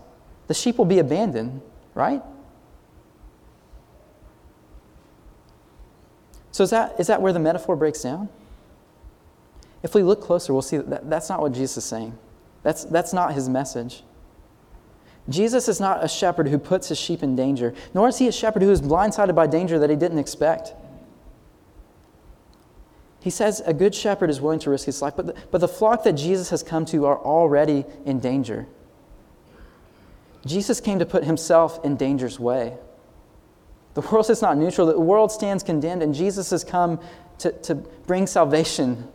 the 0.47 0.53
sheep 0.53 0.77
will 0.77 0.85
be 0.85 0.99
abandoned, 0.99 1.61
right? 1.93 2.21
So 6.51 6.63
is 6.63 6.69
that, 6.71 6.99
is 6.99 7.07
that 7.07 7.21
where 7.21 7.33
the 7.33 7.39
metaphor 7.39 7.75
breaks 7.75 8.01
down? 8.01 8.29
If 9.83 9.93
we 9.93 10.01
look 10.01 10.21
closer, 10.21 10.53
we'll 10.53 10.61
see 10.61 10.77
that 10.77 11.09
that's 11.09 11.29
not 11.29 11.41
what 11.41 11.51
Jesus 11.51 11.77
is 11.77 11.85
saying. 11.85 12.17
That's, 12.63 12.85
that's 12.85 13.13
not 13.13 13.33
his 13.33 13.49
message. 13.49 14.03
Jesus 15.29 15.69
is 15.69 15.79
not 15.79 16.03
a 16.03 16.07
shepherd 16.07 16.49
who 16.49 16.57
puts 16.57 16.89
his 16.89 16.99
sheep 16.99 17.23
in 17.23 17.35
danger, 17.35 17.73
nor 17.93 18.09
is 18.09 18.17
he 18.17 18.27
a 18.27 18.31
shepherd 18.31 18.61
who 18.61 18.71
is 18.71 18.81
blindsided 18.81 19.35
by 19.35 19.47
danger 19.47 19.79
that 19.79 19.89
he 19.89 19.95
didn't 19.95 20.19
expect. 20.19 20.73
He 23.21 23.29
says 23.29 23.61
a 23.65 23.73
good 23.73 23.95
shepherd 23.95 24.29
is 24.29 24.41
willing 24.41 24.59
to 24.59 24.69
risk 24.69 24.85
his 24.85 25.01
life, 25.01 25.13
but 25.15 25.27
the, 25.27 25.35
but 25.49 25.61
the 25.61 25.67
flock 25.67 26.03
that 26.03 26.13
Jesus 26.13 26.49
has 26.49 26.61
come 26.61 26.83
to 26.87 27.05
are 27.05 27.17
already 27.17 27.85
in 28.05 28.19
danger. 28.19 28.67
Jesus 30.45 30.81
came 30.81 30.99
to 30.99 31.05
put 31.05 31.23
himself 31.23 31.83
in 31.85 31.95
danger's 31.95 32.37
way. 32.37 32.77
The 33.93 34.01
world 34.01 34.29
is 34.29 34.41
not 34.41 34.57
neutral, 34.57 34.87
the 34.87 34.99
world 34.99 35.31
stands 35.31 35.63
condemned, 35.63 36.03
and 36.03 36.13
Jesus 36.13 36.49
has 36.49 36.65
come 36.65 36.99
to, 37.37 37.53
to 37.61 37.75
bring 37.75 38.27
salvation. 38.27 39.07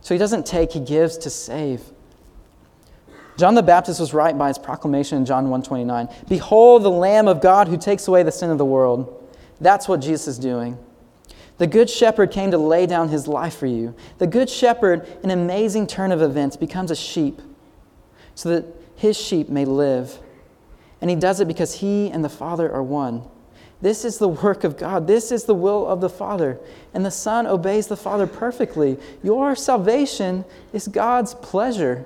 So 0.00 0.14
he 0.14 0.18
doesn't 0.18 0.46
take, 0.46 0.72
he 0.72 0.80
gives 0.80 1.18
to 1.18 1.30
save. 1.30 1.82
John 3.38 3.54
the 3.54 3.62
Baptist 3.62 4.00
was 4.00 4.12
right 4.12 4.36
by 4.36 4.48
his 4.48 4.58
proclamation 4.58 5.16
in 5.16 5.24
John 5.24 5.48
1:29. 5.48 6.08
Behold 6.28 6.82
the 6.82 6.90
lamb 6.90 7.28
of 7.28 7.40
God 7.40 7.68
who 7.68 7.76
takes 7.76 8.08
away 8.08 8.24
the 8.24 8.32
sin 8.32 8.50
of 8.50 8.58
the 8.58 8.64
world. 8.64 9.14
That's 9.60 9.88
what 9.88 10.00
Jesus 10.00 10.26
is 10.26 10.38
doing. 10.38 10.76
The 11.58 11.68
good 11.68 11.88
shepherd 11.88 12.32
came 12.32 12.50
to 12.50 12.58
lay 12.58 12.84
down 12.86 13.08
his 13.08 13.28
life 13.28 13.56
for 13.56 13.66
you. 13.66 13.94
The 14.18 14.26
good 14.26 14.50
shepherd, 14.50 15.06
an 15.22 15.30
amazing 15.30 15.86
turn 15.86 16.10
of 16.10 16.20
events, 16.20 16.56
becomes 16.56 16.90
a 16.90 16.96
sheep 16.96 17.40
so 18.34 18.48
that 18.48 18.64
his 18.96 19.16
sheep 19.16 19.48
may 19.48 19.64
live. 19.64 20.18
And 21.00 21.08
he 21.08 21.16
does 21.16 21.40
it 21.40 21.46
because 21.46 21.74
he 21.74 22.10
and 22.10 22.24
the 22.24 22.28
Father 22.28 22.70
are 22.72 22.82
one. 22.82 23.22
This 23.80 24.04
is 24.04 24.18
the 24.18 24.28
work 24.28 24.64
of 24.64 24.76
God. 24.76 25.06
This 25.06 25.30
is 25.30 25.44
the 25.44 25.54
will 25.54 25.86
of 25.86 26.00
the 26.00 26.08
Father. 26.08 26.58
And 26.92 27.06
the 27.06 27.12
Son 27.12 27.46
obeys 27.46 27.86
the 27.86 27.96
Father 27.96 28.26
perfectly. 28.26 28.98
Your 29.22 29.54
salvation 29.54 30.44
is 30.72 30.88
God's 30.88 31.34
pleasure. 31.34 32.04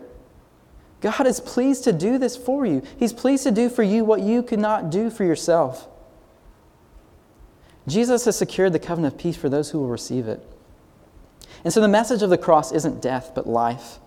God 1.02 1.26
is 1.26 1.40
pleased 1.40 1.84
to 1.84 1.92
do 1.92 2.16
this 2.16 2.36
for 2.36 2.64
you. 2.64 2.80
He's 2.96 3.12
pleased 3.12 3.42
to 3.42 3.50
do 3.50 3.68
for 3.68 3.82
you 3.82 4.04
what 4.04 4.20
you 4.20 4.42
could 4.42 4.60
not 4.60 4.88
do 4.88 5.10
for 5.10 5.24
yourself. 5.24 5.88
Jesus 7.88 8.24
has 8.24 8.38
secured 8.38 8.72
the 8.72 8.78
covenant 8.78 9.14
of 9.14 9.20
peace 9.20 9.36
for 9.36 9.48
those 9.48 9.70
who 9.70 9.80
will 9.80 9.88
receive 9.88 10.28
it. 10.28 10.40
And 11.64 11.72
so 11.72 11.80
the 11.80 11.88
message 11.88 12.22
of 12.22 12.30
the 12.30 12.38
cross 12.38 12.70
isn't 12.70 13.02
death, 13.02 13.32
but 13.34 13.48
life. 13.48 13.98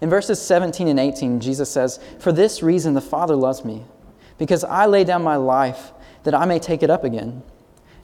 In 0.00 0.08
verses 0.08 0.40
17 0.40 0.88
and 0.88 0.98
18, 0.98 1.40
Jesus 1.40 1.70
says, 1.70 2.00
For 2.18 2.32
this 2.32 2.62
reason 2.62 2.94
the 2.94 3.00
Father 3.02 3.36
loves 3.36 3.64
me, 3.64 3.84
because 4.38 4.64
I 4.64 4.86
lay 4.86 5.04
down 5.04 5.22
my 5.22 5.36
life 5.36 5.92
that 6.24 6.34
I 6.34 6.46
may 6.46 6.58
take 6.58 6.82
it 6.82 6.90
up 6.90 7.04
again. 7.04 7.42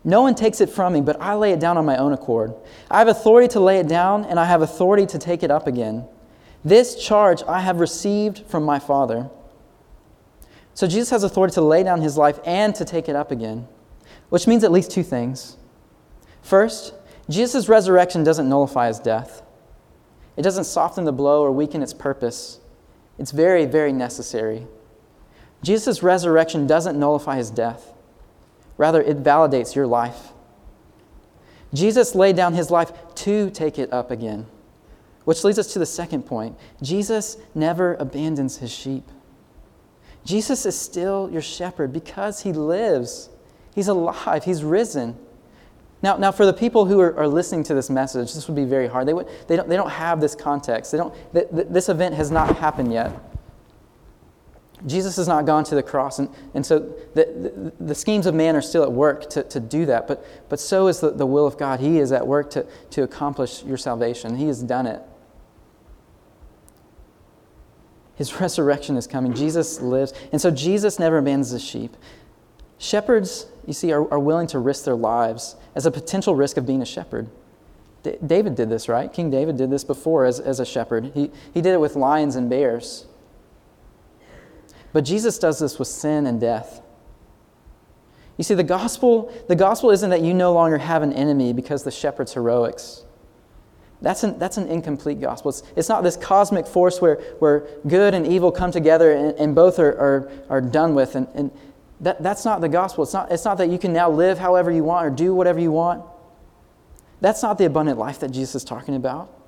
No 0.04 0.20
one 0.20 0.34
takes 0.34 0.60
it 0.60 0.68
from 0.68 0.92
me, 0.92 1.00
but 1.00 1.20
I 1.20 1.34
lay 1.34 1.52
it 1.52 1.60
down 1.60 1.78
on 1.78 1.86
my 1.86 1.96
own 1.96 2.12
accord. 2.12 2.54
I 2.90 2.98
have 2.98 3.08
authority 3.08 3.48
to 3.48 3.60
lay 3.60 3.78
it 3.78 3.88
down, 3.88 4.24
and 4.26 4.38
I 4.38 4.44
have 4.44 4.60
authority 4.60 5.06
to 5.06 5.18
take 5.18 5.42
it 5.42 5.50
up 5.50 5.66
again. 5.66 6.06
This 6.64 6.94
charge 6.94 7.42
I 7.48 7.60
have 7.60 7.80
received 7.80 8.46
from 8.46 8.64
my 8.64 8.78
Father. 8.78 9.30
So 10.74 10.86
Jesus 10.86 11.10
has 11.10 11.22
authority 11.22 11.54
to 11.54 11.60
lay 11.60 11.82
down 11.82 12.00
his 12.00 12.16
life 12.16 12.38
and 12.44 12.74
to 12.76 12.84
take 12.84 13.08
it 13.08 13.16
up 13.16 13.30
again, 13.30 13.68
which 14.28 14.46
means 14.46 14.64
at 14.64 14.72
least 14.72 14.90
two 14.90 15.02
things. 15.02 15.56
First, 16.40 16.94
Jesus' 17.28 17.68
resurrection 17.68 18.24
doesn't 18.24 18.48
nullify 18.48 18.88
his 18.88 18.98
death, 18.98 19.42
it 20.36 20.42
doesn't 20.42 20.64
soften 20.64 21.04
the 21.04 21.12
blow 21.12 21.42
or 21.42 21.52
weaken 21.52 21.82
its 21.82 21.92
purpose. 21.92 22.58
It's 23.18 23.30
very, 23.30 23.66
very 23.66 23.92
necessary. 23.92 24.66
Jesus' 25.62 26.02
resurrection 26.02 26.66
doesn't 26.66 26.98
nullify 26.98 27.36
his 27.36 27.50
death, 27.50 27.92
rather, 28.78 29.02
it 29.02 29.22
validates 29.22 29.74
your 29.74 29.86
life. 29.86 30.32
Jesus 31.74 32.14
laid 32.14 32.36
down 32.36 32.54
his 32.54 32.70
life 32.70 32.92
to 33.16 33.50
take 33.50 33.78
it 33.78 33.92
up 33.92 34.10
again, 34.10 34.46
which 35.24 35.44
leads 35.44 35.58
us 35.58 35.72
to 35.72 35.78
the 35.78 35.86
second 35.86 36.24
point 36.24 36.56
Jesus 36.82 37.36
never 37.54 37.94
abandons 37.94 38.58
his 38.58 38.70
sheep. 38.70 39.08
Jesus 40.24 40.66
is 40.66 40.78
still 40.78 41.28
your 41.30 41.42
shepherd 41.42 41.92
because 41.92 42.42
he 42.42 42.52
lives. 42.52 43.28
He's 43.74 43.88
alive. 43.88 44.44
He's 44.44 44.62
risen. 44.62 45.16
Now, 46.02 46.16
now 46.16 46.32
for 46.32 46.46
the 46.46 46.52
people 46.52 46.84
who 46.84 47.00
are, 47.00 47.16
are 47.16 47.28
listening 47.28 47.64
to 47.64 47.74
this 47.74 47.88
message, 47.88 48.34
this 48.34 48.48
would 48.48 48.56
be 48.56 48.64
very 48.64 48.88
hard. 48.88 49.06
They, 49.06 49.14
would, 49.14 49.28
they, 49.46 49.56
don't, 49.56 49.68
they 49.68 49.76
don't 49.76 49.90
have 49.90 50.20
this 50.20 50.34
context. 50.34 50.92
They 50.92 50.98
don't, 50.98 51.14
th- 51.32 51.48
th- 51.50 51.66
this 51.70 51.88
event 51.88 52.14
has 52.14 52.30
not 52.30 52.56
happened 52.56 52.92
yet. 52.92 53.12
Jesus 54.84 55.14
has 55.14 55.28
not 55.28 55.46
gone 55.46 55.62
to 55.64 55.76
the 55.76 55.82
cross, 55.82 56.18
and, 56.18 56.28
and 56.54 56.66
so 56.66 56.80
the, 57.14 57.72
the, 57.78 57.84
the 57.84 57.94
schemes 57.94 58.26
of 58.26 58.34
man 58.34 58.56
are 58.56 58.62
still 58.62 58.82
at 58.82 58.90
work 58.90 59.30
to, 59.30 59.44
to 59.44 59.60
do 59.60 59.86
that, 59.86 60.08
but, 60.08 60.26
but 60.48 60.58
so 60.58 60.88
is 60.88 60.98
the, 60.98 61.12
the 61.12 61.24
will 61.24 61.46
of 61.46 61.56
God. 61.56 61.78
He 61.78 62.00
is 62.00 62.10
at 62.10 62.26
work 62.26 62.50
to, 62.50 62.66
to 62.90 63.04
accomplish 63.04 63.62
your 63.62 63.76
salvation. 63.76 64.36
He 64.36 64.48
has 64.48 64.60
done 64.60 64.88
it. 64.88 65.00
His 68.22 68.32
resurrection 68.40 68.96
is 68.96 69.08
coming. 69.08 69.34
Jesus 69.34 69.80
lives. 69.80 70.12
And 70.30 70.40
so 70.40 70.52
Jesus 70.52 71.00
never 71.00 71.18
abandons 71.18 71.50
the 71.50 71.58
sheep. 71.58 71.96
Shepherds, 72.78 73.46
you 73.66 73.72
see, 73.72 73.90
are, 73.90 74.08
are 74.12 74.18
willing 74.20 74.46
to 74.48 74.60
risk 74.60 74.84
their 74.84 74.94
lives 74.94 75.56
as 75.74 75.86
a 75.86 75.90
potential 75.90 76.36
risk 76.36 76.56
of 76.56 76.64
being 76.64 76.82
a 76.82 76.86
shepherd. 76.86 77.28
D- 78.04 78.14
David 78.24 78.54
did 78.54 78.70
this, 78.70 78.88
right? 78.88 79.12
King 79.12 79.28
David 79.28 79.56
did 79.56 79.70
this 79.70 79.82
before 79.82 80.24
as, 80.24 80.38
as 80.38 80.60
a 80.60 80.64
shepherd. 80.64 81.10
He, 81.14 81.32
he 81.52 81.60
did 81.60 81.74
it 81.74 81.80
with 81.80 81.96
lions 81.96 82.36
and 82.36 82.48
bears. 82.48 83.06
But 84.92 85.04
Jesus 85.04 85.36
does 85.36 85.58
this 85.58 85.80
with 85.80 85.88
sin 85.88 86.24
and 86.24 86.40
death. 86.40 86.80
You 88.38 88.44
see, 88.44 88.54
the 88.54 88.62
gospel, 88.62 89.32
the 89.48 89.56
gospel 89.56 89.90
isn't 89.90 90.10
that 90.10 90.20
you 90.20 90.32
no 90.32 90.52
longer 90.52 90.78
have 90.78 91.02
an 91.02 91.12
enemy 91.12 91.52
because 91.52 91.82
the 91.82 91.90
shepherd's 91.90 92.34
heroics. 92.34 93.02
That's 94.02 94.24
an, 94.24 94.38
that's 94.38 94.56
an 94.56 94.66
incomplete 94.68 95.20
gospel. 95.20 95.50
It's, 95.50 95.62
it's 95.76 95.88
not 95.88 96.02
this 96.02 96.16
cosmic 96.16 96.66
force 96.66 97.00
where, 97.00 97.16
where 97.38 97.68
good 97.86 98.14
and 98.14 98.26
evil 98.26 98.50
come 98.50 98.72
together 98.72 99.12
and, 99.12 99.38
and 99.38 99.54
both 99.54 99.78
are, 99.78 99.92
are, 99.92 100.32
are 100.50 100.60
done 100.60 100.94
with. 100.94 101.14
And, 101.14 101.28
and 101.34 101.50
that, 102.00 102.20
that's 102.20 102.44
not 102.44 102.60
the 102.60 102.68
gospel. 102.68 103.04
It's 103.04 103.12
not, 103.12 103.30
it's 103.30 103.44
not 103.44 103.58
that 103.58 103.68
you 103.68 103.78
can 103.78 103.92
now 103.92 104.10
live 104.10 104.38
however 104.38 104.72
you 104.72 104.82
want 104.82 105.06
or 105.06 105.10
do 105.10 105.34
whatever 105.34 105.60
you 105.60 105.70
want. 105.70 106.04
That's 107.20 107.42
not 107.42 107.58
the 107.58 107.64
abundant 107.64 107.98
life 107.98 108.18
that 108.20 108.32
Jesus 108.32 108.56
is 108.56 108.64
talking 108.64 108.96
about. 108.96 109.38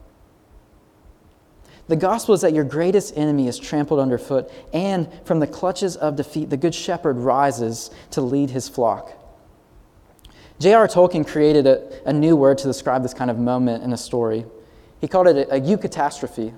The 1.89 1.97
gospel 1.97 2.35
is 2.35 2.41
that 2.43 2.55
your 2.55 2.65
greatest 2.65 3.17
enemy 3.17 3.47
is 3.49 3.59
trampled 3.59 4.01
underfoot, 4.01 4.51
and 4.73 5.11
from 5.27 5.41
the 5.41 5.47
clutches 5.47 5.97
of 5.97 6.17
defeat, 6.17 6.49
the 6.49 6.57
good 6.57 6.75
shepherd 6.75 7.19
rises 7.19 7.91
to 8.13 8.23
lead 8.23 8.51
his 8.51 8.71
flock. 8.71 9.13
J.R. 10.61 10.87
Tolkien 10.87 11.27
created 11.27 11.67
a, 11.67 12.09
a, 12.09 12.13
new 12.13 12.37
word 12.37 12.59
to 12.59 12.67
describe 12.67 13.03
this 13.03 13.15
kind 13.15 13.31
of 13.31 13.39
moment 13.39 13.83
in 13.83 13.93
a 13.93 13.97
story. 13.97 14.45
He 15.01 15.09
called 15.09 15.27
it 15.27 15.37
a, 15.37 15.57
a 15.57 15.61
eucatastrophe. 15.61 16.55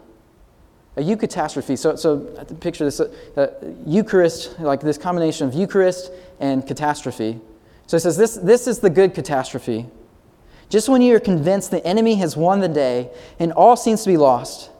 A 0.96 1.00
eucatastrophe. 1.00 1.78
So, 1.78 1.96
so 1.96 2.18
picture 2.60 2.84
this 2.84 3.00
uh, 3.00 3.10
uh, 3.36 3.46
Eucharist, 3.86 4.58
like 4.60 4.80
this 4.80 4.98
combination 4.98 5.48
of 5.48 5.54
Eucharist 5.54 6.10
and 6.40 6.66
catastrophe. 6.66 7.40
So 7.86 7.96
he 7.96 8.00
says, 8.00 8.16
this, 8.16 8.34
this 8.34 8.66
is 8.66 8.80
the 8.80 8.90
good 8.90 9.14
catastrophe. 9.14 9.86
Just 10.68 10.88
when 10.88 11.00
you 11.00 11.14
are 11.16 11.20
convinced 11.20 11.70
the 11.70 11.84
enemy 11.86 12.16
has 12.16 12.36
won 12.36 12.60
the 12.60 12.68
day 12.68 13.10
and 13.38 13.52
all 13.52 13.76
seems 13.76 14.02
to 14.02 14.10
be 14.10 14.16
lost, 14.16 14.70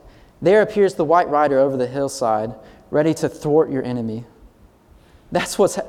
there 0.41 0.61
appears 0.61 0.95
the 0.95 1.05
white 1.05 1.29
rider 1.29 1.59
over 1.59 1.77
the 1.77 1.87
hillside, 1.87 2.53
ready 2.91 3.13
to 3.15 3.29
thwart 3.29 3.71
your 3.71 3.83
enemy. 3.83 4.25
That's 5.31 5.57
what's. 5.57 5.75
Ha- 5.75 5.87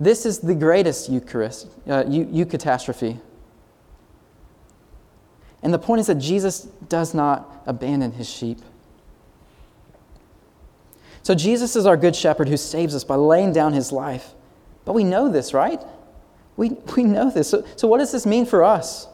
this 0.00 0.24
is 0.24 0.38
the 0.38 0.54
greatest 0.54 1.10
Eucharist, 1.10 1.68
uh, 1.86 2.02
eucatastrophe. 2.04 3.20
And 5.62 5.74
the 5.74 5.78
point 5.78 6.00
is 6.00 6.06
that 6.06 6.14
Jesus 6.14 6.62
does 6.88 7.12
not 7.12 7.62
abandon 7.66 8.12
his 8.12 8.28
sheep. 8.28 8.58
So 11.22 11.34
Jesus 11.34 11.76
is 11.76 11.84
our 11.84 11.98
good 11.98 12.16
shepherd 12.16 12.48
who 12.48 12.56
saves 12.56 12.94
us 12.94 13.04
by 13.04 13.16
laying 13.16 13.52
down 13.52 13.74
his 13.74 13.92
life. 13.92 14.32
But 14.86 14.94
we 14.94 15.04
know 15.04 15.28
this, 15.28 15.52
right? 15.52 15.82
We, 16.56 16.70
we 16.96 17.04
know 17.04 17.30
this. 17.30 17.50
So, 17.50 17.66
so 17.76 17.86
what 17.86 17.98
does 17.98 18.10
this 18.10 18.24
mean 18.24 18.46
for 18.46 18.64
us? 18.64 19.06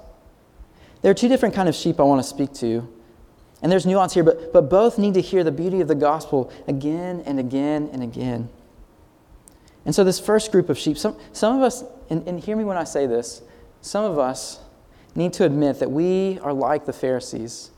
There 1.02 1.10
are 1.10 1.14
two 1.14 1.28
different 1.28 1.54
kind 1.54 1.68
of 1.68 1.74
sheep 1.74 1.98
I 1.98 2.04
want 2.04 2.22
to 2.22 2.28
speak 2.28 2.54
to. 2.54 2.88
And 3.60 3.72
there's 3.72 3.86
nuance 3.86 4.14
here, 4.14 4.22
but, 4.22 4.52
but 4.52 4.70
both 4.70 4.98
need 4.98 5.14
to 5.14 5.20
hear 5.20 5.42
the 5.42 5.50
beauty 5.50 5.80
of 5.80 5.88
the 5.88 5.94
gospel 5.96 6.52
again 6.68 7.22
and 7.26 7.40
again 7.40 7.90
and 7.92 8.04
again. 8.04 8.48
And 9.86 9.94
so, 9.94 10.02
this 10.02 10.18
first 10.18 10.50
group 10.50 10.68
of 10.68 10.76
sheep, 10.76 10.98
some, 10.98 11.16
some 11.32 11.56
of 11.56 11.62
us, 11.62 11.84
and, 12.10 12.26
and 12.26 12.40
hear 12.40 12.56
me 12.56 12.64
when 12.64 12.76
I 12.76 12.82
say 12.82 13.06
this, 13.06 13.40
some 13.80 14.04
of 14.04 14.18
us 14.18 14.58
need 15.14 15.32
to 15.34 15.44
admit 15.44 15.78
that 15.78 15.90
we 15.90 16.40
are 16.40 16.52
like 16.52 16.86
the 16.86 16.92
Pharisees. 16.92 17.70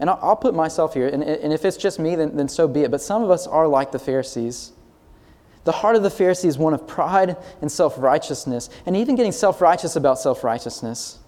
And 0.00 0.08
I'll, 0.08 0.18
I'll 0.22 0.36
put 0.36 0.54
myself 0.54 0.94
here, 0.94 1.06
and, 1.06 1.22
and 1.22 1.52
if 1.52 1.66
it's 1.66 1.76
just 1.76 1.98
me, 1.98 2.16
then, 2.16 2.36
then 2.36 2.48
so 2.48 2.66
be 2.66 2.84
it. 2.84 2.90
But 2.90 3.02
some 3.02 3.22
of 3.22 3.30
us 3.30 3.46
are 3.46 3.68
like 3.68 3.92
the 3.92 3.98
Pharisees. 3.98 4.72
The 5.64 5.72
heart 5.72 5.94
of 5.94 6.02
the 6.02 6.08
Pharisee 6.08 6.46
is 6.46 6.56
one 6.56 6.72
of 6.72 6.86
pride 6.86 7.36
and 7.60 7.70
self 7.70 7.98
righteousness, 7.98 8.70
and 8.86 8.96
even 8.96 9.14
getting 9.14 9.32
self 9.32 9.60
righteous 9.60 9.94
about 9.94 10.18
self 10.18 10.42
righteousness. 10.42 11.18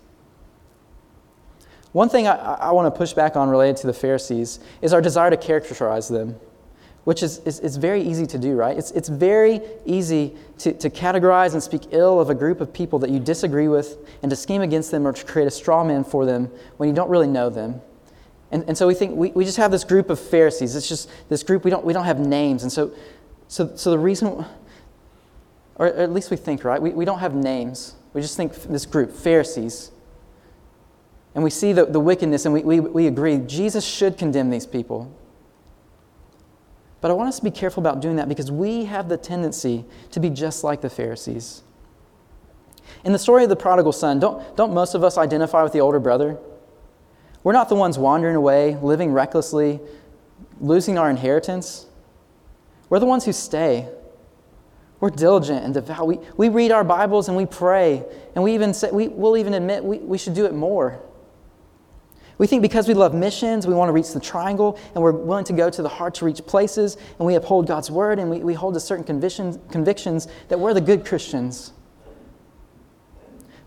One 1.93 2.09
thing 2.09 2.27
I, 2.27 2.37
I 2.37 2.71
want 2.71 2.93
to 2.93 2.97
push 2.97 3.13
back 3.13 3.37
on 3.37 3.51
related 3.51 3.77
to 3.79 3.89
the 3.89 3.93
Pharisees 3.93 4.61
is 4.81 4.95
our 4.95 5.03
desire 5.03 5.29
to 5.29 5.37
characterize 5.37 6.09
them 6.09 6.37
which 7.05 7.23
is, 7.23 7.39
is, 7.41 7.61
is, 7.61 7.77
very 7.77 8.03
easy 8.03 8.27
to 8.27 8.39
do, 8.39 8.55
right? 8.55 8.77
It's, 8.77 8.91
it's 8.91 9.09
very 9.09 9.61
easy 9.87 10.37
to, 10.59 10.73
to 10.75 10.91
categorize 10.91 11.55
and 11.55 11.63
speak 11.63 11.83
ill 11.93 12.21
of 12.21 12.29
a 12.29 12.35
group 12.35 12.61
of 12.61 12.73
people 12.73 12.99
that 12.99 13.11
you 13.11 13.19
disagree 13.19 13.69
with 13.69 13.97
and 14.23 14.29
to 14.31 14.37
scheme 14.37 14.61
against 14.61 14.91
them 14.91 15.07
or 15.07 15.13
to 15.13 15.25
create 15.25 15.47
a 15.47 15.51
straw 15.51 15.83
man 15.83 16.05
for 16.05 16.27
them 16.27 16.51
when 16.77 16.89
you 16.89 16.95
don't 16.95 17.09
really 17.09 17.27
know 17.27 17.49
them. 17.49 17.81
And, 18.53 18.65
and 18.69 18.77
so 18.77 18.87
we 18.87 18.95
think 18.95 19.17
we, 19.17 19.31
we 19.31 19.45
just 19.45 19.57
have 19.57 19.71
this 19.71 19.85
group 19.85 20.11
of 20.11 20.21
Pharisees. 20.21 20.77
It's 20.77 20.89
just 20.89 21.09
this 21.29 21.43
group, 21.43 21.65
we 21.65 21.71
don't, 21.71 21.85
we 21.85 21.93
don't 21.93 22.05
have 22.05 22.19
names. 22.19 22.63
And 22.65 22.73
so, 22.73 22.93
so, 23.49 23.75
so 23.77 23.91
the 23.91 23.99
reason, 23.99 24.45
or 25.77 25.87
at 25.87 26.13
least 26.13 26.31
we 26.31 26.37
think, 26.37 26.65
right? 26.65 26.83
We, 26.83 26.91
we 26.91 27.05
don't 27.05 27.21
have 27.21 27.35
names. 27.35 27.95
We 28.13 28.21
just 28.21 28.37
think 28.37 28.53
this 28.65 28.87
group, 28.87 29.13
Pharisees. 29.13 29.91
And 31.35 31.45
we 31.45 31.51
see 31.51 31.73
the, 31.73 31.87
the 31.87 32.01
wickedness 32.01 32.45
and 32.45 32.53
we, 32.53 32.63
we, 32.63 32.81
we 32.81 33.07
agree 33.07 33.39
Jesus 33.39 33.85
should 33.85 34.19
condemn 34.19 34.51
these 34.51 34.67
people. 34.67 35.17
But 37.01 37.11
I 37.11 37.15
want 37.15 37.29
us 37.29 37.39
to 37.39 37.45
be 37.45 37.51
careful 37.51 37.83
about 37.83 38.01
doing 38.01 38.17
that 38.17 38.29
because 38.29 38.51
we 38.51 38.85
have 38.85 39.09
the 39.09 39.17
tendency 39.17 39.85
to 40.11 40.21
be 40.21 40.29
just 40.29 40.63
like 40.63 40.81
the 40.81 40.91
Pharisees. 40.91 41.63
In 43.05 43.13
the 43.13 43.19
story 43.19 43.43
of 43.43 43.49
the 43.49 43.57
prodigal 43.57 43.93
son, 43.93 44.21
don't, 44.21 44.57
don't 44.57 44.75
most 44.75 44.95
of 44.95 45.03
us 45.03 45.17
identify 45.17 45.63
with 45.63 45.73
the 45.73 45.81
older 45.81 45.99
brother? 46.01 46.39
We're 47.43 47.55
not 47.55 47.71
the 47.71 47.75
ones 47.75 47.99
wandering 47.99 48.37
away, 48.37 48.77
living 48.83 49.13
recklessly, 49.13 49.81
losing 50.61 50.99
our 50.99 51.09
inheritance. 51.09 51.87
We're 52.91 52.99
the 52.99 53.07
ones 53.07 53.25
who 53.25 53.33
stay. 53.33 53.89
We're 54.99 55.09
diligent 55.09 55.65
and 55.65 55.73
devout. 55.73 56.07
We, 56.07 56.19
we 56.37 56.51
read 56.51 56.73
our 56.73 56.85
Bibles 56.85 57.29
and 57.29 57.37
we 57.37 57.47
pray, 57.47 58.05
and 58.35 58.45
we 58.45 58.53
even 58.53 58.75
say, 58.75 58.91
we, 58.91 59.09
we'll 59.09 59.39
even 59.39 59.55
admit 59.55 59.83
we, 59.83 59.99
we 59.99 60.19
should 60.19 60.35
do 60.35 60.45
it 60.45 60.53
more. 60.53 61.01
We 62.41 62.47
think 62.47 62.63
because 62.63 62.89
we 62.89 62.95
love 62.95 63.13
missions, 63.13 63.67
we 63.67 63.75
want 63.75 63.91
to 63.91 63.93
reach 63.93 64.15
the 64.15 64.19
triangle, 64.19 64.79
and 64.95 65.05
we're 65.05 65.13
willing 65.13 65.45
to 65.45 65.53
go 65.53 65.69
to 65.69 65.83
the 65.83 65.91
hard 65.91 66.15
to 66.15 66.25
reach 66.25 66.47
places, 66.47 66.97
and 67.19 67.27
we 67.27 67.35
uphold 67.35 67.67
God's 67.67 67.91
word, 67.91 68.19
and 68.19 68.31
we, 68.31 68.39
we 68.39 68.55
hold 68.55 68.73
to 68.73 68.81
certain 68.81 69.05
convictions, 69.05 69.59
convictions 69.71 70.27
that 70.49 70.59
we're 70.59 70.73
the 70.73 70.81
good 70.81 71.05
Christians. 71.05 71.75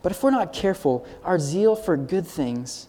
But 0.02 0.12
if 0.12 0.24
we're 0.24 0.32
not 0.32 0.54
careful, 0.54 1.06
our 1.24 1.38
zeal 1.38 1.76
for 1.76 1.96
good 1.96 2.26
things 2.26 2.88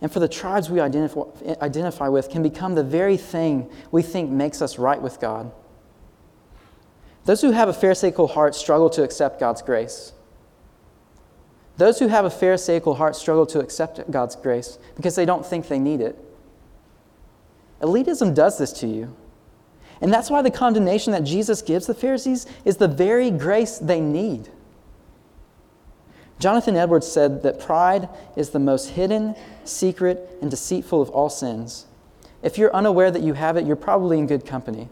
and 0.00 0.12
for 0.12 0.18
the 0.18 0.26
tribes 0.26 0.68
we 0.68 0.80
identify, 0.80 1.22
identify 1.62 2.08
with 2.08 2.28
can 2.28 2.42
become 2.42 2.74
the 2.74 2.82
very 2.82 3.16
thing 3.16 3.70
we 3.92 4.02
think 4.02 4.32
makes 4.32 4.60
us 4.60 4.80
right 4.80 5.00
with 5.00 5.20
God. 5.20 5.52
Those 7.24 7.40
who 7.40 7.52
have 7.52 7.68
a 7.68 7.72
Pharisaical 7.72 8.26
heart 8.26 8.56
struggle 8.56 8.90
to 8.90 9.04
accept 9.04 9.38
God's 9.38 9.62
grace. 9.62 10.12
Those 11.76 11.98
who 11.98 12.08
have 12.08 12.24
a 12.24 12.30
Pharisaical 12.30 12.94
heart 12.94 13.16
struggle 13.16 13.46
to 13.46 13.60
accept 13.60 14.10
God's 14.10 14.36
grace 14.36 14.78
because 14.96 15.16
they 15.16 15.24
don't 15.24 15.44
think 15.44 15.68
they 15.68 15.78
need 15.78 16.00
it. 16.00 16.16
Elitism 17.80 18.34
does 18.34 18.58
this 18.58 18.72
to 18.74 18.86
you. 18.86 19.14
And 20.00 20.12
that's 20.12 20.30
why 20.30 20.42
the 20.42 20.50
condemnation 20.50 21.12
that 21.12 21.24
Jesus 21.24 21.62
gives 21.62 21.86
the 21.86 21.94
Pharisees 21.94 22.46
is 22.64 22.76
the 22.76 22.88
very 22.88 23.30
grace 23.30 23.78
they 23.78 24.00
need. 24.00 24.48
Jonathan 26.38 26.76
Edwards 26.76 27.06
said 27.10 27.42
that 27.42 27.60
pride 27.60 28.08
is 28.36 28.50
the 28.50 28.58
most 28.58 28.90
hidden, 28.90 29.34
secret, 29.64 30.36
and 30.42 30.50
deceitful 30.50 31.00
of 31.00 31.10
all 31.10 31.30
sins. 31.30 31.86
If 32.42 32.58
you're 32.58 32.74
unaware 32.74 33.10
that 33.10 33.22
you 33.22 33.34
have 33.34 33.56
it, 33.56 33.64
you're 33.64 33.76
probably 33.76 34.18
in 34.18 34.26
good 34.26 34.44
company. 34.44 34.88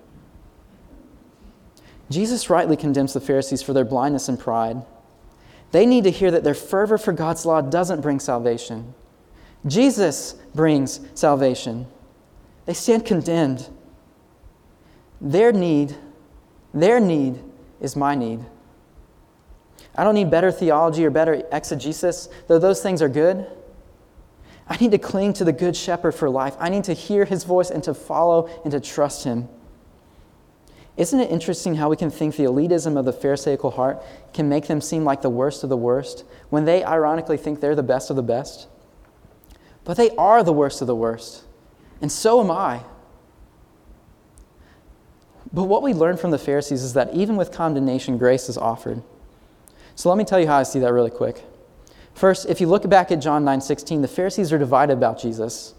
Jesus 2.11 2.49
rightly 2.49 2.77
condemns 2.77 3.13
the 3.13 3.21
Pharisees 3.21 3.63
for 3.63 3.73
their 3.73 3.85
blindness 3.85 4.29
and 4.29 4.39
pride. 4.39 4.83
They 5.73 5.87
need 5.87 6.05
to 6.05 6.11
hear 6.11 6.31
that 6.31 6.45
their 6.45 6.55
fervor 6.55 6.99
for 6.99 7.13
God's 7.13 7.45
law 7.45 7.61
doesn't 7.61 8.03
bring 8.03 8.21
salvation. 8.21 8.95
Jesus 9.67 10.35
brings 10.55 11.01
salvation. 11.15 11.87
They 12.67 12.75
stand 12.75 13.05
condemned. 13.05 13.69
Their 15.21 15.53
need, 15.53 15.97
their 16.75 17.01
need 17.01 17.43
is 17.81 17.97
my 17.97 18.15
need. 18.15 18.45
I 19.95 20.05
don't 20.05 20.15
need 20.15 20.31
better 20.31 20.53
theology 20.53 21.05
or 21.05 21.11
better 21.11 21.43
exegesis, 21.53 22.29
though 22.49 22.59
those 22.59 22.83
things 22.83 23.03
are 23.03 23.09
good. 23.09 23.47
I 24.69 24.77
need 24.77 24.91
to 24.93 24.99
cling 24.99 25.33
to 25.35 25.45
the 25.45 25.53
Good 25.53 25.77
Shepherd 25.77 26.13
for 26.13 26.31
life. 26.31 26.57
I 26.59 26.69
need 26.69 26.85
to 26.85 26.95
hear 26.95 27.25
his 27.25 27.45
voice 27.45 27.71
and 27.71 27.83
to 27.85 27.95
follow 27.95 28.49
and 28.65 28.73
to 28.73 28.81
trust 28.81 29.25
him. 29.25 29.49
Isn't 30.97 31.21
it 31.21 31.31
interesting 31.31 31.77
how 31.77 31.89
we 31.89 31.97
can 31.97 32.11
think 32.11 32.37
the 32.37 32.45
elitism 32.45 32.99
of 32.99 33.05
the 33.05 33.13
Pharisaical 33.13 33.71
heart 33.71 34.03
can 34.35 34.49
make 34.49 34.67
them 34.67 34.81
seem 34.81 35.05
like 35.05 35.23
the 35.23 35.31
worst 35.31 35.63
of 35.63 35.71
the 35.71 35.77
worst 35.77 36.25
when 36.51 36.65
they 36.67 36.85
ironically 36.85 37.39
think 37.39 37.61
they're 37.61 37.75
the 37.75 37.83
best 37.83 38.11
of 38.11 38.17
the 38.17 38.23
best? 38.23 38.69
But 39.85 39.97
they 39.97 40.11
are 40.17 40.43
the 40.43 40.53
worst 40.53 40.81
of 40.81 40.87
the 40.87 40.95
worst, 40.95 41.45
and 42.01 42.13
so 42.13 42.41
am 42.41 42.51
I. 42.51 42.83
But 45.53 45.65
what 45.65 45.83
we 45.83 45.93
learn 45.93 46.17
from 46.17 46.31
the 46.31 46.39
Pharisees 46.39 46.83
is 46.83 46.93
that 46.95 47.13
even 47.15 47.37
with 47.37 47.53
condemnation, 47.53 48.17
grace 48.17 48.49
is 48.49 48.57
offered. 48.57 49.03
So 49.95 50.09
let 50.09 50.17
me 50.17 50.25
tell 50.25 50.41
you 50.41 50.47
how 50.47 50.59
I 50.59 50.63
see 50.63 50.79
that 50.81 50.93
really 50.93 51.11
quick. 51.11 51.45
First, 52.15 52.47
if 52.47 52.61
you 52.61 52.67
look 52.67 52.89
back 52.89 53.11
at 53.11 53.21
John 53.21 53.45
9:16, 53.45 54.03
the 54.03 54.09
Pharisees 54.09 54.53
are 54.53 54.59
divided 54.59 54.93
about 54.95 55.19
Jesus. 55.19 55.75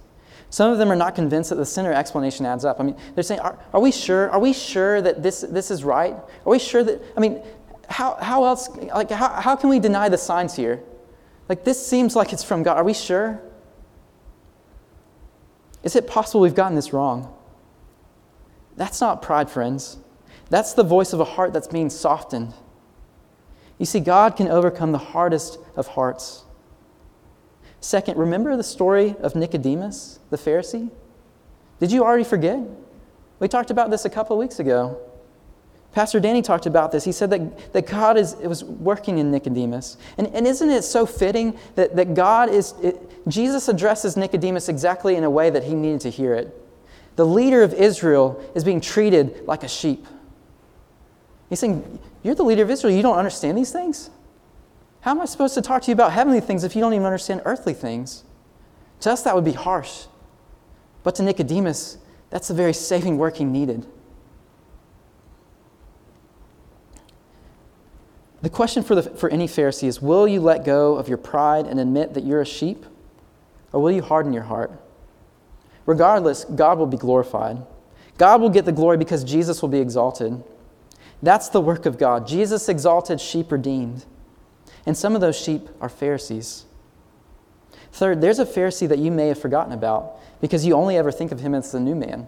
Some 0.53 0.71
of 0.71 0.77
them 0.77 0.91
are 0.91 0.95
not 0.95 1.15
convinced 1.15 1.49
that 1.49 1.55
the 1.55 1.65
sinner 1.65 1.91
explanation 1.91 2.45
adds 2.45 2.63
up. 2.63 2.79
I 2.79 2.83
mean, 2.83 2.95
they're 3.15 3.23
saying, 3.23 3.39
are, 3.39 3.57
are 3.73 3.81
we 3.81 3.91
sure? 3.91 4.29
Are 4.29 4.37
we 4.37 4.53
sure 4.53 5.01
that 5.01 5.23
this, 5.23 5.41
this 5.41 5.71
is 5.71 5.83
right? 5.83 6.13
Are 6.13 6.27
we 6.45 6.59
sure 6.59 6.83
that, 6.83 7.01
I 7.17 7.21
mean, 7.21 7.41
how, 7.89 8.17
how 8.21 8.45
else, 8.45 8.69
like, 8.93 9.09
how, 9.09 9.29
how 9.29 9.55
can 9.55 9.71
we 9.71 9.79
deny 9.79 10.09
the 10.09 10.17
signs 10.19 10.55
here? 10.55 10.79
Like, 11.49 11.63
this 11.63 11.83
seems 11.83 12.15
like 12.15 12.33
it's 12.33 12.43
from 12.43 12.61
God. 12.61 12.77
Are 12.77 12.83
we 12.83 12.93
sure? 12.93 13.41
Is 15.81 15.95
it 15.95 16.05
possible 16.05 16.41
we've 16.41 16.53
gotten 16.53 16.75
this 16.75 16.93
wrong? 16.93 17.33
That's 18.77 19.01
not 19.01 19.23
pride, 19.23 19.49
friends. 19.49 19.97
That's 20.51 20.73
the 20.73 20.83
voice 20.83 21.13
of 21.13 21.19
a 21.19 21.25
heart 21.25 21.51
that's 21.51 21.67
being 21.67 21.89
softened. 21.89 22.53
You 23.79 23.87
see, 23.87 23.99
God 23.99 24.35
can 24.35 24.49
overcome 24.49 24.91
the 24.91 24.99
hardest 24.99 25.57
of 25.75 25.87
hearts. 25.87 26.43
Second, 27.83 28.17
remember 28.17 28.55
the 28.55 28.63
story 28.63 29.13
of 29.19 29.35
Nicodemus, 29.35 30.19
the 30.29 30.37
Pharisee? 30.37 30.89
Did 31.81 31.91
you 31.91 32.01
already 32.05 32.23
forget? 32.23 32.59
We 33.39 33.49
talked 33.49 33.71
about 33.71 33.91
this 33.91 34.05
a 34.05 34.09
couple 34.09 34.37
of 34.37 34.39
weeks 34.39 34.59
ago. 34.59 34.97
Pastor 35.91 36.21
Danny 36.21 36.41
talked 36.41 36.65
about 36.65 36.93
this. 36.93 37.03
He 37.03 37.11
said 37.11 37.29
that, 37.31 37.73
that 37.73 37.85
God 37.85 38.15
is, 38.17 38.37
was 38.37 38.63
working 38.63 39.17
in 39.17 39.31
Nicodemus. 39.31 39.97
And, 40.17 40.27
and 40.27 40.47
isn't 40.47 40.69
it 40.69 40.85
so 40.85 41.05
fitting 41.05 41.59
that, 41.75 41.97
that 41.97 42.13
God 42.13 42.49
is, 42.49 42.73
it, 42.81 43.27
Jesus 43.27 43.67
addresses 43.67 44.15
Nicodemus 44.15 44.69
exactly 44.69 45.17
in 45.17 45.25
a 45.25 45.29
way 45.29 45.49
that 45.49 45.65
he 45.65 45.75
needed 45.75 45.99
to 46.01 46.09
hear 46.09 46.33
it? 46.35 46.57
The 47.17 47.25
leader 47.25 47.63
of 47.63 47.73
Israel 47.73 48.41
is 48.55 48.63
being 48.63 48.79
treated 48.79 49.45
like 49.45 49.63
a 49.63 49.67
sheep. 49.67 50.07
He's 51.49 51.59
saying, 51.59 51.99
You're 52.23 52.35
the 52.35 52.43
leader 52.43 52.63
of 52.63 52.71
Israel. 52.71 52.95
You 52.95 53.03
don't 53.03 53.17
understand 53.17 53.57
these 53.57 53.73
things? 53.73 54.09
How 55.03 55.11
am 55.11 55.19
I 55.19 55.25
supposed 55.25 55.53
to 55.55 55.61
talk 55.61 55.81
to 55.81 55.91
you 55.91 55.93
about 55.93 56.13
heavenly 56.13 56.39
things 56.39 56.63
if 56.63 56.77
you 56.77 56.81
don't 56.81 56.93
even 56.93 57.05
understand 57.05 57.41
earthly 57.43 57.73
things? 57.73 58.23
To 59.01 59.11
us, 59.11 59.21
that 59.23 59.35
would 59.35 59.43
be 59.43 59.51
harsh. 59.51 60.05
But 61.03 61.15
to 61.15 61.23
Nicodemus, 61.23 61.97
that's 62.29 62.47
the 62.47 62.53
very 62.53 62.71
saving 62.71 63.17
work 63.17 63.35
he 63.35 63.43
needed. 63.43 63.85
The 68.41 68.49
question 68.49 68.81
for, 68.81 68.95
the, 68.95 69.03
for 69.03 69.29
any 69.29 69.45
Pharisee 69.45 69.89
is 69.89 70.01
Will 70.01 70.25
you 70.25 70.39
let 70.39 70.63
go 70.63 70.95
of 70.95 71.09
your 71.09 71.17
pride 71.17 71.67
and 71.67 71.81
admit 71.81 72.13
that 72.13 72.23
you're 72.23 72.41
a 72.41 72.45
sheep? 72.45 72.85
Or 73.73 73.81
will 73.81 73.91
you 73.91 74.01
harden 74.01 74.31
your 74.31 74.43
heart? 74.43 74.71
Regardless, 75.85 76.45
God 76.45 76.77
will 76.77 76.87
be 76.87 76.95
glorified. 76.95 77.57
God 78.17 78.39
will 78.39 78.49
get 78.49 78.63
the 78.63 78.71
glory 78.71 78.95
because 78.95 79.25
Jesus 79.25 79.61
will 79.61 79.69
be 79.69 79.79
exalted. 79.79 80.41
That's 81.21 81.49
the 81.49 81.59
work 81.59 81.85
of 81.85 81.97
God. 81.97 82.25
Jesus 82.25 82.69
exalted, 82.69 83.19
sheep 83.19 83.51
redeemed. 83.51 84.05
And 84.85 84.97
some 84.97 85.15
of 85.15 85.21
those 85.21 85.39
sheep 85.39 85.69
are 85.79 85.89
Pharisees. 85.89 86.65
Third, 87.91 88.21
there's 88.21 88.39
a 88.39 88.45
Pharisee 88.45 88.87
that 88.89 88.99
you 88.99 89.11
may 89.11 89.27
have 89.27 89.39
forgotten 89.39 89.71
about 89.71 90.19
because 90.41 90.65
you 90.65 90.73
only 90.73 90.97
ever 90.97 91.11
think 91.11 91.31
of 91.31 91.39
him 91.39 91.53
as 91.55 91.71
the 91.71 91.79
new 91.79 91.95
man. 91.95 92.27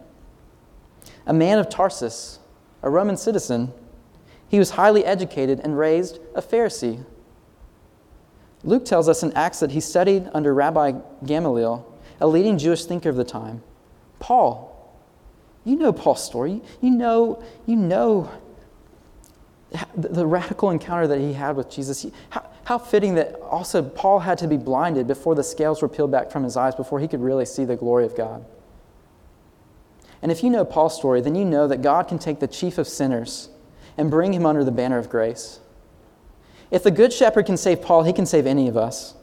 A 1.26 1.34
man 1.34 1.58
of 1.58 1.70
Tarsus, 1.70 2.39
a 2.82 2.89
Roman 2.89 3.18
citizen, 3.18 3.74
he 4.47 4.60
was 4.60 4.72
highly 4.72 5.03
educated 5.03 5.60
and 5.64 5.78
raised 5.78 6.20
a 6.36 6.41
Pharisee. 6.41 7.03
Luke 8.64 8.86
tells 8.86 9.10
us 9.10 9.24
in 9.24 9.34
Acts 9.34 9.60
that 9.60 9.72
he 9.72 9.80
studied 9.80 10.30
under 10.34 10.53
Rabbi 10.53 10.93
Gamaliel, 11.26 11.86
a 12.22 12.28
leading 12.28 12.58
Jewish 12.58 12.86
thinker 12.86 13.10
of 13.10 13.16
the 13.16 13.24
time. 13.24 13.62
Paul, 14.20 14.72
you 15.64 15.76
know 15.76 15.91
Paul's 15.91 16.24
story. 16.24 16.62
You 16.80 16.91
know, 16.91 17.43
you 17.66 17.76
know 17.76 18.32
the 19.95 20.26
radical 20.26 20.70
encounter 20.70 21.08
that 21.08 21.20
he 21.20 21.34
had 21.34 21.56
with 21.56 21.70
Jesus. 21.70 22.06
How, 22.30 22.45
how 22.66 22.78
fitting 22.80 23.16
that 23.16 23.39
also 23.41 23.82
Paul 23.82 24.20
had 24.20 24.38
to 24.39 24.47
be 24.47 24.57
blinded 24.57 25.07
before 25.07 25.36
the 25.36 25.43
scales 25.43 25.82
were 25.82 25.88
peeled 25.88 26.11
back 26.11 26.32
from 26.32 26.43
his 26.43 26.57
eyes, 26.57 26.76
before 26.76 26.99
he 26.99 27.07
could 27.07 27.22
really 27.22 27.45
see 27.45 27.63
the 27.63 27.76
glory 27.76 28.05
of 28.05 28.18
God. 28.18 28.43
And 30.22 30.32
if 30.32 30.43
you 30.43 30.49
know 30.49 30.66
Paul's 30.66 30.95
story, 30.95 31.22
then 31.22 31.36
you 31.36 31.45
know 31.45 31.68
that 31.68 31.84
God 31.84 32.07
can 32.07 32.18
take 32.18 32.39
the 32.39 32.47
chief 32.47 32.80
of 32.80 32.88
sinners 32.88 33.49
and 33.97 34.09
bring 34.09 34.34
him 34.34 34.45
under 34.45 34.63
the 34.63 34.72
banner 34.72 34.97
of 34.97 35.09
grace. 35.09 35.59
If 36.72 36.82
the 36.82 36.89
Good 36.89 37.13
Shepherd 37.13 37.45
can 37.45 37.57
save 37.57 37.84
Paul, 37.84 38.03
he 38.03 38.13
can 38.13 38.26
save 38.26 38.47
any 38.47 38.68
of 38.68 38.76
us. 38.76 39.13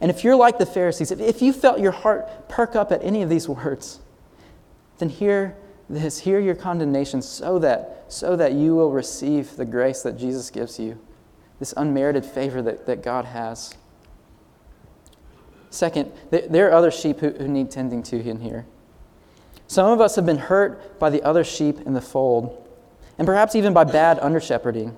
And 0.00 0.10
if 0.10 0.24
you're 0.24 0.36
like 0.36 0.58
the 0.58 0.66
Pharisees, 0.66 1.10
if, 1.10 1.20
if 1.20 1.42
you 1.42 1.52
felt 1.52 1.80
your 1.80 1.92
heart 1.92 2.48
perk 2.48 2.74
up 2.74 2.92
at 2.92 3.02
any 3.04 3.22
of 3.22 3.28
these 3.28 3.46
words, 3.46 4.00
then 4.98 5.10
hear 5.10 5.54
this, 5.90 6.20
hear 6.20 6.40
your 6.40 6.54
condemnation 6.54 7.20
so 7.20 7.58
that, 7.58 8.06
so 8.08 8.36
that 8.36 8.52
you 8.52 8.74
will 8.74 8.90
receive 8.90 9.56
the 9.56 9.66
grace 9.66 10.02
that 10.02 10.16
Jesus 10.16 10.50
gives 10.50 10.78
you, 10.78 10.98
this 11.58 11.74
unmerited 11.76 12.24
favor 12.24 12.62
that, 12.62 12.86
that 12.86 13.02
God 13.02 13.24
has. 13.24 13.74
Second, 15.70 16.12
there 16.30 16.68
are 16.68 16.72
other 16.72 16.90
sheep 16.90 17.20
who, 17.20 17.30
who 17.30 17.48
need 17.48 17.70
tending 17.70 18.02
to 18.04 18.20
in 18.20 18.40
here. 18.40 18.66
Some 19.66 19.90
of 19.90 20.00
us 20.00 20.16
have 20.16 20.24
been 20.24 20.38
hurt 20.38 20.98
by 20.98 21.10
the 21.10 21.22
other 21.22 21.44
sheep 21.44 21.80
in 21.80 21.94
the 21.94 22.00
fold, 22.00 22.68
and 23.18 23.26
perhaps 23.26 23.54
even 23.54 23.72
by 23.72 23.84
bad 23.84 24.18
under 24.20 24.40
shepherding. 24.40 24.96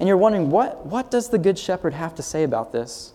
And 0.00 0.08
you're 0.08 0.16
wondering, 0.16 0.50
what, 0.50 0.86
what 0.86 1.10
does 1.10 1.28
the 1.28 1.38
Good 1.38 1.58
Shepherd 1.58 1.94
have 1.94 2.14
to 2.16 2.22
say 2.22 2.42
about 2.42 2.72
this? 2.72 3.12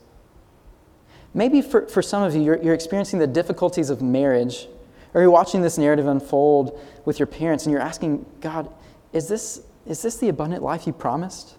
Maybe 1.33 1.61
for, 1.61 1.87
for 1.87 2.01
some 2.01 2.23
of 2.23 2.35
you, 2.35 2.41
you're, 2.41 2.61
you're 2.61 2.73
experiencing 2.73 3.19
the 3.19 3.27
difficulties 3.27 3.89
of 3.89 4.01
marriage 4.01 4.67
or 5.13 5.21
you're 5.21 5.31
watching 5.31 5.61
this 5.61 5.77
narrative 5.77 6.07
unfold 6.07 6.79
with 7.05 7.19
your 7.19 7.27
parents 7.27 7.65
and 7.65 7.71
you're 7.71 7.81
asking, 7.81 8.25
God, 8.41 8.71
is 9.13 9.27
this, 9.27 9.61
is 9.85 10.01
this 10.01 10.17
the 10.17 10.29
abundant 10.29 10.63
life 10.63 10.87
you 10.87 10.93
promised? 10.93 11.55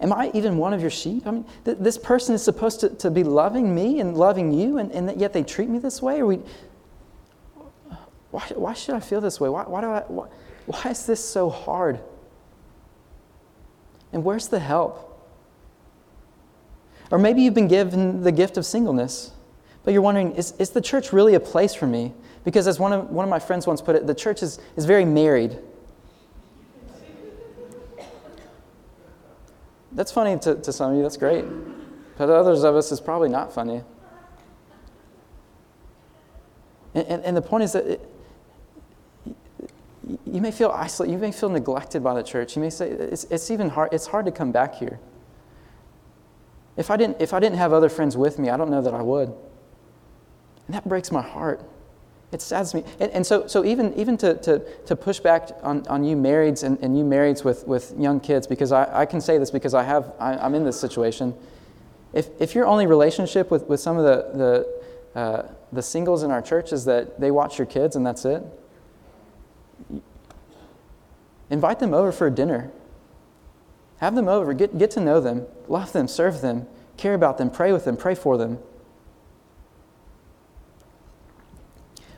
Am 0.00 0.12
I 0.12 0.30
even 0.34 0.58
one 0.58 0.74
of 0.74 0.80
your 0.80 0.90
sheep? 0.90 1.26
I 1.26 1.30
mean, 1.30 1.44
th- 1.64 1.78
this 1.80 1.96
person 1.96 2.34
is 2.34 2.42
supposed 2.42 2.80
to, 2.80 2.90
to 2.90 3.10
be 3.10 3.24
loving 3.24 3.74
me 3.74 4.00
and 4.00 4.16
loving 4.16 4.52
you, 4.52 4.78
and, 4.78 4.92
and 4.92 5.18
yet 5.18 5.32
they 5.32 5.42
treat 5.42 5.68
me 5.68 5.78
this 5.78 6.02
way? 6.02 6.20
Or 6.20 6.26
we, 6.26 6.40
why, 8.30 8.42
why 8.54 8.74
should 8.74 8.94
I 8.94 9.00
feel 9.00 9.20
this 9.20 9.40
way? 9.40 9.48
Why, 9.48 9.62
why, 9.62 9.80
do 9.80 9.90
I, 9.90 10.00
why, 10.08 10.28
why 10.66 10.90
is 10.90 11.06
this 11.06 11.24
so 11.24 11.48
hard? 11.48 12.00
And 14.12 14.22
where's 14.22 14.48
the 14.48 14.58
help? 14.58 15.02
Or 17.10 17.18
maybe 17.18 17.42
you've 17.42 17.54
been 17.54 17.68
given 17.68 18.22
the 18.22 18.32
gift 18.32 18.56
of 18.56 18.66
singleness, 18.66 19.32
but 19.84 19.92
you're 19.92 20.02
wondering, 20.02 20.32
is, 20.32 20.52
is 20.58 20.70
the 20.70 20.80
church 20.80 21.12
really 21.12 21.34
a 21.34 21.40
place 21.40 21.72
for 21.72 21.86
me? 21.86 22.12
Because, 22.44 22.66
as 22.66 22.78
one 22.78 22.92
of, 22.92 23.10
one 23.10 23.24
of 23.24 23.30
my 23.30 23.38
friends 23.38 23.66
once 23.66 23.80
put 23.80 23.96
it, 23.96 24.06
the 24.06 24.14
church 24.14 24.42
is, 24.42 24.58
is 24.76 24.84
very 24.84 25.04
married. 25.04 25.58
That's 29.96 30.12
funny 30.12 30.38
to, 30.40 30.54
to 30.56 30.72
some 30.72 30.90
of 30.92 30.96
you, 30.96 31.02
that's 31.02 31.16
great. 31.16 31.44
But 32.18 32.28
others 32.28 32.64
of 32.64 32.76
us, 32.76 32.92
is 32.92 33.00
probably 33.00 33.30
not 33.30 33.52
funny. 33.52 33.82
And, 36.94 37.06
and, 37.08 37.24
and 37.24 37.36
the 37.36 37.42
point 37.42 37.64
is 37.64 37.72
that 37.72 37.86
it, 37.86 38.08
you 40.24 40.40
may 40.40 40.50
feel 40.50 40.70
isolated, 40.70 41.12
you 41.12 41.18
may 41.18 41.32
feel 41.32 41.48
neglected 41.48 42.04
by 42.04 42.14
the 42.14 42.22
church. 42.22 42.56
You 42.56 42.62
may 42.62 42.70
say, 42.70 42.90
it's, 42.90 43.24
it's 43.24 43.50
even 43.50 43.70
hard, 43.70 43.92
it's 43.92 44.06
hard 44.06 44.26
to 44.26 44.32
come 44.32 44.52
back 44.52 44.74
here. 44.74 45.00
If 46.76 46.90
I 46.90 46.98
didn't, 46.98 47.20
if 47.20 47.32
I 47.32 47.40
didn't 47.40 47.58
have 47.58 47.72
other 47.72 47.88
friends 47.88 48.18
with 48.18 48.38
me, 48.38 48.50
I 48.50 48.58
don't 48.58 48.70
know 48.70 48.82
that 48.82 48.94
I 48.94 49.00
would. 49.00 49.28
And 49.28 50.74
that 50.74 50.86
breaks 50.86 51.10
my 51.10 51.22
heart. 51.22 51.62
It 52.32 52.42
saddens 52.42 52.74
me. 52.74 52.84
And, 52.98 53.10
and 53.12 53.26
so, 53.26 53.46
so 53.46 53.64
even, 53.64 53.94
even 53.94 54.16
to, 54.18 54.34
to, 54.34 54.58
to 54.86 54.96
push 54.96 55.20
back 55.20 55.50
on, 55.62 55.86
on 55.86 56.04
you 56.04 56.16
marrieds 56.16 56.64
and, 56.64 56.78
and 56.80 56.98
you 56.98 57.04
marrieds 57.04 57.44
with, 57.44 57.66
with 57.66 57.94
young 57.96 58.20
kids, 58.20 58.46
because 58.46 58.72
I, 58.72 59.02
I 59.02 59.06
can 59.06 59.20
say 59.20 59.38
this 59.38 59.50
because 59.50 59.74
I 59.74 59.84
have, 59.84 60.12
I, 60.18 60.36
I'm 60.36 60.54
in 60.54 60.64
this 60.64 60.78
situation. 60.78 61.34
If, 62.12 62.28
if 62.40 62.54
your 62.54 62.66
only 62.66 62.86
relationship 62.86 63.50
with, 63.50 63.66
with 63.68 63.80
some 63.80 63.96
of 63.96 64.04
the, 64.04 64.38
the, 65.14 65.20
uh, 65.20 65.52
the 65.72 65.82
singles 65.82 66.22
in 66.22 66.30
our 66.30 66.42
church 66.42 66.72
is 66.72 66.84
that 66.86 67.20
they 67.20 67.30
watch 67.30 67.58
your 67.58 67.66
kids 67.66 67.94
and 67.94 68.04
that's 68.04 68.24
it, 68.24 68.42
invite 71.48 71.78
them 71.78 71.94
over 71.94 72.10
for 72.10 72.28
dinner. 72.28 72.72
Have 73.98 74.14
them 74.14 74.28
over, 74.28 74.52
get, 74.52 74.76
get 74.76 74.90
to 74.92 75.00
know 75.00 75.20
them, 75.20 75.46
love 75.68 75.92
them, 75.92 76.08
serve 76.08 76.40
them, 76.40 76.66
care 76.96 77.14
about 77.14 77.38
them, 77.38 77.50
pray 77.50 77.72
with 77.72 77.84
them, 77.84 77.96
pray 77.96 78.14
for 78.14 78.36
them. 78.36 78.58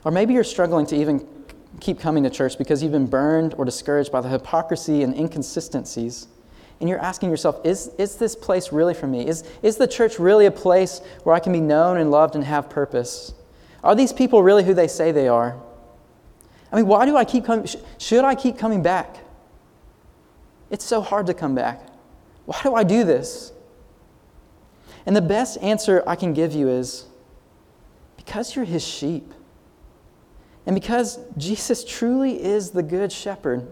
Or 0.05 0.11
maybe 0.11 0.35
you're 0.35 0.45
struggling 0.45 0.87
to 0.87 0.97
even 0.97 1.27
keep 1.81 1.99
coming 2.01 2.25
to 2.25 2.31
church 2.31 2.59
because 2.59 2.83
you've 2.83 2.93
been 2.93 3.07
burned 3.07 3.55
or 3.55 3.65
discouraged 3.65 4.11
by 4.11 4.21
the 4.21 4.29
hypocrisy 4.29 5.03
and 5.03 5.15
inconsistencies. 5.15 6.29
And 6.81 6.89
you're 6.89 7.01
asking 7.01 7.31
yourself, 7.31 7.61
is, 7.65 7.89
is 7.99 8.17
this 8.17 8.37
place 8.37 8.73
really 8.73 8.95
for 8.95 9.07
me? 9.07 9.27
Is, 9.27 9.45
is 9.63 9.77
the 9.77 9.87
church 9.87 10.19
really 10.19 10.47
a 10.47 10.51
place 10.51 11.01
where 11.25 11.35
I 11.35 11.41
can 11.41 11.53
be 11.53 11.61
known 11.61 11.99
and 11.99 12.11
loved 12.11 12.37
and 12.37 12.45
have 12.45 12.71
purpose? 12.71 13.35
Are 13.83 13.95
these 13.95 14.13
people 14.13 14.43
really 14.43 14.65
who 14.65 14.75
they 14.75 14.89
say 14.89 15.13
they 15.13 15.29
are? 15.29 15.57
I 16.73 16.77
mean, 16.77 16.87
why 16.87 17.07
do 17.07 17.17
I 17.17 17.25
keep 17.25 17.45
coming? 17.45 17.67
Should 17.99 18.25
I 18.25 18.35
keep 18.35 18.59
coming 18.59 18.83
back? 18.83 19.19
It's 20.71 20.85
so 20.85 21.01
hard 21.01 21.27
to 21.27 21.35
come 21.35 21.55
back. 21.55 21.81
Why 22.45 22.61
do 22.63 22.75
I 22.75 22.85
do 22.85 23.05
this? 23.05 23.53
And 25.07 25.17
the 25.17 25.23
best 25.23 25.59
answer 25.63 26.03
I 26.07 26.17
can 26.17 26.35
give 26.35 26.53
you 26.53 26.69
is 26.69 27.07
because 28.17 28.55
you're 28.55 28.67
his 28.67 28.87
sheep. 28.87 29.33
And 30.69 30.75
because 30.75 31.19
Jesus 31.39 31.83
truly 31.83 32.45
is 32.45 32.73
the 32.73 32.83
good 32.83 33.11
shepherd. 33.11 33.67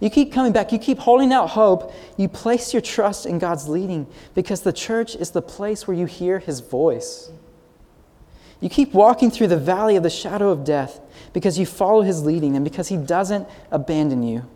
You 0.00 0.10
keep 0.10 0.32
coming 0.32 0.50
back, 0.52 0.72
you 0.72 0.78
keep 0.78 0.98
holding 0.98 1.32
out 1.32 1.50
hope, 1.50 1.94
you 2.16 2.28
place 2.28 2.74
your 2.74 2.82
trust 2.82 3.26
in 3.26 3.38
God's 3.38 3.68
leading 3.68 4.08
because 4.34 4.62
the 4.62 4.72
church 4.72 5.14
is 5.14 5.30
the 5.30 5.40
place 5.40 5.86
where 5.86 5.96
you 5.96 6.06
hear 6.06 6.40
his 6.40 6.58
voice. 6.58 7.30
You 8.60 8.68
keep 8.68 8.92
walking 8.92 9.30
through 9.30 9.46
the 9.46 9.56
valley 9.56 9.94
of 9.94 10.02
the 10.02 10.10
shadow 10.10 10.50
of 10.50 10.64
death 10.64 11.00
because 11.32 11.60
you 11.60 11.64
follow 11.64 12.02
his 12.02 12.24
leading 12.24 12.56
and 12.56 12.64
because 12.64 12.88
he 12.88 12.96
doesn't 12.96 13.48
abandon 13.70 14.24
you. 14.24 14.48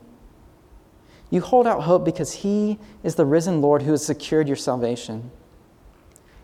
You 1.30 1.40
hold 1.40 1.68
out 1.68 1.84
hope 1.84 2.04
because 2.04 2.32
He 2.32 2.78
is 3.02 3.14
the 3.14 3.26
risen 3.26 3.60
Lord 3.60 3.82
who 3.82 3.90
has 3.90 4.04
secured 4.04 4.48
your 4.48 4.56
salvation. 4.56 5.30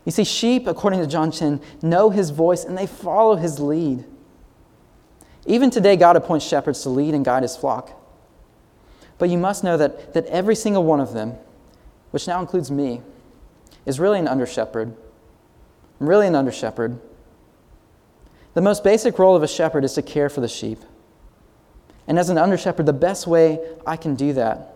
You 0.05 0.11
see, 0.11 0.23
sheep, 0.23 0.67
according 0.67 0.99
to 0.99 1.07
John 1.07 1.31
10, 1.31 1.59
know 1.81 2.11
His 2.11 2.29
voice 2.29 2.63
and 2.63 2.77
they 2.77 2.85
follow 2.85 3.35
His 3.35 3.59
lead. 3.59 4.05
Even 5.45 5.69
today, 5.69 5.95
God 5.95 6.15
appoints 6.15 6.45
shepherds 6.45 6.81
to 6.83 6.89
lead 6.89 7.13
and 7.13 7.23
guide 7.23 7.43
His 7.43 7.55
flock. 7.55 7.91
But 9.17 9.29
you 9.29 9.37
must 9.37 9.63
know 9.63 9.77
that, 9.77 10.13
that 10.13 10.25
every 10.27 10.55
single 10.55 10.83
one 10.83 10.99
of 10.99 11.13
them, 11.13 11.35
which 12.11 12.27
now 12.27 12.39
includes 12.41 12.71
me, 12.71 13.01
is 13.85 13.99
really 13.99 14.19
an 14.19 14.27
under 14.27 14.45
shepherd. 14.45 14.95
I'm 15.99 16.09
really 16.09 16.27
an 16.27 16.35
under 16.35 16.51
shepherd. 16.51 16.99
The 18.53 18.61
most 18.61 18.83
basic 18.83 19.19
role 19.19 19.35
of 19.35 19.43
a 19.43 19.47
shepherd 19.47 19.83
is 19.83 19.93
to 19.93 20.01
care 20.01 20.29
for 20.29 20.41
the 20.41 20.47
sheep. 20.47 20.79
And 22.07 22.19
as 22.19 22.29
an 22.29 22.37
under 22.37 22.57
shepherd, 22.57 22.85
the 22.85 22.93
best 22.93 23.27
way 23.27 23.59
I 23.85 23.97
can 23.97 24.15
do 24.15 24.33
that 24.33 24.75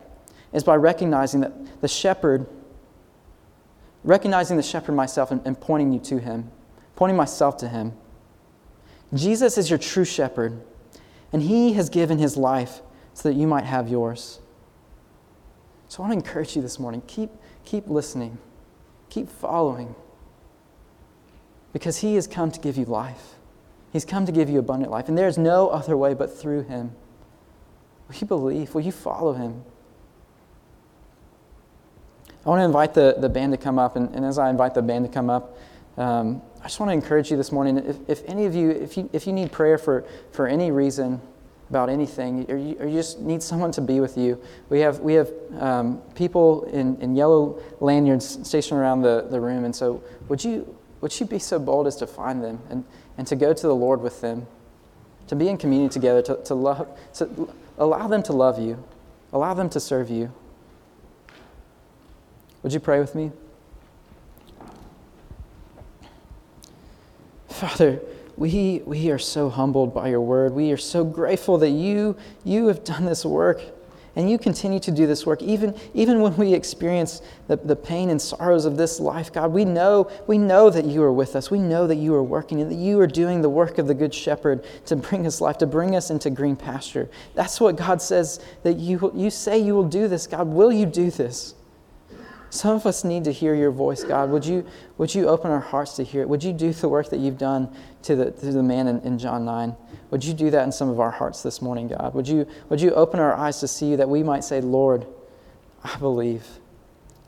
is 0.51 0.63
by 0.63 0.75
recognizing 0.75 1.41
that 1.41 1.81
the 1.81 1.87
shepherd, 1.87 2.47
recognizing 4.03 4.57
the 4.57 4.63
shepherd 4.63 4.93
myself 4.93 5.31
and, 5.31 5.41
and 5.45 5.59
pointing 5.59 5.93
you 5.93 5.99
to 5.99 6.19
him, 6.19 6.49
pointing 6.95 7.17
myself 7.17 7.57
to 7.57 7.67
him. 7.67 7.93
Jesus 9.13 9.57
is 9.57 9.69
your 9.69 9.79
true 9.79 10.05
shepherd, 10.05 10.61
and 11.33 11.41
he 11.41 11.73
has 11.73 11.89
given 11.89 12.17
his 12.17 12.37
life 12.37 12.81
so 13.13 13.29
that 13.29 13.35
you 13.35 13.47
might 13.47 13.65
have 13.65 13.89
yours. 13.89 14.39
So 15.87 16.03
I 16.03 16.07
want 16.07 16.19
to 16.19 16.27
encourage 16.27 16.55
you 16.55 16.61
this 16.61 16.79
morning 16.79 17.01
keep, 17.07 17.31
keep 17.65 17.87
listening, 17.87 18.37
keep 19.09 19.27
following, 19.27 19.95
because 21.73 21.97
he 21.97 22.15
has 22.15 22.27
come 22.27 22.51
to 22.51 22.59
give 22.59 22.77
you 22.77 22.85
life. 22.85 23.35
He's 23.91 24.05
come 24.05 24.27
to 24.27 24.31
give 24.31 24.49
you 24.49 24.59
abundant 24.59 24.91
life, 24.91 25.07
and 25.07 25.17
there 25.17 25.27
is 25.27 25.37
no 25.37 25.69
other 25.69 25.97
way 25.97 26.13
but 26.13 26.35
through 26.35 26.63
him. 26.63 26.91
Will 28.07 28.15
you 28.15 28.27
believe? 28.27 28.75
Will 28.75 28.81
you 28.81 28.91
follow 28.91 29.33
him? 29.33 29.63
I 32.45 32.49
want 32.49 32.59
to 32.61 32.65
invite 32.65 32.93
the, 32.93 33.15
the 33.17 33.29
band 33.29 33.51
to 33.53 33.57
come 33.57 33.79
up, 33.79 33.95
and, 33.95 34.13
and 34.13 34.23
as 34.23 34.37
I 34.37 34.49
invite 34.49 34.75
the 34.75 34.81
band 34.81 35.05
to 35.05 35.11
come 35.11 35.29
up, 35.29 35.57
um, 35.97 36.41
I 36.61 36.63
just 36.63 36.79
want 36.79 36.89
to 36.89 36.93
encourage 36.93 37.31
you 37.31 37.37
this 37.37 37.51
morning. 37.51 37.77
If, 37.77 37.97
if 38.09 38.23
any 38.27 38.45
of 38.45 38.53
you, 38.53 38.69
if 38.71 38.97
you, 38.97 39.09
if 39.13 39.25
you 39.25 39.33
need 39.33 39.51
prayer 39.51 39.77
for, 39.77 40.03
for 40.31 40.45
any 40.47 40.71
reason 40.71 41.21
about 41.69 41.89
anything, 41.89 42.49
or 42.51 42.57
you, 42.57 42.75
or 42.79 42.87
you 42.87 42.95
just 42.95 43.19
need 43.19 43.41
someone 43.41 43.71
to 43.71 43.81
be 43.81 43.99
with 43.99 44.17
you, 44.17 44.41
we 44.69 44.79
have, 44.79 44.99
we 44.99 45.13
have 45.13 45.31
um, 45.59 46.01
people 46.15 46.63
in, 46.65 46.99
in 46.99 47.15
yellow 47.15 47.61
lanyards 47.79 48.45
stationed 48.47 48.79
around 48.79 49.01
the, 49.01 49.27
the 49.29 49.39
room. 49.39 49.63
And 49.63 49.75
so, 49.75 50.03
would 50.27 50.43
you, 50.43 50.75
would 50.99 51.17
you 51.17 51.25
be 51.25 51.39
so 51.39 51.59
bold 51.59 51.87
as 51.87 51.95
to 51.97 52.07
find 52.07 52.43
them 52.43 52.59
and, 52.69 52.83
and 53.17 53.25
to 53.27 53.35
go 53.35 53.53
to 53.53 53.67
the 53.67 53.75
Lord 53.75 54.01
with 54.01 54.19
them, 54.19 54.45
to 55.27 55.35
be 55.35 55.47
in 55.47 55.57
communion 55.57 55.89
together, 55.89 56.21
to, 56.23 56.43
to, 56.43 56.55
love, 56.55 56.87
to 57.13 57.53
allow 57.77 58.07
them 58.07 58.23
to 58.23 58.33
love 58.33 58.59
you, 58.59 58.83
allow 59.31 59.53
them 59.53 59.69
to 59.69 59.79
serve 59.79 60.09
you? 60.09 60.33
Would 62.63 62.73
you 62.73 62.81
pray 62.81 62.99
with 62.99 63.15
me? 63.15 63.31
Father, 67.59 67.99
we, 68.37 68.81
we 68.85 69.11
are 69.11 69.19
so 69.19 69.49
humbled 69.49 69.93
by 69.93 70.07
your 70.07 70.21
word. 70.21 70.53
We 70.53 70.71
are 70.71 70.77
so 70.77 71.03
grateful 71.03 71.57
that 71.57 71.71
you, 71.71 72.15
you 72.45 72.67
have 72.67 72.85
done 72.85 73.03
this 73.03 73.25
work 73.25 73.61
and 74.15 74.31
you 74.31 74.37
continue 74.37 74.79
to 74.79 74.91
do 74.91 75.05
this 75.05 75.25
work. 75.25 75.41
Even, 75.41 75.75
even 75.93 76.21
when 76.21 76.37
we 76.37 76.53
experience 76.53 77.21
the, 77.47 77.57
the 77.57 77.75
pain 77.75 78.11
and 78.11 78.21
sorrows 78.21 78.63
of 78.63 78.77
this 78.77 79.01
life, 79.01 79.33
God, 79.33 79.51
we 79.51 79.65
know, 79.65 80.09
we 80.25 80.37
know 80.37 80.69
that 80.69 80.85
you 80.85 81.03
are 81.03 81.11
with 81.11 81.35
us. 81.35 81.51
We 81.51 81.59
know 81.59 81.85
that 81.85 81.97
you 81.97 82.15
are 82.15 82.23
working 82.23 82.61
and 82.61 82.71
that 82.71 82.75
you 82.75 82.97
are 83.01 83.07
doing 83.07 83.41
the 83.41 83.49
work 83.49 83.77
of 83.77 83.87
the 83.87 83.93
Good 83.93 84.13
Shepherd 84.13 84.63
to 84.85 84.95
bring 84.95 85.27
us 85.27 85.41
life, 85.41 85.57
to 85.57 85.67
bring 85.67 85.97
us 85.97 86.11
into 86.11 86.29
green 86.29 86.55
pasture. 86.55 87.09
That's 87.35 87.59
what 87.59 87.75
God 87.75 88.01
says 88.01 88.39
that 88.63 88.77
you, 88.77 89.11
you 89.13 89.29
say 89.29 89.59
you 89.59 89.73
will 89.75 89.89
do 89.89 90.07
this. 90.07 90.27
God, 90.27 90.47
will 90.47 90.71
you 90.71 90.85
do 90.85 91.11
this? 91.11 91.55
Some 92.51 92.75
of 92.75 92.85
us 92.85 93.03
need 93.03 93.25
to 93.25 93.31
hear 93.31 93.53
your 93.53 93.71
voice, 93.71 94.03
God. 94.03 94.31
Would 94.31 94.45
you, 94.45 94.65
would 94.99 95.15
you 95.15 95.29
open 95.29 95.49
our 95.49 95.61
hearts 95.61 95.95
to 95.95 96.03
hear 96.03 96.21
it? 96.21 96.27
Would 96.27 96.43
you 96.43 96.51
do 96.51 96.73
the 96.73 96.89
work 96.89 97.09
that 97.09 97.21
you've 97.21 97.37
done 97.37 97.73
to 98.03 98.17
the, 98.17 98.31
to 98.31 98.51
the 98.51 98.61
man 98.61 98.85
in, 98.87 98.99
in 98.99 99.17
John 99.17 99.45
9? 99.45 99.73
Would 100.11 100.25
you 100.25 100.33
do 100.33 100.49
that 100.51 100.63
in 100.65 100.73
some 100.73 100.89
of 100.89 100.99
our 100.99 101.09
hearts 101.09 101.41
this 101.41 101.61
morning, 101.61 101.87
God? 101.87 102.13
Would 102.13 102.27
you, 102.27 102.45
would 102.67 102.81
you 102.81 102.91
open 102.91 103.21
our 103.21 103.33
eyes 103.33 103.61
to 103.61 103.67
see 103.69 103.85
you 103.85 103.95
that 103.95 104.09
we 104.09 104.23
might 104.23 104.43
say, 104.43 104.59
Lord, 104.59 105.07
I 105.85 105.95
believe. 105.97 106.45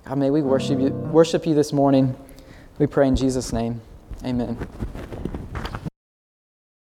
God, 0.03 0.17
may 0.17 0.30
we 0.30 0.41
worship 0.41 0.82
you, 0.82 0.89
worship 0.89 1.45
you 1.45 1.53
this 1.53 1.72
morning. 1.72 2.13
We 2.78 2.88
pray 2.88 3.07
in 3.07 3.15
Jesus' 3.15 3.53
name. 3.53 3.80
Amen. 4.26 4.57